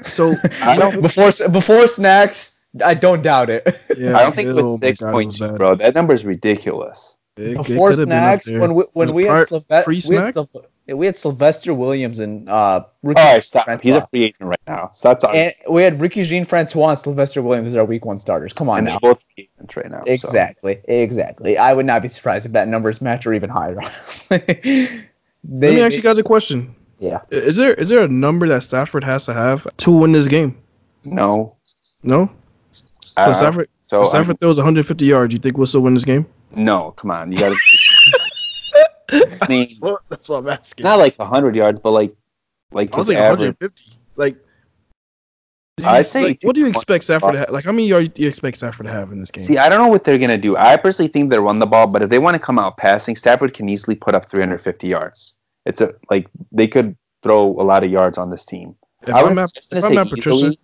So 0.01 0.35
I 0.61 0.75
don't 0.77 1.01
before 1.01 1.31
before 1.51 1.87
snacks. 1.87 2.61
I 2.83 2.93
don't 2.95 3.21
doubt 3.21 3.49
it. 3.51 3.63
yeah, 3.97 4.17
I 4.17 4.23
don't 4.23 4.33
think 4.35 4.49
it 4.49 4.53
was 4.55 4.81
my 4.81 4.87
six 4.87 4.99
God, 4.99 5.09
it 5.09 5.11
point 5.11 5.27
was 5.27 5.37
two, 5.37 5.47
bad. 5.47 5.57
bro. 5.57 5.75
That 5.75 5.93
number 5.95 6.13
is 6.13 6.25
ridiculous. 6.25 7.17
It- 7.37 7.43
it 7.53 7.57
before 7.57 7.89
could 7.91 7.99
have 7.99 8.09
been 8.09 8.17
up 8.17 8.41
snacks, 8.41 8.59
when 8.61 8.73
we 8.75 8.83
when 8.93 9.13
we 9.13 9.25
part- 9.25 9.49
had 9.49 9.61
Sylve- 9.63 9.65
we, 9.69 9.75
had 9.75 9.83
pre-snacks? 9.85 10.41
We 10.85 11.05
had 11.05 11.15
Sylvester 11.17 11.73
Williams 11.73 12.19
and 12.19 12.49
uh 12.49 12.83
Ricky 13.03 13.21
All 13.21 13.33
right, 13.35 13.43
stop. 13.43 13.65
Francois. 13.65 13.83
He's 13.93 13.95
a 14.03 14.05
free 14.07 14.23
agent 14.23 14.41
right 14.49 14.59
now. 14.67 14.89
Stop 14.93 15.19
talking. 15.21 15.39
and 15.39 15.53
we 15.69 15.81
had 15.81 16.01
Ricky 16.01 16.23
Jean 16.23 16.43
Francois 16.45 16.89
and 16.89 16.99
Sylvester 16.99 17.41
Williams 17.41 17.69
as 17.69 17.75
our 17.75 17.85
week 17.85 18.03
one 18.05 18.19
starters. 18.19 18.51
Come 18.53 18.69
on 18.69 18.79
And 18.79 18.87
now. 18.87 18.99
they're 19.01 19.13
both 19.13 19.23
free 19.35 19.49
agents 19.57 19.77
right 19.77 19.89
now. 19.89 20.03
so. 20.05 20.11
Exactly. 20.11 20.81
Exactly. 20.87 21.57
I 21.57 21.73
would 21.73 21.85
not 21.85 22.01
be 22.01 22.07
surprised 22.09 22.45
if 22.45 22.51
that 22.51 22.67
numbers 22.67 23.01
match 23.01 23.25
or 23.25 23.33
even 23.33 23.49
higher, 23.49 23.77
honestly. 23.81 24.37
they, 24.39 25.69
Let 25.69 25.73
me 25.75 25.81
ask 25.81 25.95
you 25.95 26.01
guys 26.01 26.17
a 26.17 26.23
question. 26.23 26.75
Yeah. 26.99 27.21
Is 27.29 27.57
there 27.57 27.73
is 27.73 27.89
there 27.89 28.03
a 28.03 28.07
number 28.07 28.47
that 28.47 28.63
Stafford 28.63 29.03
has 29.03 29.25
to 29.25 29.33
have 29.33 29.67
to 29.77 29.91
win 29.91 30.11
this 30.11 30.27
game? 30.27 30.57
No. 31.03 31.55
No. 32.03 32.29
So 32.71 32.83
Uh, 33.17 33.33
Stafford, 33.33 33.69
so 33.85 34.03
if 34.03 34.09
Stafford 34.09 34.39
throws 34.39 34.57
150 34.57 35.05
yards. 35.05 35.33
You 35.33 35.39
think 35.39 35.57
we'll 35.57 35.67
still 35.67 35.81
win 35.81 35.93
this 35.93 36.05
game? 36.05 36.25
No, 36.55 36.91
come 36.91 37.11
on. 37.11 37.31
You 37.31 37.37
got 37.37 37.49
to. 37.49 38.19
I 39.41 39.47
mean, 39.47 39.67
Well, 39.79 39.99
that's 40.09 40.27
what 40.29 40.37
I'm 40.37 40.49
asking. 40.49 40.83
not 40.83 40.99
like 40.99 41.15
100 41.15 41.55
yards, 41.55 41.79
but 41.79 41.91
like, 41.91 42.15
like 42.71 42.93
I 42.93 42.97
was 42.97 43.07
like 43.09 43.17
average. 43.17 43.55
150. 43.59 43.97
Like, 44.15 44.37
do 45.77 45.85
I'd 45.85 46.05
say 46.05 46.23
like, 46.23 46.39
what 46.43 46.55
do 46.55 46.61
you 46.61 46.67
expect 46.67 47.03
Stafford 47.03 47.33
to 47.33 47.39
have? 47.39 47.49
Like, 47.49 47.65
how 47.65 47.71
many 47.71 47.87
yards 47.87 48.09
do 48.09 48.21
you 48.21 48.27
expect 48.29 48.57
Stafford 48.57 48.85
to 48.85 48.91
have 48.91 49.11
in 49.11 49.19
this 49.19 49.31
game? 49.31 49.43
See, 49.43 49.57
I 49.57 49.69
don't 49.69 49.79
know 49.79 49.87
what 49.87 50.03
they're 50.03 50.17
gonna 50.19 50.37
do. 50.37 50.55
I 50.55 50.77
personally 50.77 51.09
think 51.11 51.29
they 51.29 51.39
run 51.39 51.59
the 51.59 51.65
ball, 51.65 51.87
but 51.87 52.01
if 52.01 52.09
they 52.09 52.19
want 52.19 52.35
to 52.35 52.39
come 52.39 52.57
out 52.59 52.77
passing, 52.77 53.15
Stafford 53.15 53.53
can 53.53 53.67
easily 53.69 53.95
put 53.95 54.15
up 54.15 54.29
350 54.29 54.87
yards. 54.87 55.33
It's 55.65 55.81
a 55.81 55.93
like 56.09 56.27
they 56.51 56.67
could 56.67 56.95
throw 57.21 57.49
a 57.59 57.63
lot 57.63 57.83
of 57.83 57.91
yards 57.91 58.17
on 58.17 58.29
this 58.29 58.45
team. 58.45 58.75
if 59.01 59.13
I 59.13 59.23
wouldn't 59.23 59.39
at, 59.39 59.53
just 59.53 59.73
if 59.73 59.83
I'm 59.83 59.93
say 59.93 60.03
Patricia, 60.03 60.35
easily. 60.35 60.59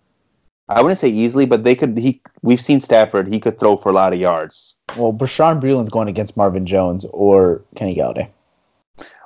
I 0.68 0.82
wouldn't 0.82 1.00
say 1.00 1.08
easily, 1.08 1.46
but 1.46 1.64
they 1.64 1.74
could. 1.74 1.98
He 1.98 2.20
we've 2.42 2.60
seen 2.60 2.80
Stafford. 2.80 3.28
He 3.28 3.40
could 3.40 3.58
throw 3.58 3.76
for 3.76 3.88
a 3.88 3.92
lot 3.92 4.12
of 4.12 4.20
yards. 4.20 4.76
Well, 4.96 5.12
Bashaud 5.12 5.60
Breeland's 5.60 5.90
going 5.90 6.08
against 6.08 6.36
Marvin 6.36 6.66
Jones 6.66 7.04
or 7.12 7.62
Kenny 7.74 7.96
Golladay. 7.96 8.28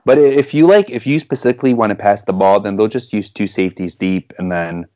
But 0.06 0.18
if 0.18 0.52
you 0.52 0.66
like, 0.66 0.90
if 0.90 1.06
you 1.06 1.18
specifically 1.18 1.74
want 1.74 1.90
to 1.90 1.96
pass 1.96 2.22
the 2.22 2.32
ball, 2.32 2.60
then 2.60 2.76
they'll 2.76 2.88
just 2.88 3.12
use 3.12 3.30
two 3.30 3.46
safeties 3.46 3.94
deep, 3.94 4.32
and 4.38 4.52
then 4.52 4.86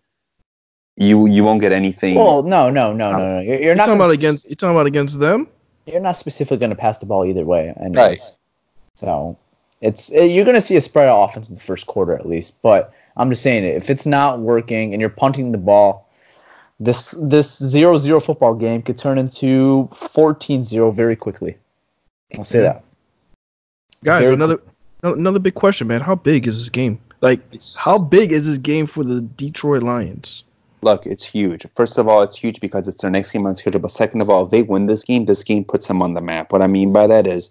you 0.97 1.27
you 1.27 1.45
won't 1.45 1.61
get 1.61 1.73
anything. 1.73 2.15
Well, 2.15 2.43
no, 2.43 2.71
no, 2.71 2.93
no, 2.93 3.13
no, 3.13 3.19
no. 3.19 3.39
Uh, 3.39 3.41
you're, 3.41 3.55
you're 3.55 3.63
you're 3.63 3.75
not 3.75 3.87
talking 3.87 3.97
about 3.97 4.09
spec- 4.09 4.19
against. 4.19 4.49
You're 4.49 4.57
talking 4.57 4.77
about 4.77 4.87
against 4.87 5.19
them. 5.19 5.49
You're 5.87 6.01
not 6.01 6.17
specifically 6.17 6.59
going 6.59 6.71
to 6.71 6.77
pass 6.77 6.99
the 6.99 7.07
ball 7.07 7.25
either 7.25 7.45
way, 7.45 7.73
anyways. 7.81 7.97
Right. 7.97 8.21
So 8.95 9.39
it's 9.81 10.13
eh, 10.13 10.25
you're 10.25 10.45
going 10.45 10.55
to 10.55 10.61
see 10.61 10.77
a 10.77 10.81
spread 10.81 11.09
offense 11.09 11.49
in 11.49 11.55
the 11.55 11.61
first 11.61 11.87
quarter 11.87 12.15
at 12.15 12.27
least. 12.27 12.61
But 12.63 12.93
I'm 13.17 13.31
just 13.31 13.43
saying, 13.43 13.65
if 13.65 13.91
it's 13.91 14.07
not 14.07 14.41
working 14.41 14.93
and 14.93 15.01
you're 15.01 15.11
punting 15.11 15.53
the 15.53 15.59
ball, 15.59 16.09
this 16.81 17.13
this 17.19 17.59
zero 17.59 17.99
zero 17.99 18.21
football 18.21 18.55
game 18.55 18.83
could 18.83 18.99
turn 18.99 19.19
into 19.19 19.89
14-0 19.93 20.95
very 20.95 21.17
quickly. 21.17 21.57
I'll 22.37 22.45
say 22.45 22.61
that. 22.61 22.85
Guys, 24.05 24.23
Very 24.23 24.35
another 24.35 24.61
another 25.03 25.39
big 25.39 25.55
question, 25.55 25.87
man. 25.89 26.01
How 26.01 26.15
big 26.15 26.47
is 26.47 26.59
this 26.59 26.69
game? 26.69 27.01
Like, 27.21 27.41
how 27.77 27.99
big 27.99 28.33
is 28.33 28.47
this 28.47 28.59
game 28.59 28.87
for 28.87 29.03
the 29.03 29.21
Detroit 29.21 29.83
Lions? 29.83 30.45
Look, 30.83 31.05
it's 31.07 31.25
huge. 31.25 31.67
First 31.75 31.99
of 31.99 32.07
all, 32.07 32.23
it's 32.23 32.37
huge 32.37 32.61
because 32.61 32.87
it's 32.87 33.03
their 33.03 33.11
next 33.11 33.33
game 33.33 33.45
on 33.47 33.57
schedule. 33.57 33.81
But 33.81 33.91
second 33.91 34.21
of 34.21 34.31
all, 34.31 34.45
if 34.45 34.53
they 34.53 34.63
win 34.63 34.87
this 34.87 35.03
game, 35.03 35.25
this 35.25 35.43
game 35.43 35.65
puts 35.65 35.89
them 35.89 36.01
on 36.01 36.15
the 36.15 36.21
map. 36.21 36.53
What 36.53 36.63
I 36.63 36.69
mean 36.69 36.93
by 36.93 37.09
that 37.09 37.27
is 37.27 37.51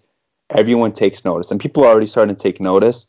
everyone 0.49 0.91
takes 0.93 1.25
notice, 1.25 1.51
and 1.51 1.59
people 1.59 1.83
are 1.83 1.87
already 1.87 2.05
starting 2.05 2.35
to 2.35 2.41
take 2.41 2.59
notice. 2.59 3.07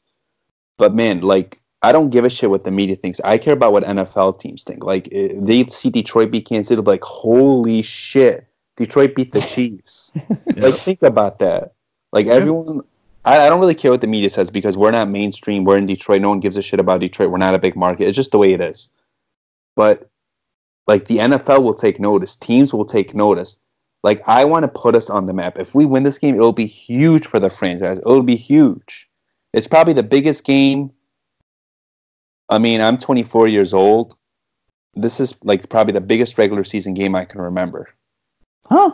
But 0.77 0.95
man, 0.95 1.21
like 1.21 1.61
I 1.83 1.93
don't 1.93 2.11
give 2.11 2.25
a 2.25 2.31
shit 2.31 2.51
what 2.51 2.65
the 2.65 2.71
media 2.71 2.97
thinks. 2.97 3.21
I 3.21 3.39
care 3.39 3.53
about 3.53 3.73
what 3.73 3.85
NFL 3.85 4.41
teams 4.41 4.63
think. 4.63 4.85
Like 4.85 5.09
eh, 5.13 5.29
they 5.35 5.67
see 5.67 5.91
Detroit 5.91 6.31
beat 6.31 6.47
Kansas 6.47 6.69
City, 6.69 6.77
they'll 6.77 6.85
be 6.85 6.93
like, 6.93 7.05
"Holy 7.05 7.83
shit, 7.83 8.47
Detroit 8.77 9.15
beat 9.15 9.33
the 9.33 9.41
Chiefs!" 9.55 10.13
Like 10.57 10.75
think 10.75 11.03
about 11.03 11.39
that. 11.41 11.75
Like 12.13 12.27
everyone, 12.27 12.81
I, 13.25 13.47
I 13.47 13.49
don't 13.49 13.61
really 13.61 13.75
care 13.75 13.91
what 13.91 14.01
the 14.01 14.07
media 14.07 14.31
says 14.31 14.51
because 14.51 14.77
we're 14.77 14.91
not 14.91 15.09
mainstream. 15.09 15.65
We're 15.65 15.77
in 15.77 15.87
Detroit. 15.87 16.23
No 16.23 16.31
one 16.31 16.41
gives 16.41 16.57
a 16.57 16.63
shit 16.63 16.81
about 16.81 17.01
Detroit. 17.01 17.31
We're 17.31 17.39
not 17.39 17.55
a 17.55 17.59
big 17.59 17.77
market. 17.77 18.09
It's 18.09 18.17
just 18.17 18.33
the 18.33 18.39
way 18.39 18.53
it 18.53 18.61
is. 18.61 18.89
But 19.77 20.09
like 20.87 21.05
the 21.05 21.19
NFL 21.19 21.63
will 21.63 21.75
take 21.75 22.01
notice. 22.01 22.35
Teams 22.35 22.73
will 22.73 22.87
take 22.87 23.15
notice. 23.15 23.61
Like 24.03 24.23
I 24.27 24.45
want 24.45 24.63
to 24.65 24.69
put 24.69 24.95
us 24.95 25.11
on 25.11 25.27
the 25.27 25.33
map. 25.33 25.59
If 25.59 25.75
we 25.75 25.85
win 25.85 26.03
this 26.03 26.19
game, 26.19 26.35
it'll 26.35 26.53
be 26.53 26.67
huge 26.67 27.27
for 27.27 27.41
the 27.41 27.51
franchise. 27.51 27.99
It'll 27.99 28.23
be 28.23 28.37
huge. 28.37 29.09
It's 29.53 29.67
probably 29.67 29.93
the 29.93 30.03
biggest 30.03 30.45
game. 30.45 30.93
I 32.49 32.59
mean, 32.59 32.81
I'm 32.81 32.99
24 32.99 33.49
years 33.49 33.75
old. 33.75 34.17
This 34.95 35.21
is 35.21 35.35
like 35.43 35.69
probably 35.69 35.93
the 35.93 36.01
biggest 36.01 36.39
regular 36.39 36.65
season 36.65 36.95
game 36.95 37.15
I 37.15 37.25
can 37.25 37.41
remember. 37.41 37.89
Huh? 38.67 38.93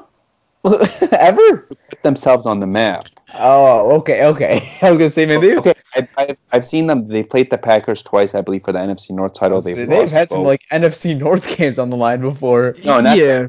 Ever? 1.12 1.68
Put 1.90 2.02
themselves 2.02 2.46
on 2.46 2.60
the 2.60 2.66
map. 2.66 3.06
Oh, 3.34 3.90
okay, 3.98 4.24
okay. 4.24 4.54
I 4.82 4.90
was 4.90 4.98
gonna 4.98 5.10
say, 5.10 5.26
man, 5.26 5.40
they, 5.40 5.56
Okay, 5.56 5.74
I, 5.94 6.08
I've, 6.16 6.36
I've 6.52 6.66
seen 6.66 6.86
them. 6.86 7.08
They 7.08 7.22
played 7.22 7.50
the 7.50 7.58
Packers 7.58 8.02
twice, 8.02 8.34
I 8.34 8.40
believe, 8.40 8.64
for 8.64 8.72
the 8.72 8.78
NFC 8.78 9.10
North 9.10 9.34
title. 9.34 9.60
They've, 9.60 9.76
they've, 9.76 9.88
lost 9.88 10.12
had 10.12 10.30
some 10.30 10.42
like 10.42 10.62
NFC 10.72 11.18
North 11.18 11.56
games 11.56 11.78
on 11.78 11.90
the 11.90 11.96
line 11.96 12.20
before. 12.20 12.74
No, 12.84 13.00
not- 13.00 13.18
yeah, 13.18 13.48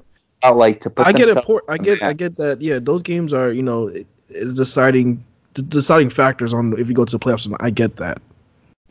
like 0.50 0.82
to 0.82 0.90
put. 0.90 1.08
I 1.08 1.12
get 1.12 1.30
it. 1.30 1.44
Por- 1.46 1.64
I 1.68 1.78
get. 1.78 2.02
I 2.02 2.14
get 2.14 2.38
that. 2.38 2.62
Yeah, 2.62 2.80
those 2.80 3.02
games 3.02 3.34
are 3.34 3.52
you 3.52 3.64
know 3.64 3.92
deciding 4.30 5.24
deciding 5.54 6.10
factors 6.10 6.54
on 6.54 6.78
if 6.80 6.88
you 6.88 6.94
go 6.94 7.06
to 7.06 7.12
the 7.18 7.20
playoffs. 7.20 7.46
And. 7.46 7.56
I 7.60 7.70
get 7.70 7.96
that. 7.98 8.22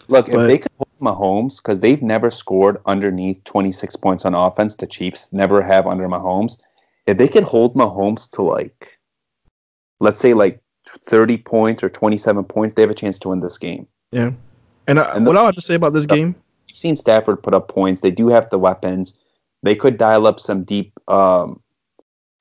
Look, 0.08 0.28
if 0.28 0.38
they 0.38 0.58
could 0.58 0.72
hold 0.76 0.88
Mahomes, 1.00 1.62
because 1.62 1.80
they've 1.80 2.02
never 2.02 2.30
scored 2.30 2.78
underneath 2.84 3.42
26 3.44 3.96
points 3.96 4.24
on 4.24 4.34
offense, 4.34 4.76
the 4.76 4.86
Chiefs 4.86 5.28
never 5.32 5.62
have 5.62 5.86
under 5.86 6.06
Mahomes. 6.08 6.58
If 7.06 7.16
they 7.16 7.28
could 7.28 7.44
hold 7.44 7.74
Mahomes 7.74 8.30
to 8.32 8.42
like, 8.42 8.98
let's 10.00 10.18
say 10.18 10.34
like 10.34 10.60
30 11.06 11.38
points 11.38 11.82
or 11.82 11.88
27 11.88 12.44
points, 12.44 12.74
they 12.74 12.82
have 12.82 12.90
a 12.90 12.94
chance 12.94 13.18
to 13.20 13.30
win 13.30 13.40
this 13.40 13.56
game. 13.56 13.86
Yeah, 14.10 14.32
and, 14.86 15.00
I, 15.00 15.04
And 15.14 15.24
what 15.24 15.34
the- 15.34 15.40
I 15.40 15.44
have 15.46 15.54
to 15.54 15.60
say 15.62 15.74
about 15.74 15.92
this 15.92 16.06
game, 16.06 16.34
You've 16.68 16.78
seen 16.78 16.96
Stafford 16.96 17.42
put 17.42 17.54
up 17.54 17.68
points. 17.68 18.00
They 18.00 18.10
do 18.10 18.28
have 18.28 18.50
the 18.50 18.58
weapons. 18.58 19.14
They 19.64 19.74
could 19.74 19.98
dial 19.98 20.26
up 20.26 20.38
some 20.38 20.62
deep, 20.62 20.92
um, 21.08 21.60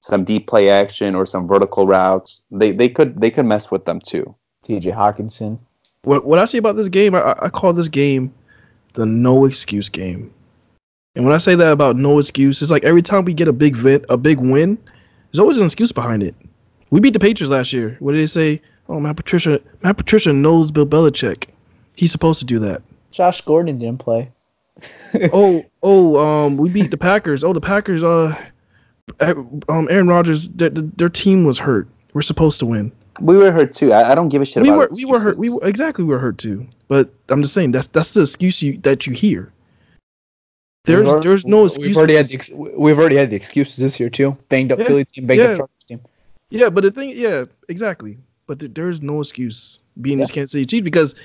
some 0.02 0.24
deep 0.26 0.48
play 0.48 0.70
action 0.70 1.16
or 1.16 1.26
some 1.26 1.48
vertical 1.48 1.88
routes. 1.88 2.42
They 2.52 2.72
they 2.72 2.90
could 2.90 3.20
they 3.20 3.32
could 3.32 3.46
mess 3.46 3.72
with 3.72 3.86
them 3.86 4.00
too. 4.00 4.36
T.J. 4.64 4.92
Hockenson. 4.92 5.58
what 6.04 6.26
what 6.26 6.38
I 6.40 6.46
say 6.46 6.58
about 6.58 6.76
this 6.76 6.90
game, 6.90 7.16
I- 7.16 7.22
I, 7.22 7.46
I 7.46 7.50
call 7.50 7.74
this 7.74 7.90
game 7.90 8.34
the 8.94 9.06
no 9.06 9.46
excuse 9.46 9.90
game. 9.90 10.32
And 11.16 11.26
when 11.26 11.34
I 11.34 11.38
say 11.38 11.56
that 11.56 11.72
about 11.72 11.96
no 11.96 12.20
excuse, 12.20 12.62
it's 12.62 12.72
like 12.72 12.84
every 12.84 13.02
time 13.02 13.24
we 13.26 13.34
get 13.34 13.48
a 13.48 13.54
big 13.54 13.76
vin, 13.76 14.04
a 14.10 14.18
big 14.18 14.40
win, 14.40 14.78
there's 15.32 15.40
always 15.40 15.58
an 15.60 15.66
excuse 15.66 15.92
behind 15.92 16.24
it. 16.24 16.36
We 16.90 17.00
beat 17.00 17.14
the 17.14 17.20
Patriots 17.20 17.50
last 17.52 17.72
year. 17.74 17.96
What 18.00 18.12
did 18.14 18.22
they 18.22 18.28
say? 18.28 18.62
Oh, 18.90 19.00
Matt 19.00 19.16
Patricia, 19.16 19.62
Matt 19.82 19.98
Patricia 19.98 20.34
knows 20.34 20.72
Bill 20.72 20.86
Belichick. 20.86 21.46
He's 21.96 22.12
supposed 22.12 22.40
to 22.40 22.46
do 22.46 22.60
that. 22.60 22.82
Josh 23.12 23.42
Gordon 23.42 23.80
didn't 23.80 24.00
play. 24.00 24.32
oh, 25.34 25.66
oh, 25.82 26.18
um, 26.18 26.58
we 26.58 26.70
beat 26.70 26.92
the 26.92 26.98
Packers. 26.98 27.44
Oh, 27.44 27.54
the 27.54 27.62
Packers. 27.62 28.04
Uh, 28.04 28.36
eh, 29.20 29.34
um, 29.70 29.88
Aaron 29.90 30.08
Rodgers, 30.08 30.48
their, 30.50 30.70
their 30.70 31.10
team 31.10 31.46
was 31.46 31.60
hurt. 31.60 31.88
We're 32.14 32.22
supposed 32.22 32.60
to 32.60 32.66
win. 32.66 32.92
We 33.20 33.38
were 33.38 33.52
hurt 33.52 33.74
too. 33.74 33.94
I, 33.94 34.12
I 34.12 34.16
don't 34.16 34.30
give 34.30 34.42
a 34.42 34.46
shit 34.46 34.64
We 34.64 34.70
about 34.70 34.90
were, 34.92 34.96
we 34.96 35.06
were 35.06 35.20
hurt. 35.20 35.38
We 35.38 35.50
were, 35.50 35.60
exactly, 35.64 36.04
we 36.04 36.12
were 36.12 36.20
hurt 36.20 36.38
too. 36.38 36.68
But 36.88 37.14
I'm 37.30 37.42
just 37.42 37.54
saying 37.54 37.72
that's 37.72 37.88
that's 37.88 38.14
the 38.14 38.22
excuse 38.22 38.62
you 38.62 38.78
that 38.80 39.06
you 39.06 39.14
hear. 39.14 39.54
There's 40.86 41.14
there's 41.24 41.46
no 41.46 41.66
excuse. 41.66 41.88
We've 41.88 41.98
already 41.98 42.16
had 42.16 42.26
the 42.26 42.34
ex- 42.34 42.52
we've 42.52 42.98
already 42.98 43.16
had 43.16 43.30
the 43.30 43.36
excuses 43.36 43.78
this 43.78 44.00
year 44.00 44.10
too. 44.10 44.38
Banged 44.50 44.72
up 44.72 44.80
Yeah, 44.80 44.86
Philly 44.86 45.06
team, 45.06 45.28
banged 45.28 45.40
yeah. 45.42 45.48
up 45.50 45.58
Chargers 45.58 45.84
team. 45.88 46.02
Yeah, 46.50 46.70
but 46.70 46.84
the 46.84 46.92
thing, 46.92 47.14
yeah, 47.16 47.46
exactly. 47.70 48.18
But 48.48 48.60
th- 48.60 48.74
there's 48.74 49.02
no 49.02 49.22
excuse 49.22 49.82
being 50.02 50.18
this 50.18 50.30
Kansas 50.30 50.52
City 50.52 50.66
Chiefs 50.66 50.84
because 50.84 51.16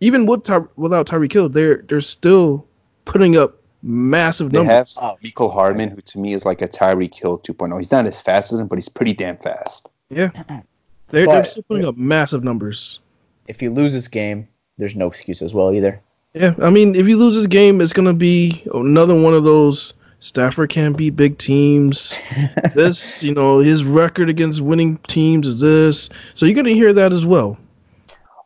even 0.00 0.26
with 0.26 0.44
Ty- 0.44 0.64
without 0.76 1.06
Tyreek 1.06 1.32
Hill, 1.32 1.48
they're 1.48 1.84
they're 1.88 2.00
still 2.00 2.66
putting 3.06 3.38
up 3.38 3.62
massive 3.82 4.52
They 4.52 4.58
have 4.58 4.66
numbers. 4.66 4.98
Oh. 5.00 5.16
Mecole 5.24 5.52
Hardman, 5.52 5.90
who 5.90 6.02
to 6.02 6.18
me 6.18 6.34
is 6.34 6.44
like 6.44 6.60
a 6.60 6.68
Tyreek 6.68 7.14
Hill 7.14 7.38
2.0. 7.38 7.78
He's 7.78 7.90
not 7.90 8.06
as 8.06 8.20
fast 8.20 8.52
as 8.52 8.58
him, 8.58 8.66
but 8.66 8.76
he's 8.76 8.90
pretty 8.90 9.14
damn 9.14 9.38
fast. 9.38 9.88
Yeah, 10.10 10.30
they're 11.08 11.26
they're 11.26 11.44
still 11.46 11.62
putting 11.62 11.86
up 11.86 11.96
massive 11.96 12.44
numbers. 12.44 13.00
If 13.48 13.62
you 13.62 13.72
lose 13.72 13.92
this 13.92 14.08
game, 14.08 14.46
there's 14.76 14.96
no 14.96 15.06
excuse 15.06 15.40
as 15.40 15.54
well 15.54 15.72
either. 15.72 16.00
Yeah, 16.34 16.54
I 16.60 16.68
mean, 16.68 16.94
if 16.94 17.08
you 17.08 17.16
lose 17.16 17.34
this 17.34 17.46
game, 17.46 17.80
it's 17.80 17.92
gonna 17.92 18.12
be 18.12 18.62
another 18.74 19.14
one 19.14 19.32
of 19.34 19.44
those. 19.44 19.94
Stafford 20.20 20.70
can't 20.70 20.96
beat 20.96 21.10
big 21.10 21.38
teams. 21.38 22.16
this, 22.74 23.22
you 23.22 23.34
know, 23.34 23.60
his 23.60 23.84
record 23.84 24.28
against 24.28 24.60
winning 24.60 24.96
teams 25.06 25.46
is 25.46 25.60
this. 25.60 26.08
So 26.34 26.46
you're 26.46 26.54
gonna 26.54 26.70
hear 26.70 26.92
that 26.92 27.12
as 27.12 27.24
well. 27.24 27.56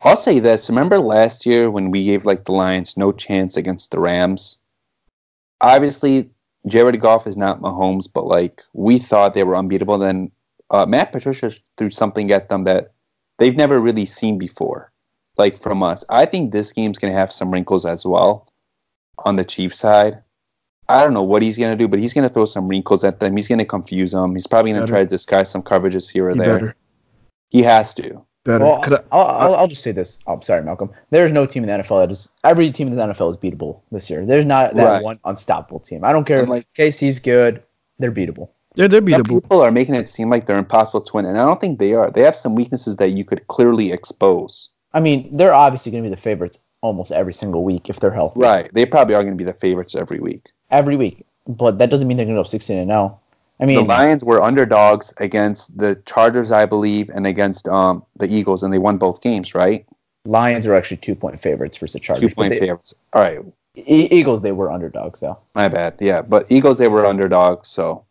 I'll 0.03 0.17
say 0.17 0.39
this. 0.39 0.69
Remember 0.69 0.99
last 0.99 1.45
year 1.45 1.69
when 1.69 1.91
we 1.91 2.05
gave 2.05 2.25
like 2.25 2.45
the 2.45 2.51
Lions 2.53 2.97
no 2.97 3.11
chance 3.11 3.55
against 3.57 3.91
the 3.91 3.99
Rams? 3.99 4.57
Obviously, 5.61 6.29
Jared 6.67 6.99
Goff 6.99 7.27
is 7.27 7.37
not 7.37 7.61
Mahomes, 7.61 8.07
but 8.11 8.25
like 8.25 8.61
we 8.73 8.97
thought 8.97 9.33
they 9.33 9.43
were 9.43 9.55
unbeatable. 9.55 9.97
Then 9.99 10.31
uh, 10.71 10.85
Matt 10.85 11.11
Patricia 11.11 11.51
threw 11.77 11.91
something 11.91 12.31
at 12.31 12.49
them 12.49 12.63
that 12.63 12.93
they've 13.37 13.55
never 13.55 13.79
really 13.79 14.05
seen 14.05 14.37
before, 14.37 14.91
like 15.37 15.59
from 15.61 15.83
us. 15.83 16.03
I 16.09 16.25
think 16.25 16.51
this 16.51 16.71
game's 16.71 16.97
gonna 16.97 17.13
have 17.13 17.31
some 17.31 17.51
wrinkles 17.51 17.85
as 17.85 18.05
well 18.05 18.51
on 19.19 19.35
the 19.35 19.45
Chiefs 19.45 19.77
side. 19.79 20.21
I 20.89 21.03
don't 21.03 21.13
know 21.13 21.23
what 21.23 21.41
he's 21.43 21.57
gonna 21.57 21.75
do, 21.75 21.87
but 21.87 21.99
he's 21.99 22.13
gonna 22.13 22.29
throw 22.29 22.45
some 22.45 22.67
wrinkles 22.67 23.03
at 23.03 23.19
them. 23.19 23.35
He's 23.37 23.47
gonna 23.47 23.65
confuse 23.65 24.11
them. 24.13 24.33
He's 24.33 24.47
probably 24.47 24.71
gonna 24.71 24.81
Better. 24.83 24.93
try 24.93 25.03
to 25.03 25.09
disguise 25.09 25.49
some 25.49 25.61
coverages 25.61 26.09
here 26.11 26.25
or 26.25 26.31
You 26.31 26.41
there. 26.41 26.53
better, 26.53 26.75
He 27.49 27.61
has 27.61 27.93
to. 27.95 28.25
Better. 28.43 28.63
Well, 28.65 28.81
'Cause 28.81 28.93
I- 28.93 29.03
I'll, 29.11 29.25
I'll, 29.27 29.55
I'll 29.55 29.67
just 29.67 29.83
say 29.83 29.91
this. 29.91 30.19
Oh, 30.27 30.33
I'm 30.33 30.41
sorry, 30.41 30.63
Malcolm. 30.63 30.89
There's 31.09 31.31
no 31.31 31.45
team 31.45 31.63
in 31.63 31.69
the 31.69 31.83
NFL 31.83 31.99
that 32.01 32.11
is. 32.11 32.29
Every 32.43 32.71
team 32.71 32.87
in 32.87 32.95
the 32.95 33.03
NFL 33.03 33.29
is 33.31 33.37
beatable 33.37 33.79
this 33.91 34.09
year. 34.09 34.25
There's 34.25 34.45
not 34.45 34.75
that 34.75 34.85
Right. 34.87 35.03
one 35.03 35.19
unstoppable 35.25 35.79
team. 35.79 36.03
I 36.03 36.11
don't 36.11 36.25
care. 36.25 36.39
And, 36.39 36.49
like- 36.49 36.67
KC's 36.77 37.19
good. 37.19 37.63
They're 37.99 38.11
beatable. 38.11 38.49
yeah, 38.75 38.87
they're 38.87 38.99
Some 39.01 39.05
beatable. 39.07 39.41
people 39.43 39.61
are 39.61 39.71
making 39.71 39.95
it 39.95 40.07
seem 40.09 40.29
like 40.29 40.45
they're 40.47 40.57
impossible 40.57 41.01
to 41.01 41.11
win, 41.15 41.25
and 41.25 41.37
I 41.37 41.45
don't 41.45 41.61
think 41.61 41.77
they 41.79 41.93
are. 41.93 42.09
They 42.09 42.21
have 42.21 42.35
some 42.35 42.55
weaknesses 42.55 42.95
that 42.97 43.09
you 43.09 43.23
could 43.23 43.45
clearly 43.47 43.91
expose. 43.91 44.69
I 44.93 44.99
mean, 44.99 45.29
they're 45.37 45.53
obviously 45.53 45.91
going 45.91 46.03
to 46.03 46.09
be 46.09 46.15
the 46.15 46.19
favorites 46.21 46.59
almost 46.81 47.11
every 47.11 47.33
single 47.33 47.63
week 47.63 47.89
if 47.89 47.99
they're 47.99 48.09
healthy. 48.11 48.39
Right. 48.39 48.73
They 48.73 48.85
probably 48.87 49.13
are 49.13 49.21
going 49.23 49.33
to 49.33 49.37
be 49.37 49.43
the 49.43 49.53
favorites 49.53 49.93
every 49.93 50.19
week. 50.19 50.49
Every 50.71 50.95
week, 50.95 51.25
but 51.47 51.77
that 51.77 51.89
doesn't 51.91 52.07
mean 52.07 52.17
they're 52.17 52.25
going 52.25 52.35
to 52.35 52.39
go 52.41 52.47
16 52.47 52.77
and 52.79 52.89
0. 52.89 53.19
I 53.61 53.65
mean, 53.65 53.75
the 53.77 53.83
Lions 53.83 54.23
were 54.23 54.41
underdogs 54.41 55.13
against 55.17 55.77
the 55.77 55.95
Chargers, 56.05 56.51
I 56.51 56.65
believe, 56.65 57.09
and 57.11 57.27
against 57.27 57.67
um, 57.67 58.03
the 58.17 58.27
Eagles, 58.27 58.63
and 58.63 58.73
they 58.73 58.79
won 58.79 58.97
both 58.97 59.21
games, 59.21 59.53
right? 59.53 59.85
Lions 60.25 60.65
are 60.65 60.75
actually 60.75 60.97
two 60.97 61.15
point 61.15 61.39
favorites 61.39 61.77
versus 61.77 61.93
the 61.93 61.99
Chargers. 61.99 62.29
Two 62.29 62.35
point 62.35 62.53
they- 62.53 62.59
favorites. 62.59 62.93
All 63.13 63.21
right. 63.21 63.39
E- 63.75 64.09
Eagles, 64.11 64.41
they 64.41 64.51
were 64.51 64.69
underdogs 64.71 65.21
though. 65.21 65.37
My 65.55 65.69
bad. 65.69 65.95
Yeah. 65.99 66.21
But 66.21 66.51
Eagles, 66.51 66.77
they 66.77 66.89
were 66.89 67.05
underdogs, 67.05 67.69
so. 67.69 68.03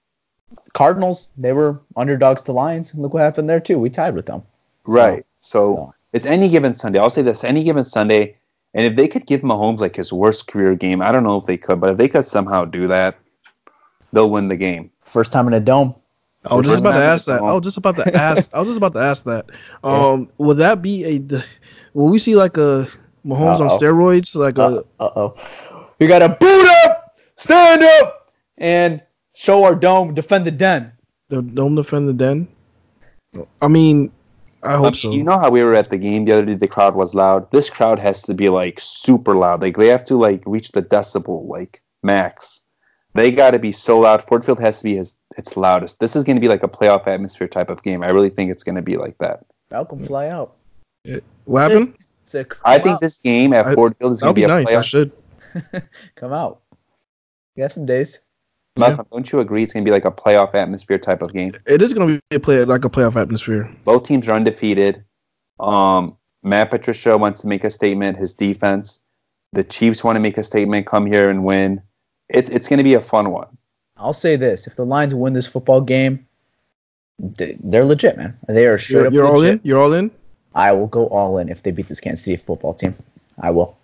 Cardinals, 0.73 1.31
they 1.37 1.53
were 1.53 1.81
underdogs 1.97 2.43
to 2.43 2.53
Lions. 2.53 2.95
Look 2.95 3.13
what 3.13 3.23
happened 3.23 3.49
there 3.49 3.61
too. 3.61 3.79
We 3.79 3.91
tied 3.91 4.15
with 4.15 4.27
them. 4.27 4.43
Right. 4.87 5.27
So, 5.41 5.75
so- 5.77 5.95
it's 6.13 6.27
any 6.27 6.49
given 6.49 6.75
Sunday. 6.75 6.99
I'll 6.99 7.11
say 7.11 7.23
this 7.23 7.45
any 7.45 7.63
given 7.65 7.85
Sunday. 7.85 8.37
And 8.73 8.87
if 8.87 8.95
they 8.97 9.09
could 9.09 9.27
give 9.27 9.41
Mahomes 9.41 9.81
like 9.81 9.97
his 9.97 10.13
worst 10.13 10.47
career 10.47 10.77
game, 10.77 11.03
I 11.03 11.11
don't 11.11 11.25
know 11.25 11.37
if 11.37 11.47
they 11.47 11.57
could, 11.57 11.81
but 11.81 11.91
if 11.91 11.97
they 11.97 12.09
could 12.09 12.25
somehow 12.25 12.65
do 12.65 12.87
that, 12.87 13.19
they'll 14.13 14.31
win 14.31 14.47
the 14.49 14.57
game. 14.57 14.91
First 15.11 15.33
time 15.33 15.47
in 15.49 15.55
a 15.55 15.61
dome. 15.61 15.95
I 16.45 16.55
was 16.55 16.67
just 16.67 16.79
about 16.79 16.93
to 16.93 17.05
ask 17.05 17.27
that. 17.27 17.43
I 17.43 17.53
was 17.53 17.63
just 17.65 17.77
about 17.77 17.97
to 17.97 18.17
ask. 18.17 18.49
I 18.55 18.61
was 18.61 18.69
just 18.69 18.79
about 18.79 18.95
to 18.95 19.01
ask 19.01 19.25
that. 19.25 19.51
Um, 19.85 20.29
will 20.39 20.55
that 20.55 20.81
be 20.81 21.05
a? 21.05 21.43
Will 21.93 22.09
we 22.09 22.19
see 22.19 22.37
like 22.37 22.57
a 22.57 22.89
Mahomes 23.27 23.61
on 23.61 23.67
Uh-oh. 23.67 23.79
steroids? 23.79 24.37
Like 24.37 24.57
a 24.59 24.85
Uh 25.01 25.11
oh. 25.17 25.37
We 25.99 26.07
got 26.07 26.21
to 26.21 26.31
boot 26.31 26.67
up, 26.87 27.15
stand 27.37 27.83
up, 27.83 28.33
and 28.57 29.03
show 29.35 29.65
our 29.65 29.75
dome, 29.75 30.15
defend 30.15 30.47
the 30.47 30.51
den. 30.51 30.93
the 31.29 31.43
dome 31.43 31.75
defend 31.75 32.09
the 32.09 32.15
den? 32.15 32.49
I 33.61 33.69
mean, 33.69 34.11
I 34.63 34.77
hope 34.77 34.81
I 34.81 34.91
mean, 34.91 34.95
so. 34.95 35.13
You 35.13 35.25
know 35.25 35.39
how 35.39 35.51
we 35.51 35.63
were 35.63 35.75
at 35.75 35.91
the 35.91 35.99
game 35.99 36.25
the 36.25 36.33
other 36.33 36.47
day? 36.47 36.55
The 36.55 36.69
crowd 36.69 36.95
was 36.95 37.15
loud. 37.15 37.51
This 37.51 37.69
crowd 37.69 37.99
has 37.99 38.23
to 38.23 38.35
be 38.35 38.49
like 38.49 38.79
super 38.81 39.35
loud. 39.37 39.61
Like 39.61 39.77
they 39.77 39.89
have 39.89 40.05
to 40.07 40.17
like 40.17 40.43
reach 40.47 40.71
the 40.73 40.83
decibel 40.83 41.47
like 41.49 41.83
max. 42.03 42.63
They 43.15 43.31
got 43.33 43.51
to 43.53 43.59
be 43.59 43.73
so 43.73 43.99
loud. 43.99 44.23
Ford 44.23 44.45
Field 44.45 44.61
has 44.61 44.79
to 44.79 44.85
be 44.85 44.97
his 44.97 45.15
its 45.37 45.57
loudest. 45.57 46.01
This 46.01 46.15
is 46.17 46.25
going 46.25 46.37
to 46.37 46.41
be 46.41 46.49
like 46.49 46.63
a 46.63 46.69
playoff 46.69 47.07
atmosphere 47.07 47.49
type 47.49 47.71
of 47.71 47.83
game. 47.83 48.03
I 48.03 48.09
really 48.09 48.31
think 48.31 48.51
it's 48.51 48.63
going 48.63 48.77
to 48.77 48.83
be 48.83 48.97
like 48.97 49.17
that. 49.19 49.45
Malcolm, 49.71 50.05
fly 50.05 50.29
out. 50.29 50.57
what 51.45 51.71
happened? 51.71 51.95
Sick. 52.25 52.57
I 52.65 52.79
think 52.79 53.01
this 53.01 53.19
game 53.19 53.53
at 53.53 53.67
I- 53.67 53.75
Ford 53.75 53.97
Field 53.97 54.13
is 54.13 54.21
going 54.21 54.31
to 54.31 54.35
be 54.35 54.43
be, 54.43 54.45
a 54.45 54.49
nice. 54.49 54.73
I 54.73 54.83
should. 54.83 55.13
come 56.15 56.33
out. 56.33 56.61
You 57.57 57.65
have 57.65 57.73
some 57.73 57.87
days. 57.87 58.21
Malcolm, 58.77 59.07
don't 59.11 59.31
you 59.31 59.41
agree? 59.41 59.65
It's 59.65 59.73
going 59.73 59.85
to 59.85 59.89
be 59.89 59.93
like 59.93 60.05
a 60.05 60.11
playoff 60.11 60.55
atmosphere 60.55 60.99
type 60.99 61.23
of 61.23 61.33
game. 61.33 61.53
It 61.67 61.83
is 61.83 61.93
going 61.93 62.07
to 62.07 62.21
be 62.31 62.37
a 62.37 62.41
play 62.41 62.65
like 62.65 62.85
a 62.85 62.89
playoff 62.89 63.21
atmosphere. 63.21 63.71
Both 63.85 64.05
teams 64.05 64.29
are 64.29 64.33
undefeated. 64.33 65.05
Um, 65.59 66.17
Matt 66.43 66.71
Patricia 66.71 67.19
wants 67.19 67.41
to 67.41 67.49
make 67.49 67.65
a 67.65 67.71
statement. 67.71 68.17
His 68.17 68.33
defense. 68.33 69.01
The 69.53 69.65
Chiefs 69.65 70.05
want 70.05 70.17
to 70.17 70.21
make 70.21 70.39
a 70.39 70.43
statement. 70.43 70.87
Come 70.87 71.07
here 71.07 71.29
and 71.29 71.45
win. 71.45 71.83
It's 72.31 72.51
it's 72.51 72.69
going 72.69 72.79
to 72.79 72.85
be 72.85 72.95
a 72.95 73.01
fun 73.01 73.31
one. 73.31 73.47
I'll 73.97 74.13
say 74.13 74.37
this: 74.37 74.67
if 74.67 74.77
the 74.77 74.85
Lions 74.87 75.15
win 75.15 75.33
this 75.35 75.47
football 75.47 75.81
game, 75.81 76.27
they- 77.19 77.57
they're 77.63 77.85
legit, 77.85 78.17
man. 78.17 78.35
They 78.49 78.67
are 78.67 78.79
straight 78.79 78.97
You're, 78.99 79.07
up 79.09 79.13
you're 79.13 79.27
all 79.27 79.43
in. 79.45 79.61
You're 79.63 79.81
all 79.81 79.93
in. 79.93 80.11
I 80.55 80.73
will 80.73 80.87
go 80.89 81.07
all 81.09 81.39
in 81.39 81.49
if 81.49 81.63
they 81.63 81.71
beat 81.71 81.89
this 81.89 82.01
Kansas 82.01 82.25
City 82.25 82.37
football 82.37 82.75
team. 82.75 82.95
I 83.41 83.51
will. 83.51 83.77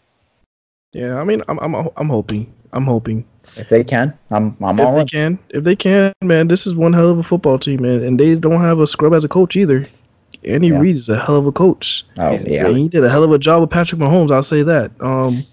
Yeah, 0.93 1.21
I 1.21 1.25
mean, 1.25 1.43
I'm 1.49 1.59
I'm 1.59 1.89
I'm 1.97 2.09
hoping. 2.09 2.53
I'm 2.73 2.85
hoping 2.85 3.25
If 3.57 3.69
they 3.69 3.85
can, 3.85 4.13
I'm 4.31 4.57
I'm 4.63 4.79
if 4.79 4.85
all 4.87 4.95
they 4.95 5.01
in. 5.03 5.07
can, 5.07 5.39
if 5.51 5.65
they 5.65 5.77
can, 5.77 6.13
man, 6.23 6.49
this 6.49 6.67
is 6.67 6.75
one 6.75 6.93
hell 6.93 7.11
of 7.11 7.19
a 7.19 7.23
football 7.23 7.59
team, 7.59 7.83
man, 7.83 8.03
and 8.03 8.19
they 8.19 8.35
don't 8.35 8.61
have 8.61 8.81
a 8.81 8.87
scrub 8.87 9.15
as 9.15 9.25
a 9.25 9.29
coach 9.29 9.57
either. 9.57 9.87
Andy 10.45 10.69
Yeah. 10.69 10.81
Reid 10.81 10.97
is 10.97 11.09
a 11.09 11.19
hell 11.19 11.37
of 11.37 11.47
a 11.47 11.53
coach. 11.53 12.05
Oh 12.19 12.33
yeah, 12.47 12.67
And 12.67 12.77
he 12.77 12.89
did 12.89 13.05
a 13.05 13.09
hell 13.09 13.23
of 13.25 13.33
a 13.33 13.39
job 13.39 13.61
with 13.63 13.71
Patrick 13.71 14.01
Mahomes. 14.01 14.31
I'll 14.31 14.43
say 14.43 14.63
that. 14.63 14.91
Um, 15.01 15.47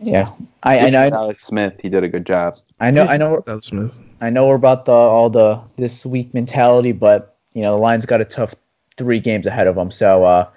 yeah. 0.00 0.30
I 0.62 0.78
I 0.78 0.90
know 0.90 1.08
Alex 1.12 1.44
Smith, 1.44 1.80
he 1.80 1.88
did 1.88 2.04
a 2.04 2.08
good 2.08 2.26
job. 2.26 2.58
I 2.80 2.90
know 2.90 3.04
I 3.04 3.16
know 3.16 3.42
Alex 3.46 3.68
Smith. 3.68 3.98
I 4.20 4.30
know 4.30 4.46
we're 4.46 4.54
about 4.54 4.86
the 4.86 4.92
all 4.92 5.30
the 5.30 5.60
this 5.76 6.04
week 6.06 6.32
mentality, 6.34 6.92
but 6.92 7.36
you 7.54 7.62
know 7.62 7.76
the 7.76 7.82
Lions 7.82 8.06
got 8.06 8.20
a 8.20 8.24
tough 8.24 8.54
three 8.96 9.20
games 9.20 9.46
ahead 9.46 9.66
of 9.66 9.76
them. 9.76 9.90
So, 9.90 10.24
uh, 10.24 10.48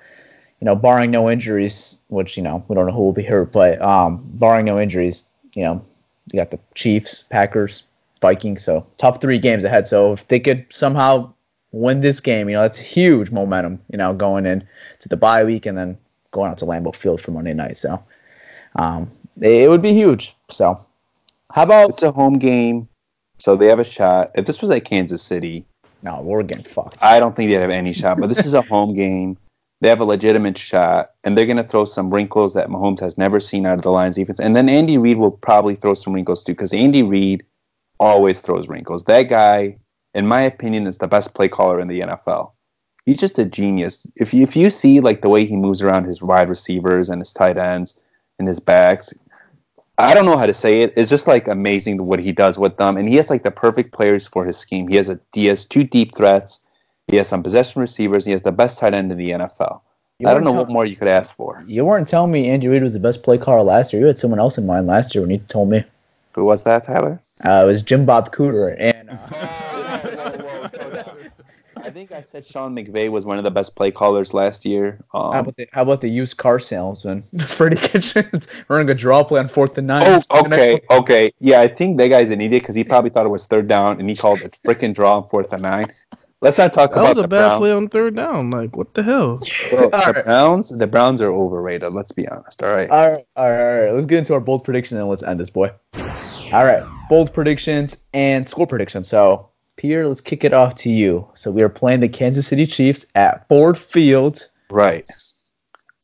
you 0.62 0.66
know, 0.66 0.76
barring 0.76 1.12
no 1.12 1.30
injuries, 1.30 1.96
which 2.10 2.38
you 2.38 2.44
know 2.44 2.64
we 2.68 2.76
don't 2.76 2.88
know 2.88 2.94
who 2.94 3.04
will 3.04 3.14
be 3.14 3.24
hurt, 3.24 3.52
but 3.52 3.82
um, 3.82 4.22
barring 4.34 4.66
no 4.66 4.80
injuries, 4.80 5.28
you 5.54 5.64
know, 5.64 5.84
you 6.32 6.40
got 6.40 6.52
the 6.52 6.60
Chiefs, 6.76 7.24
Packers, 7.24 7.84
Vikings. 8.22 8.64
So 8.64 8.86
tough 8.98 9.22
three 9.22 9.40
games 9.40 9.64
ahead. 9.64 9.88
So 9.88 10.14
if 10.14 10.28
they 10.28 10.40
could 10.40 10.66
somehow 10.70 11.32
win 11.72 12.02
this 12.02 12.20
game, 12.20 12.50
you 12.50 12.56
know, 12.56 12.62
that's 12.62 12.80
huge 12.80 13.32
momentum. 13.32 13.80
You 13.92 13.98
know, 13.98 14.14
going 14.14 14.46
in 14.46 14.68
to 15.00 15.10
the 15.10 15.18
bye 15.18 15.44
week 15.44 15.66
and 15.66 15.78
then 15.78 15.98
going 16.32 16.50
out 16.52 16.58
to 16.60 16.66
Lambeau 16.66 16.96
Field 16.96 17.22
for 17.22 17.32
Monday 17.32 17.54
night. 17.54 17.78
So 17.78 18.02
um, 18.76 19.12
it, 19.42 19.70
would 19.70 19.82
be 19.82 19.94
huge. 19.94 20.36
So 20.50 20.80
how 21.52 21.64
about 21.64 21.92
It's 21.92 22.04
a 22.04 22.12
home 22.12 22.40
game, 22.40 22.88
so 23.38 23.56
they 23.56 23.68
have 23.68 23.80
a 23.80 23.84
shot. 23.84 24.32
If 24.36 24.46
this 24.46 24.62
was 24.62 24.72
at 24.72 24.86
Kansas 24.86 25.22
City, 25.22 25.66
no? 26.04 26.22
We're 26.22 26.44
getting 26.44 26.64
fucked. 26.64 27.04
I 27.04 27.20
don't 27.20 27.36
think 27.36 27.50
they'd 27.50 27.60
have 27.60 27.70
any 27.70 27.94
shot. 27.94 28.18
But 28.20 28.28
this 28.28 28.46
is 28.46 28.54
a 28.54 28.62
home 28.74 28.94
game. 28.94 29.38
They 29.82 29.90
have 29.90 30.00
a 30.00 30.06
legitimate 30.06 30.58
shot, 30.58 31.12
and 31.24 31.38
they're 31.38 31.46
going 31.46 31.58
to 31.58 31.64
throw 31.64 31.86
some 31.86 32.12
wrinkles 32.12 32.56
that 32.56 32.68
Mahomes 32.68 33.00
has 33.00 33.18
never 33.18 33.40
seen 33.40 33.66
out 33.66 33.78
of 33.78 33.84
the 33.84 33.92
Lions 33.92 34.16
defense. 34.16 34.40
And 34.40 34.56
then 34.56 34.70
Andy 34.70 34.98
Reid 34.98 35.18
will 35.18 35.32
probably 35.32 35.76
throw 35.76 35.94
some 35.94 36.14
wrinkles 36.14 36.44
too, 36.44 36.54
because 36.54 36.74
Andy 36.74 37.04
Reid 37.04 37.46
always 38.00 38.40
throws 38.40 38.68
wrinkles. 38.68 39.04
That 39.04 39.24
guy, 39.24 39.78
in 40.16 40.28
my 40.28 40.42
opinion, 40.42 40.88
is 40.88 40.98
the 40.98 41.08
best 41.08 41.36
play 41.36 41.48
caller 41.48 41.80
in 41.80 41.88
the 41.88 42.00
NFL. 42.00 42.52
He's 43.06 43.20
just 43.20 43.38
a 43.38 43.46
genius. 43.46 44.08
If 44.16 44.34
you, 44.34 44.42
if 44.42 44.56
you 44.56 44.70
see 44.70 45.00
like 45.00 45.22
the 45.22 45.30
way 45.30 45.46
he 45.46 45.56
moves 45.56 45.82
around 45.82 46.06
his 46.06 46.22
wide 46.22 46.50
receivers 46.50 47.10
and 47.10 47.22
his 47.22 47.32
tight 47.32 47.58
ends 47.58 47.96
and 48.40 48.48
his 48.48 48.60
backs, 48.60 49.14
I 50.00 50.14
don't 50.14 50.26
know 50.26 50.38
how 50.38 50.46
to 50.46 50.54
say 50.54 50.82
it. 50.82 50.94
It's 50.96 51.10
just 51.10 51.28
like 51.28 51.48
amazing 51.48 52.06
what 52.06 52.20
he 52.20 52.32
does 52.32 52.60
with 52.60 52.78
them, 52.78 52.98
and 52.98 53.10
he 53.10 53.16
has 53.16 53.30
like 53.30 53.44
the 53.44 53.52
perfect 53.52 53.94
players 53.94 54.28
for 54.28 54.46
his 54.46 54.58
scheme. 54.58 54.88
He 54.88 54.96
has 54.96 55.10
a 55.10 55.20
he 55.34 55.48
has 55.48 55.66
two 55.66 55.84
deep 55.84 56.16
threats. 56.16 56.60
He 57.08 57.16
has 57.18 57.28
some 57.28 57.42
possession 57.42 57.82
receivers. 57.82 58.26
He 58.26 58.32
has 58.32 58.44
the 58.44 58.52
best 58.52 58.78
tight 58.80 58.94
end 58.94 59.12
in 59.12 59.18
the 59.18 59.32
NFL. 59.32 59.82
You 60.20 60.28
I 60.28 60.34
don't 60.34 60.44
know 60.44 60.52
weren't 60.52 60.68
what 60.68 60.74
more 60.74 60.86
you 60.86 60.96
could 60.96 61.08
ask 61.08 61.36
for. 61.36 61.64
You 61.68 61.86
weren't 61.86 62.08
telling 62.08 62.32
me 62.32 62.50
Andy 62.50 62.68
Reid 62.68 62.84
was 62.84 62.94
the 62.94 63.00
best 63.00 63.24
play 63.24 63.38
caller 63.38 63.64
last 63.64 63.94
year. 63.94 64.02
You 64.02 64.08
had 64.08 64.20
someone 64.20 64.40
else 64.40 64.58
in 64.58 64.66
mind 64.66 64.88
last 64.88 65.16
year 65.16 65.22
when 65.22 65.32
you 65.32 65.38
told 65.48 65.70
me. 65.70 65.84
Who 66.34 66.44
was 66.44 66.64
that, 66.64 66.84
Tyler? 66.84 67.20
Uh, 67.44 67.64
it 67.64 67.68
was 67.68 67.82
Jim 67.82 68.06
Bob 68.06 68.34
Cooter. 68.34 68.76
And 68.80 69.10
uh, 69.10 69.18
I 69.32 69.74
think 71.98 72.12
I 72.12 72.22
said 72.22 72.46
Sean 72.46 72.76
McVay 72.76 73.10
was 73.10 73.26
one 73.26 73.40
of 73.40 73.44
the 73.44 73.50
best 73.50 73.76
play 73.76 73.90
callers 73.90 74.32
last 74.32 74.66
year. 74.66 75.04
how, 75.12 75.32
Um, 75.32 75.40
about 75.40 75.56
the, 75.56 75.68
how 75.72 75.82
about 75.82 76.02
the 76.02 76.10
used 76.10 76.38
car 76.38 76.60
salesman, 76.60 77.24
Freddie 77.48 77.78
Kitchens, 77.78 78.48
running 78.70 78.88
a 78.90 78.94
draw 78.94 79.24
play 79.24 79.40
on 79.40 79.48
fourth 79.48 79.78
and 79.80 79.90
oh, 79.90 79.98
nine? 80.00 80.22
okay, 80.46 80.80
okay. 80.92 81.34
Yeah, 81.40 81.62
I 81.62 81.68
think 81.68 81.98
that 81.98 82.10
guy's 82.10 82.30
an 82.30 82.40
idiot 82.40 82.62
because 82.62 82.76
he 82.76 82.84
probably 82.84 83.10
thought 83.10 83.26
it 83.26 83.30
was 83.30 83.48
third 83.48 83.68
down 83.68 84.00
and 84.00 84.08
he 84.08 84.16
called 84.16 84.42
a 84.42 84.50
freaking 84.68 84.94
draw 84.94 85.18
on 85.18 85.28
fourth 85.28 85.52
and 85.54 85.64
nine. 85.64 85.86
Let's 86.40 86.60
not 86.60 86.72
talk 86.72 86.92
about 86.92 87.02
it. 87.02 87.04
That 87.06 87.06
about 87.06 87.16
was 87.16 87.18
a 87.18 87.22
the 87.24 87.28
bad 87.30 87.48
Browns. 87.48 87.60
play 87.60 87.72
on 87.72 87.88
third 87.90 88.16
down. 88.16 88.52
Like, 88.52 88.78
what 88.78 88.94
the 88.94 89.02
hell? 89.02 89.38
Bro, 89.72 89.90
the 89.90 89.96
Alright. 89.96 90.26
Browns, 90.26 90.70
the 90.70 90.86
Browns 90.86 91.20
are 91.20 91.32
overrated. 91.32 91.94
Let's 91.94 92.12
be 92.12 92.28
honest. 92.28 92.62
All 92.62 92.70
right. 92.70 92.88
All 92.92 93.10
right, 93.12 93.26
all 93.36 93.50
right, 93.50 93.60
all 93.60 93.82
right. 93.86 93.92
Let's 93.94 94.06
get 94.06 94.20
into 94.20 94.36
our 94.36 94.40
bold 94.40 94.64
prediction 94.64 95.00
and 95.00 95.10
let's 95.10 95.24
end 95.24 95.40
this, 95.40 95.50
boy. 95.50 95.72
All 96.54 96.64
right, 96.64 96.84
bold 97.10 97.34
predictions 97.34 98.06
and 98.14 98.48
score 98.48 98.68
predictions. 98.68 99.08
So, 99.08 99.50
Pierre, 99.78 100.08
let's 100.08 100.22
kick 100.22 100.44
it 100.44 100.54
off 100.54 100.76
to 100.76 100.90
you. 100.90 101.28
So, 101.34 101.52
we 101.52 101.62
are 101.62 101.70
playing 101.70 102.00
the 102.02 102.10
Kansas 102.10 102.48
City 102.48 102.66
Chiefs 102.66 103.06
at 103.16 103.48
Ford 103.48 103.78
Field. 103.78 104.48
Right. 104.70 105.10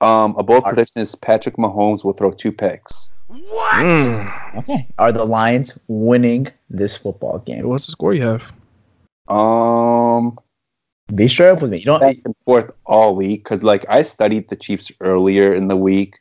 Um, 0.02 0.36
a 0.38 0.44
bold 0.44 0.64
prediction 0.64 1.02
is 1.02 1.16
Patrick 1.16 1.56
Mahomes 1.58 2.04
will 2.04 2.14
throw 2.14 2.32
two 2.32 2.52
picks. 2.52 3.12
Mm. 3.32 4.58
Okay. 4.60 4.88
Are 5.00 5.12
the 5.12 5.26
Lions 5.26 5.78
winning 5.88 6.48
this 6.70 6.96
football 6.96 7.40
game? 7.40 7.68
What's 7.68 7.88
the 7.88 7.94
score 7.94 8.14
you 8.14 8.22
have? 8.22 8.54
Um, 9.28 10.38
Be 11.16 11.28
straight 11.28 11.50
up 11.50 11.62
with 11.62 11.72
me. 11.72 11.80
You 11.80 11.86
don't. 11.86 12.00
back 12.02 12.18
and 12.26 12.36
forth 12.46 12.72
all 12.86 13.16
week 13.16 13.44
because, 13.44 13.64
like, 13.64 13.86
I 13.90 14.02
studied 14.04 14.50
the 14.50 14.56
Chiefs 14.56 14.92
earlier 15.00 15.54
in 15.54 15.68
the 15.68 15.78
week, 15.78 16.20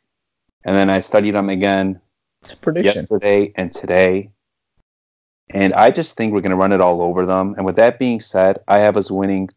and 0.64 0.74
then 0.74 0.88
I 0.88 1.00
studied 1.00 1.32
them 1.34 1.50
again 1.50 2.00
It's 2.42 2.53
a 2.55 2.57
prediction. 2.57 2.94
yesterday 3.00 3.53
and 3.57 3.72
today. 3.74 4.30
And 5.51 5.74
I 5.74 5.90
just 5.90 6.16
think 6.16 6.32
we're 6.32 6.40
going 6.40 6.51
to 6.51 6.57
run 6.57 6.72
it 6.72 6.80
all 6.80 7.03
over 7.03 7.26
them. 7.26 7.55
And 7.57 7.66
with 7.66 7.76
that 7.76 7.99
being 7.99 8.20
said, 8.20 8.59
I 8.68 8.78
have 8.78 8.97
us 8.97 9.11
winning 9.11 9.49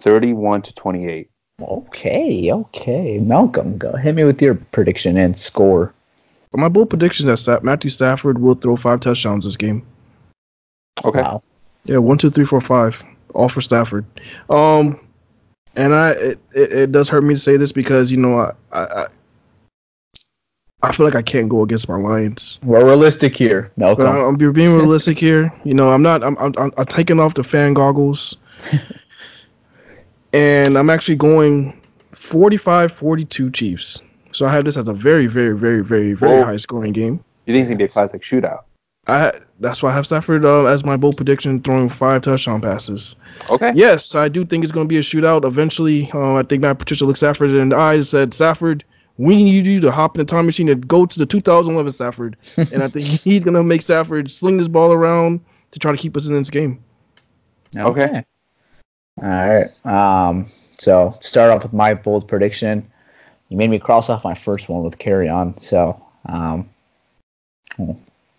31 0.00 0.62
to 0.62 0.74
28. 0.74 1.30
Okay, 1.60 2.52
okay. 2.52 3.18
Malcolm, 3.18 3.78
go 3.78 3.96
hit 3.96 4.14
me 4.14 4.24
with 4.24 4.42
your 4.42 4.54
prediction 4.54 5.16
and 5.16 5.38
score. 5.38 5.94
My 6.52 6.68
bold 6.68 6.88
prediction 6.88 7.26
that 7.26 7.38
Sta- 7.38 7.60
Matthew 7.62 7.90
Stafford 7.90 8.38
will 8.38 8.54
throw 8.54 8.76
five 8.76 9.00
touchdowns 9.00 9.44
this 9.44 9.56
game. 9.56 9.86
Okay. 11.04 11.20
Wow. 11.20 11.42
Yeah, 11.84 11.98
one, 11.98 12.18
two, 12.18 12.30
three, 12.30 12.46
four, 12.46 12.60
five, 12.60 13.02
all 13.34 13.48
for 13.48 13.60
Stafford. 13.60 14.06
Um, 14.48 14.98
and 15.76 15.94
I 15.94 16.10
it, 16.10 16.40
it, 16.52 16.72
it 16.72 16.92
does 16.92 17.08
hurt 17.08 17.22
me 17.22 17.34
to 17.34 17.40
say 17.40 17.56
this 17.56 17.72
because 17.72 18.10
you 18.10 18.16
know 18.16 18.40
I, 18.40 18.52
I 18.72 19.06
I 20.82 20.88
I 20.88 20.92
feel 20.92 21.06
like 21.06 21.14
I 21.14 21.22
can't 21.22 21.48
go 21.48 21.62
against 21.62 21.88
my 21.88 21.96
Lions. 21.96 22.60
We're 22.62 22.84
realistic 22.84 23.36
here, 23.36 23.70
But 23.76 23.98
Malcolm. 23.98 24.06
I'm, 24.06 24.16
I'm 24.16 24.36
being 24.36 24.74
realistic 24.76 25.18
here. 25.18 25.52
You 25.64 25.74
know, 25.74 25.90
I'm 25.92 26.02
not. 26.02 26.22
I'm 26.22 26.36
I'm, 26.38 26.54
I'm, 26.58 26.72
I'm 26.76 26.86
taking 26.86 27.20
off 27.20 27.34
the 27.34 27.44
fan 27.44 27.74
goggles, 27.74 28.36
and 30.32 30.76
I'm 30.78 30.90
actually 30.90 31.16
going 31.16 31.80
45-42 32.14 33.54
Chiefs. 33.54 34.02
So 34.32 34.46
I 34.46 34.52
have 34.52 34.64
this 34.64 34.76
as 34.76 34.86
a 34.86 34.92
very, 34.92 35.26
very, 35.26 35.56
very, 35.56 35.82
very, 35.82 36.12
very 36.12 36.40
Whoa. 36.40 36.44
high 36.44 36.56
scoring 36.58 36.92
game. 36.92 37.24
You 37.46 37.54
think 37.54 37.62
it's 37.62 37.68
going 37.68 37.78
to 37.78 37.82
be 37.82 37.84
a 37.84 37.88
classic 37.88 38.22
shootout? 38.22 38.64
I 39.08 39.32
that's 39.60 39.82
why 39.82 39.90
I 39.90 39.94
have 39.94 40.04
Stafford 40.04 40.44
uh, 40.44 40.64
as 40.64 40.84
my 40.84 40.96
bold 40.96 41.16
prediction, 41.16 41.62
throwing 41.62 41.88
five 41.88 42.22
touchdown 42.22 42.60
passes. 42.60 43.14
Okay. 43.48 43.72
Yes, 43.74 44.14
I 44.14 44.28
do 44.28 44.44
think 44.44 44.64
it's 44.64 44.72
going 44.72 44.86
to 44.86 44.88
be 44.88 44.98
a 44.98 45.00
shootout. 45.02 45.44
Eventually, 45.44 46.10
uh, 46.12 46.34
I 46.34 46.42
think 46.42 46.62
Matt 46.62 46.78
Patricia 46.78 47.04
looked 47.06 47.18
Stafford 47.18 47.50
in 47.50 47.68
the 47.70 47.76
eyes 47.76 47.98
and 47.98 48.06
said, 48.06 48.34
Stafford, 48.34 48.84
we 49.18 49.42
need 49.42 49.66
you 49.66 49.80
to 49.80 49.90
hop 49.90 50.16
in 50.16 50.24
the 50.24 50.30
time 50.30 50.46
machine 50.46 50.68
and 50.68 50.86
go 50.86 51.06
to 51.06 51.18
the 51.18 51.26
2011 51.26 51.92
Stafford. 51.92 52.36
and 52.56 52.82
I 52.82 52.88
think 52.88 53.06
he's 53.06 53.42
going 53.42 53.54
to 53.54 53.62
make 53.62 53.82
Stafford 53.82 54.30
sling 54.30 54.58
this 54.58 54.68
ball 54.68 54.92
around 54.92 55.40
to 55.70 55.78
try 55.78 55.92
to 55.92 55.98
keep 55.98 56.16
us 56.16 56.26
in 56.26 56.34
this 56.34 56.50
game. 56.50 56.82
Okay. 57.76 58.24
All 59.22 59.28
right. 59.28 59.68
Um. 59.84 60.46
So 60.78 61.16
to 61.18 61.26
start 61.26 61.50
off 61.50 61.62
with 61.62 61.72
my 61.72 61.94
bold 61.94 62.28
prediction. 62.28 62.90
You 63.48 63.56
made 63.56 63.70
me 63.70 63.78
cross 63.78 64.10
off 64.10 64.24
my 64.24 64.34
first 64.34 64.68
one 64.68 64.82
with 64.82 64.98
Kerryon. 64.98 65.60
So 65.60 66.00
um. 66.26 66.68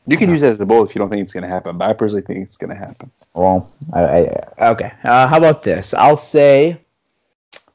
You 0.07 0.15
can 0.15 0.29
use 0.29 0.39
that 0.41 0.51
as 0.51 0.59
a 0.61 0.65
bold 0.65 0.87
if 0.87 0.95
you 0.95 0.99
don't 0.99 1.09
think 1.09 1.21
it's 1.21 1.33
going 1.33 1.43
to 1.43 1.49
happen, 1.49 1.77
but 1.77 1.89
I 1.89 1.93
personally 1.93 2.21
think 2.21 2.39
it's 2.47 2.55
going 2.55 2.69
to 2.69 2.77
happen. 2.77 3.11
Well, 3.33 3.69
I, 3.91 4.01
I 4.57 4.69
okay. 4.69 4.93
Uh, 5.03 5.27
how 5.27 5.37
about 5.37 5.63
this? 5.63 5.93
I'll 5.93 6.15
say 6.15 6.79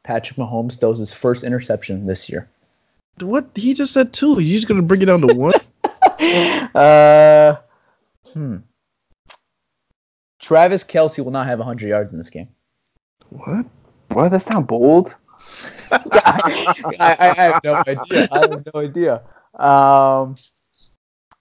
Patrick 0.03 0.39
Mahomes 0.39 0.81
throws 0.81 0.99
his 0.99 1.13
first 1.13 1.45
interception 1.45 2.07
this 2.07 2.31
year. 2.31 2.49
What? 3.21 3.51
He 3.55 3.75
just 3.75 3.93
said 3.93 4.13
two. 4.13 4.37
He's 4.37 4.61
just 4.61 4.69
going 4.69 4.81
to 4.81 4.87
bring 4.87 5.03
it 5.03 5.07
down 5.07 5.21
to 5.21 5.35
one? 5.35 5.55
uh, 6.75 7.57
hmm. 8.33 8.57
Travis 10.41 10.83
Kelce 10.83 11.23
will 11.25 11.31
not 11.31 11.47
have 11.47 11.59
100 11.59 11.89
yards 11.89 12.13
in 12.13 12.19
this 12.19 12.31
game. 12.31 12.49
what? 13.29 13.67
What? 14.09 14.31
That's 14.31 14.49
not 14.49 14.67
bold. 14.67 15.15
I, 15.93 16.87
I, 16.99 17.17
I 17.19 17.35
have 17.35 17.61
no 17.65 17.83
idea. 17.87 18.29
I 18.33 18.39
have 18.41 18.67
no 18.75 18.81
idea. 18.81 19.23
Um, 19.59 20.37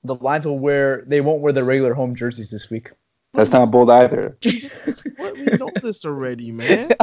the 0.04 0.16
Lions 0.16 0.46
will 0.46 0.60
wear. 0.60 1.04
They 1.08 1.22
won't 1.22 1.42
wear 1.42 1.54
their 1.54 1.64
regular 1.64 1.94
home 1.94 2.16
jerseys 2.16 2.52
this 2.52 2.70
week. 2.70 2.92
That's 3.34 3.52
not 3.52 3.72
bold 3.72 3.90
either. 3.90 4.38
What? 5.16 5.38
We 5.38 5.46
know 5.58 5.70
this 5.82 6.06
already, 6.06 6.52
man. 6.52 6.90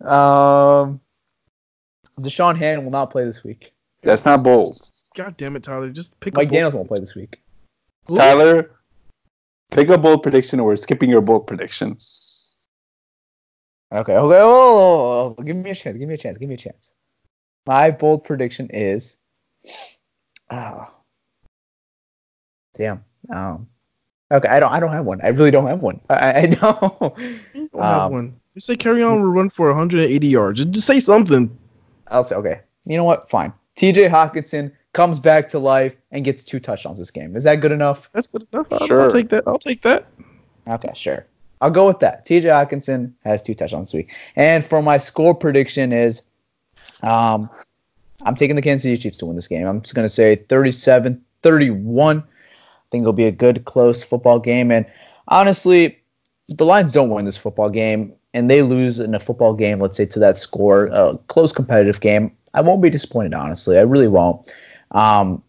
Um, 0.00 0.98
Da'Shawn 2.20 2.56
Hand 2.56 2.84
will 2.84 2.90
not 2.90 3.10
play 3.10 3.24
this 3.24 3.44
week. 3.44 3.72
That's 4.02 4.24
not 4.24 4.42
bold. 4.42 4.90
God 5.14 5.36
damn 5.36 5.56
it, 5.56 5.62
Tyler. 5.62 5.90
Just 5.90 6.18
pick 6.20 6.34
Mike 6.34 6.48
a 6.48 6.50
Daniels 6.52 6.74
won't 6.74 6.88
play 6.88 7.00
this 7.00 7.14
week. 7.14 7.42
Who? 8.06 8.16
Tyler, 8.16 8.70
pick 9.70 9.88
a 9.88 9.98
bold 9.98 10.22
prediction 10.22 10.60
or 10.60 10.66
we're 10.66 10.76
skipping 10.76 11.10
your 11.10 11.20
bold 11.20 11.46
prediction. 11.46 11.98
Okay. 13.92 14.12
Okay. 14.12 14.14
Oh, 14.14 14.30
oh, 14.32 15.34
oh, 15.36 15.42
give 15.42 15.56
me 15.56 15.70
a 15.70 15.74
chance. 15.74 15.98
Give 15.98 16.08
me 16.08 16.14
a 16.14 16.18
chance. 16.18 16.38
Give 16.38 16.48
me 16.48 16.54
a 16.54 16.58
chance. 16.58 16.92
My 17.66 17.90
bold 17.90 18.24
prediction 18.24 18.68
is. 18.70 19.16
Oh. 20.50 20.86
Damn. 22.76 23.04
Um. 23.34 23.68
Okay. 24.32 24.48
I 24.48 24.60
don't. 24.60 24.72
I 24.72 24.78
don't 24.80 24.92
have 24.92 25.04
one. 25.04 25.20
I 25.22 25.28
really 25.28 25.50
don't 25.50 25.66
have 25.66 25.80
one. 25.80 26.00
I, 26.08 26.42
I 26.42 26.46
don't. 26.46 27.18
You 27.52 27.68
don't 27.72 27.82
have 27.82 28.02
Um, 28.06 28.12
one. 28.12 28.40
Just 28.54 28.66
say 28.66 28.76
Kerryon 28.76 29.20
will 29.22 29.30
run 29.30 29.50
for 29.50 29.68
180 29.68 30.26
yards. 30.26 30.64
Just 30.64 30.86
say 30.86 31.00
something. 31.00 31.56
I'll 32.10 32.24
say. 32.24 32.36
Okay. 32.36 32.60
You 32.84 32.96
know 32.96 33.04
what? 33.04 33.30
Fine. 33.30 33.52
T.J. 33.76 34.08
Hockenson 34.08 34.72
comes 34.92 35.18
back 35.18 35.48
to 35.50 35.58
life 35.58 35.96
and 36.10 36.24
gets 36.24 36.44
two 36.44 36.60
touchdowns 36.60 36.98
this 36.98 37.10
game. 37.10 37.36
Is 37.36 37.44
that 37.44 37.56
good 37.56 37.72
enough? 37.72 38.10
That's 38.12 38.26
good 38.26 38.46
enough. 38.52 38.66
I'll, 38.72 38.86
Sure. 38.86 39.02
I'll 39.02 39.10
take 39.10 39.28
that. 39.30 39.44
I'll 39.46 39.58
take 39.58 39.82
that. 39.82 40.06
Okay, 40.68 40.90
sure. 40.94 41.26
I'll 41.60 41.70
go 41.70 41.86
with 41.86 42.00
that. 42.00 42.26
TJ 42.26 42.44
Hockenson 42.44 43.12
has 43.24 43.42
two 43.42 43.54
touchdowns 43.54 43.88
this 43.88 43.94
week. 43.94 44.14
And 44.36 44.64
for 44.64 44.82
my 44.82 44.96
score 44.98 45.34
prediction 45.34 45.92
is 45.92 46.22
um 47.02 47.48
I'm 48.22 48.34
taking 48.34 48.56
the 48.56 48.62
Kansas 48.62 48.82
City 48.82 48.98
Chiefs 48.98 49.16
to 49.18 49.26
win 49.26 49.36
this 49.36 49.48
game. 49.48 49.66
I'm 49.66 49.80
just 49.80 49.94
going 49.94 50.04
to 50.04 50.10
say 50.10 50.36
37 50.36 51.22
31. 51.42 52.18
I 52.18 52.22
think 52.90 53.02
it'll 53.02 53.12
be 53.12 53.26
a 53.26 53.32
good 53.32 53.64
close 53.64 54.02
football 54.02 54.38
game 54.38 54.70
and 54.70 54.84
honestly, 55.28 55.98
the 56.48 56.66
Lions 56.66 56.92
don't 56.92 57.10
win 57.10 57.24
this 57.24 57.36
football 57.36 57.70
game, 57.70 58.12
and 58.34 58.50
they 58.50 58.62
lose 58.62 59.00
in 59.00 59.14
a 59.14 59.20
football 59.20 59.54
game, 59.54 59.80
let's 59.80 59.96
say 59.96 60.06
to 60.06 60.18
that 60.20 60.38
score, 60.38 60.86
a 60.86 61.18
close 61.28 61.52
competitive 61.52 62.00
game, 62.00 62.32
I 62.54 62.60
won't 62.60 62.82
be 62.82 62.90
disappointed, 62.90 63.34
honestly. 63.34 63.78
I 63.78 63.82
really 63.82 64.08
won't. 64.08 64.52
Um, 64.92 65.42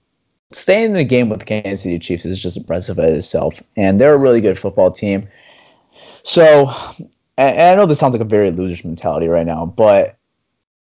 staying 0.51 0.91
in 0.91 0.93
the 0.93 1.03
game 1.03 1.29
with 1.29 1.39
the 1.39 1.45
Kansas 1.45 1.84
City 1.84 1.99
Chiefs 1.99 2.25
is 2.25 2.41
just 2.41 2.57
impressive 2.57 2.99
in 2.99 3.15
itself, 3.15 3.61
and 3.75 3.99
they're 3.99 4.13
a 4.13 4.17
really 4.17 4.41
good 4.41 4.57
football 4.57 4.91
team. 4.91 5.27
So, 6.23 6.71
and 7.38 7.61
I 7.61 7.75
know 7.75 7.86
this 7.86 7.99
sounds 7.99 8.13
like 8.13 8.21
a 8.21 8.25
very 8.25 8.51
loser's 8.51 8.84
mentality 8.84 9.27
right 9.27 9.45
now, 9.45 9.65
but 9.65 10.17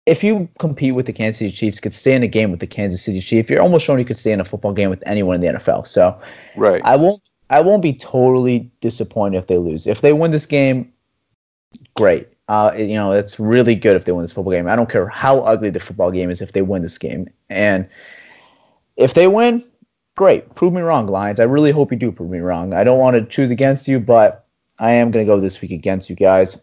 if 0.06 0.24
you 0.24 0.48
compete 0.58 0.94
with 0.94 1.06
the 1.06 1.12
Kansas 1.12 1.38
City 1.38 1.52
Chiefs, 1.52 1.78
could 1.78 1.94
stay 1.94 2.14
in 2.14 2.24
a 2.24 2.28
game 2.28 2.50
with 2.50 2.58
the 2.58 2.66
Kansas 2.66 3.02
City 3.02 3.20
Chiefs, 3.20 3.48
you're 3.48 3.62
almost 3.62 3.84
showing 3.84 4.00
you 4.00 4.04
could 4.04 4.18
stay 4.18 4.32
in 4.32 4.40
a 4.40 4.44
football 4.44 4.72
game 4.72 4.90
with 4.90 5.02
anyone 5.06 5.36
in 5.36 5.40
the 5.40 5.58
NFL. 5.58 5.86
So, 5.86 6.18
Right. 6.56 6.82
I 6.84 6.96
won't 6.96 7.22
I 7.50 7.60
won't 7.60 7.82
be 7.82 7.92
totally 7.92 8.70
disappointed 8.80 9.36
if 9.36 9.46
they 9.46 9.58
lose. 9.58 9.86
If 9.86 10.00
they 10.00 10.14
win 10.14 10.30
this 10.30 10.46
game, 10.46 10.90
great. 11.96 12.28
Uh, 12.48 12.72
you 12.76 12.94
know, 12.94 13.12
it's 13.12 13.38
really 13.40 13.74
good 13.74 13.96
if 13.96 14.04
they 14.04 14.12
win 14.12 14.22
this 14.22 14.32
football 14.32 14.52
game. 14.52 14.66
I 14.66 14.76
don't 14.76 14.90
care 14.90 15.08
how 15.08 15.40
ugly 15.40 15.70
the 15.70 15.80
football 15.80 16.10
game 16.10 16.30
is 16.30 16.42
if 16.42 16.52
they 16.52 16.62
win 16.62 16.82
this 16.82 16.98
game. 16.98 17.28
And 17.48 17.88
if 18.96 19.14
they 19.14 19.26
win, 19.26 19.64
great. 20.16 20.54
Prove 20.54 20.72
me 20.72 20.82
wrong, 20.82 21.06
Lions. 21.06 21.40
I 21.40 21.44
really 21.44 21.70
hope 21.70 21.90
you 21.90 21.98
do 21.98 22.12
prove 22.12 22.30
me 22.30 22.40
wrong. 22.40 22.74
I 22.74 22.84
don't 22.84 22.98
want 22.98 23.14
to 23.14 23.24
choose 23.24 23.50
against 23.50 23.88
you, 23.88 23.98
but 24.00 24.46
I 24.78 24.92
am 24.92 25.10
going 25.10 25.24
to 25.24 25.32
go 25.32 25.40
this 25.40 25.60
week 25.60 25.70
against 25.70 26.10
you 26.10 26.16
guys. 26.16 26.62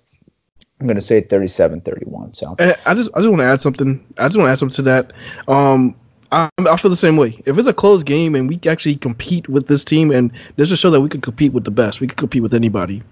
I'm 0.79 0.87
going 0.87 0.95
to 0.95 1.01
say 1.01 1.21
37-31. 1.21 2.35
So 2.35 2.55
And 2.59 2.75
I 2.85 2.93
just 2.93 3.09
I 3.13 3.19
just 3.19 3.29
want 3.29 3.39
to 3.39 3.45
add 3.45 3.61
something. 3.61 4.05
I 4.17 4.27
just 4.27 4.37
want 4.37 4.47
to 4.47 4.51
add 4.51 4.59
something 4.59 4.75
to 4.75 4.81
that. 4.83 5.13
Um, 5.47 5.95
I, 6.31 6.49
I 6.59 6.77
feel 6.77 6.91
the 6.91 6.95
same 6.95 7.17
way. 7.17 7.41
If 7.45 7.57
it's 7.57 7.67
a 7.67 7.73
close 7.73 8.03
game 8.03 8.35
and 8.35 8.47
we 8.47 8.59
actually 8.69 8.95
compete 8.95 9.49
with 9.49 9.67
this 9.67 9.83
team, 9.83 10.11
and 10.11 10.31
this 10.55 10.69
just 10.69 10.81
show 10.81 10.91
that 10.91 11.01
we 11.01 11.09
could 11.09 11.23
compete 11.23 11.53
with 11.53 11.63
the 11.63 11.71
best. 11.71 11.99
We 11.99 12.07
could 12.07 12.17
compete 12.17 12.43
with 12.43 12.53
anybody. 12.53 13.03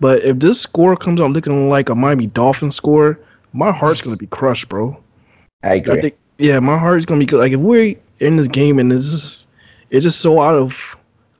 But 0.00 0.24
if 0.24 0.38
this 0.38 0.60
score 0.60 0.96
comes 0.96 1.20
out 1.20 1.30
looking 1.30 1.68
like 1.68 1.88
a 1.88 1.94
Miami 1.94 2.26
Dolphins 2.26 2.74
score, 2.76 3.18
my 3.52 3.70
heart's 3.72 4.00
gonna 4.00 4.16
be 4.16 4.26
crushed, 4.26 4.68
bro. 4.68 4.96
I 5.62 5.74
agree. 5.74 5.98
I 5.98 6.00
think 6.00 6.18
yeah, 6.38 6.58
my 6.58 6.76
heart's 6.78 7.04
gonna 7.04 7.24
be. 7.24 7.34
Like 7.36 7.52
if 7.52 7.60
we're 7.60 7.94
in 8.20 8.36
this 8.36 8.48
game 8.48 8.78
and 8.78 8.92
it's 8.92 9.10
just 9.10 9.46
it's 9.90 10.02
just 10.04 10.20
so 10.20 10.40
out 10.40 10.56
of 10.56 10.96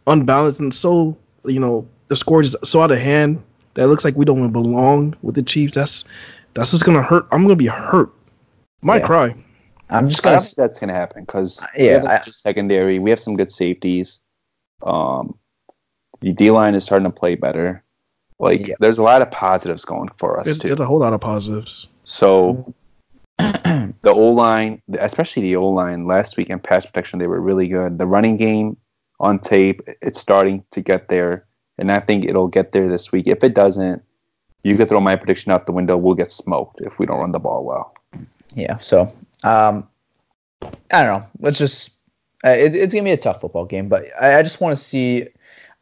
unbalanced 0.07 0.61
and 0.61 0.73
so 0.75 1.17
you 1.45 1.59
know 1.59 1.87
the 2.09 2.17
score 2.17 2.41
is 2.43 2.57
so 2.63 2.81
out 2.81 2.93
of 2.93 2.99
hand 2.99 3.43
that 3.75 3.83
it 3.85 3.87
looks 3.87 4.05
like 4.05 4.17
we 4.17 4.25
don't 4.25 4.39
even 4.39 4.53
belong 4.53 5.15
with 5.23 5.35
the 5.35 5.43
Chiefs. 5.43 5.75
That's 5.75 6.05
that's 6.55 6.71
just 6.71 6.85
gonna 6.85 7.03
hurt. 7.03 7.27
I'm 7.33 7.43
gonna 7.43 7.57
be 7.57 7.67
hurt. 7.67 8.11
Might 8.83 9.01
Yeah. 9.03 9.07
cry. 9.07 9.35
I'm 9.91 10.09
just 10.09 10.21
I 10.25 10.31
going 10.31 10.37
don't 10.39 10.45
think 10.45 10.57
that's 10.57 10.79
gonna 10.81 10.93
happen 10.95 11.25
because 11.25 11.61
Yeah, 11.77 11.83
we 11.83 11.87
have 11.87 12.05
I- 12.07 12.15
a 12.29 12.33
secondary. 12.33 12.99
We 12.99 13.11
have 13.11 13.21
some 13.21 13.37
good 13.37 13.51
safeties. 13.51 14.21
Um, 14.83 15.35
the 16.21 16.33
D 16.33 16.51
line 16.51 16.75
is 16.75 16.85
starting 16.85 17.05
to 17.11 17.13
play 17.13 17.35
better. 17.35 17.83
Like, 18.39 18.67
Yeah. 18.67 18.75
there's 18.81 18.99
a 18.99 19.03
lot 19.03 19.23
of 19.23 19.31
positives 19.31 19.85
going 19.85 20.09
for 20.19 20.39
us 20.39 20.45
There's, 20.47 20.59
too. 20.59 20.69
there's 20.69 20.81
a 20.81 20.87
whole 20.87 20.99
lot 20.99 21.13
of 21.13 21.21
positives. 21.21 21.87
So 22.05 22.75
the 23.39 23.95
O 24.07 24.31
line, 24.31 24.83
especially 24.99 25.43
the 25.43 25.57
O 25.57 25.69
line, 25.69 26.07
last 26.07 26.37
week 26.37 26.51
in 26.51 26.59
pass 26.59 26.85
protection, 26.87 27.19
they 27.19 27.27
were 27.27 27.41
really 27.41 27.69
good. 27.69 27.99
The 27.99 28.07
running 28.07 28.37
game 28.37 28.77
on 29.21 29.39
tape, 29.39 29.81
it's 30.03 30.21
starting 30.21 30.65
to 30.73 30.81
get 30.81 31.09
there, 31.09 31.45
and 31.79 31.91
I 31.93 32.01
think 32.01 32.25
it'll 32.25 32.49
get 32.49 32.73
there 32.73 32.89
this 32.89 33.13
week. 33.13 33.27
If 33.27 33.43
it 33.45 33.55
doesn't, 33.55 34.03
you 34.65 34.77
could 34.77 34.89
throw 34.89 35.01
my 35.01 35.15
prediction 35.17 35.53
out 35.53 35.67
the 35.67 35.73
window. 35.73 35.97
We'll 35.97 36.15
get 36.15 36.33
smoked 36.33 36.81
if 36.81 36.99
we 36.99 37.07
don't 37.07 37.21
run 37.21 37.33
the 37.33 37.39
ball 37.39 37.65
well. 37.65 37.95
yeah. 38.55 38.79
So 38.79 39.03
um, 39.45 39.87
I 40.93 41.03
don't 41.03 41.21
know. 41.21 41.27
Let's 41.41 41.59
just. 41.59 41.99
Uh, 42.45 42.51
it, 42.51 42.75
it's 42.75 42.93
gonna 42.93 43.05
be 43.05 43.11
a 43.13 43.17
tough 43.17 43.41
football 43.41 43.65
game, 43.65 43.89
but 43.89 44.05
I, 44.21 44.39
I 44.39 44.43
just 44.43 44.61
want 44.61 44.77
to 44.77 44.83
see. 44.83 45.29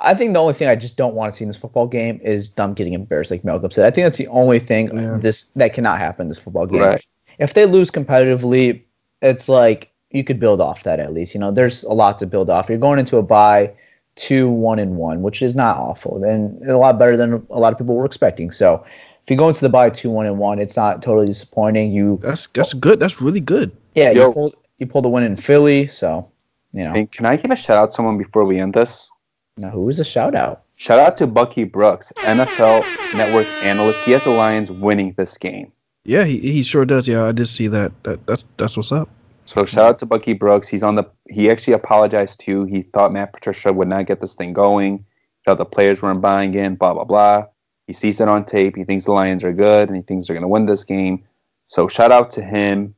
I 0.02 0.14
think 0.14 0.32
the 0.32 0.40
only 0.40 0.54
thing 0.54 0.68
I 0.68 0.74
just 0.76 0.96
don't 0.96 1.14
want 1.14 1.32
to 1.32 1.36
see 1.36 1.44
in 1.44 1.48
this 1.48 1.56
football 1.56 1.86
game 1.86 2.20
is 2.22 2.50
them 2.50 2.74
getting 2.74 2.92
embarrassed, 2.92 3.30
like 3.30 3.44
Malcolm 3.44 3.70
said. 3.70 3.86
I 3.86 3.90
think 3.90 4.04
that's 4.04 4.18
the 4.18 4.28
only 4.28 4.58
thing 4.58 4.90
Yeah. 4.96 5.16
this 5.18 5.44
that 5.56 5.72
cannot 5.72 5.98
happen 5.98 6.24
in 6.24 6.28
this 6.28 6.38
football 6.38 6.66
game. 6.66 6.80
Right. 6.82 7.04
If 7.38 7.54
they 7.54 7.66
lose 7.66 7.90
competitively, 7.90 8.82
it's 9.22 9.48
like 9.48 9.90
you 10.10 10.24
could 10.24 10.38
build 10.40 10.60
off 10.60 10.82
that 10.82 11.00
at 11.00 11.12
least. 11.14 11.34
You 11.34 11.40
know, 11.40 11.50
there's 11.50 11.84
a 11.84 11.92
lot 11.92 12.18
to 12.18 12.26
build 12.26 12.50
off. 12.50 12.68
You're 12.68 12.78
going 12.78 12.98
into 12.98 13.16
a 13.16 13.22
bye 13.22 13.72
two 14.16 14.50
one 14.50 14.78
and 14.78 14.96
one, 14.96 15.22
which 15.22 15.40
is 15.40 15.54
not 15.56 15.76
awful, 15.78 16.22
and 16.22 16.62
a 16.68 16.76
lot 16.76 16.98
better 16.98 17.16
than 17.16 17.46
a 17.50 17.58
lot 17.58 17.72
of 17.72 17.78
people 17.78 17.94
were 17.94 18.04
expecting. 18.04 18.50
So. 18.50 18.84
If 19.24 19.30
you 19.30 19.36
go 19.36 19.46
into 19.46 19.60
the 19.60 19.68
bye 19.68 19.88
two 19.88 20.10
one 20.10 20.26
and 20.26 20.36
one, 20.40 20.58
it's 20.58 20.74
not 20.76 21.00
totally 21.00 21.26
disappointing. 21.26 21.92
You 21.92 22.18
That's 22.22 22.48
that's 22.48 22.72
good. 22.74 22.98
That's 22.98 23.20
really 23.22 23.38
good. 23.38 23.70
yeah, 23.94 24.10
Yo. 24.10 24.26
you 24.26 24.32
pulled 24.32 24.56
you 24.78 24.86
pulled 24.88 25.06
a 25.06 25.08
win 25.08 25.22
in 25.22 25.36
Philly, 25.36 25.86
so 25.86 26.28
you 26.72 26.82
know. 26.82 26.92
And 26.92 27.08
can 27.12 27.24
I 27.24 27.36
give 27.36 27.52
a 27.52 27.54
shout 27.54 27.76
out 27.78 27.92
to 27.92 27.94
someone 27.94 28.18
before 28.18 28.44
we 28.44 28.58
end 28.58 28.74
this? 28.74 29.08
Now, 29.56 29.70
who's 29.70 29.84
was 29.84 30.00
a 30.00 30.04
shout 30.04 30.34
out? 30.34 30.62
Shout 30.76 30.98
out 30.98 31.16
to 31.18 31.26
Bucky 31.26 31.64
Brooks, 31.64 32.12
NFL 32.18 32.82
Network 33.14 33.46
analyst. 33.62 33.98
He 34.00 34.12
has 34.12 34.24
the 34.24 34.30
Lions 34.30 34.70
winning 34.70 35.14
this 35.16 35.36
game. 35.36 35.70
Yeah, 36.04 36.24
he, 36.24 36.38
he 36.38 36.62
sure 36.62 36.84
does. 36.84 37.06
Yeah, 37.06 37.26
I 37.26 37.32
did 37.32 37.46
see 37.46 37.68
that. 37.68 37.92
That 38.04 38.26
that's 38.26 38.44
that's 38.56 38.76
what's 38.76 38.90
up. 38.90 39.08
So 39.44 39.64
shout 39.64 39.84
out 39.84 39.98
to 39.98 40.06
Bucky 40.06 40.32
Brooks. 40.32 40.68
He's 40.68 40.82
on 40.82 40.94
the. 40.94 41.04
He 41.28 41.50
actually 41.50 41.74
apologized 41.74 42.40
too. 42.40 42.64
He 42.64 42.82
thought 42.82 43.12
Matt 43.12 43.32
Patricia 43.32 43.72
would 43.72 43.88
not 43.88 44.06
get 44.06 44.20
this 44.20 44.34
thing 44.34 44.52
going. 44.52 44.98
He 44.98 45.42
thought 45.44 45.58
the 45.58 45.64
players 45.64 46.00
weren't 46.00 46.22
buying 46.22 46.54
in. 46.54 46.76
Blah 46.76 46.94
blah 46.94 47.04
blah. 47.04 47.46
He 47.86 47.92
sees 47.92 48.20
it 48.20 48.28
on 48.28 48.44
tape. 48.44 48.74
He 48.74 48.84
thinks 48.84 49.04
the 49.04 49.12
Lions 49.12 49.44
are 49.44 49.52
good, 49.52 49.88
and 49.88 49.96
he 49.96 50.02
thinks 50.02 50.26
they're 50.26 50.34
going 50.34 50.42
to 50.42 50.48
win 50.48 50.66
this 50.66 50.84
game. 50.84 51.24
So 51.68 51.88
shout 51.88 52.10
out 52.10 52.30
to 52.32 52.42
him. 52.42 52.94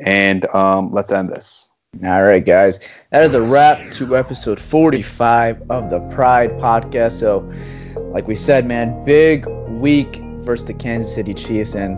And 0.00 0.46
um, 0.54 0.92
let's 0.92 1.12
end 1.12 1.30
this. 1.30 1.65
All 2.04 2.24
right, 2.24 2.44
guys. 2.44 2.80
That 3.10 3.22
is 3.22 3.34
a 3.34 3.40
wrap 3.40 3.90
to 3.92 4.16
episode 4.16 4.60
45 4.60 5.70
of 5.70 5.88
the 5.88 6.00
Pride 6.10 6.50
podcast. 6.58 7.12
So, 7.12 7.50
like 8.12 8.26
we 8.28 8.34
said, 8.34 8.66
man, 8.66 9.02
big 9.04 9.46
week 9.68 10.16
versus 10.40 10.66
the 10.66 10.74
Kansas 10.74 11.14
City 11.14 11.32
Chiefs, 11.32 11.74
and 11.74 11.96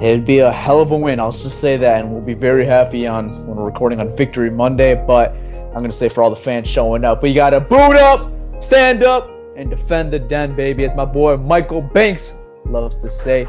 it'd 0.00 0.24
be 0.24 0.38
a 0.38 0.52
hell 0.52 0.80
of 0.80 0.92
a 0.92 0.96
win. 0.96 1.18
I'll 1.18 1.32
just 1.32 1.60
say 1.60 1.76
that, 1.78 2.02
and 2.02 2.12
we'll 2.12 2.22
be 2.22 2.34
very 2.34 2.64
happy 2.64 3.06
on 3.06 3.46
when 3.46 3.56
we're 3.56 3.64
recording 3.64 3.98
on 3.98 4.14
Victory 4.16 4.50
Monday. 4.50 4.94
But 4.94 5.32
I'm 5.32 5.82
gonna 5.82 5.90
say 5.90 6.08
for 6.08 6.22
all 6.22 6.30
the 6.30 6.36
fans 6.36 6.68
showing 6.68 7.04
up, 7.04 7.22
we 7.22 7.34
gotta 7.34 7.60
boot 7.60 7.96
up, 7.96 8.30
stand 8.62 9.02
up, 9.02 9.28
and 9.56 9.68
defend 9.68 10.12
the 10.12 10.20
den, 10.20 10.54
baby. 10.54 10.84
As 10.84 10.94
my 10.94 11.06
boy 11.06 11.38
Michael 11.38 11.82
Banks 11.82 12.36
loves 12.66 12.96
to 12.98 13.08
say, 13.08 13.46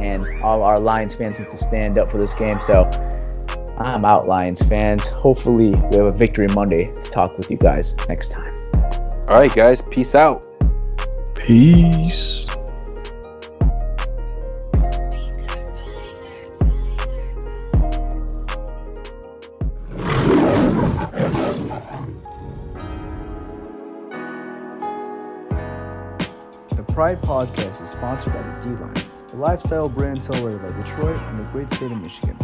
and 0.00 0.42
all 0.42 0.62
our 0.62 0.80
Lions 0.80 1.14
fans 1.14 1.38
need 1.38 1.50
to 1.50 1.58
stand 1.58 1.98
up 1.98 2.10
for 2.10 2.18
this 2.18 2.34
game. 2.34 2.60
So. 2.60 2.90
I'm 3.80 4.04
out, 4.04 4.26
Lions 4.26 4.60
fans. 4.62 5.06
Hopefully, 5.08 5.70
we 5.70 5.96
have 5.96 6.06
a 6.06 6.10
victory 6.10 6.48
Monday 6.48 6.86
to 6.86 7.10
talk 7.10 7.38
with 7.38 7.48
you 7.48 7.56
guys 7.56 7.94
next 8.08 8.30
time. 8.30 8.52
All 9.28 9.38
right, 9.38 9.54
guys. 9.54 9.80
Peace 9.80 10.16
out. 10.16 10.44
Peace. 11.36 12.46
The 26.74 26.82
Pride 26.92 27.20
Podcast 27.22 27.80
is 27.80 27.90
sponsored 27.90 28.32
by 28.32 28.42
the 28.42 28.58
D 28.60 28.70
Line, 28.70 29.04
a 29.32 29.36
lifestyle 29.36 29.88
brand 29.88 30.22
celebrated 30.22 30.62
by 30.62 30.72
Detroit 30.72 31.20
and 31.28 31.38
the 31.38 31.44
great 31.44 31.70
state 31.70 31.90
of 31.92 32.00
Michigan. 32.00 32.36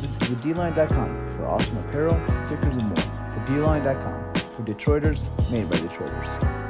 Visit 0.00 0.22
thedline.com 0.40 1.28
for 1.28 1.46
awesome 1.46 1.78
apparel, 1.78 2.20
stickers, 2.38 2.76
and 2.76 2.84
more. 2.84 2.96
Thedline.com 3.46 4.34
for 4.52 4.62
Detroiters 4.62 5.24
made 5.50 5.68
by 5.70 5.76
Detroiters. 5.78 6.69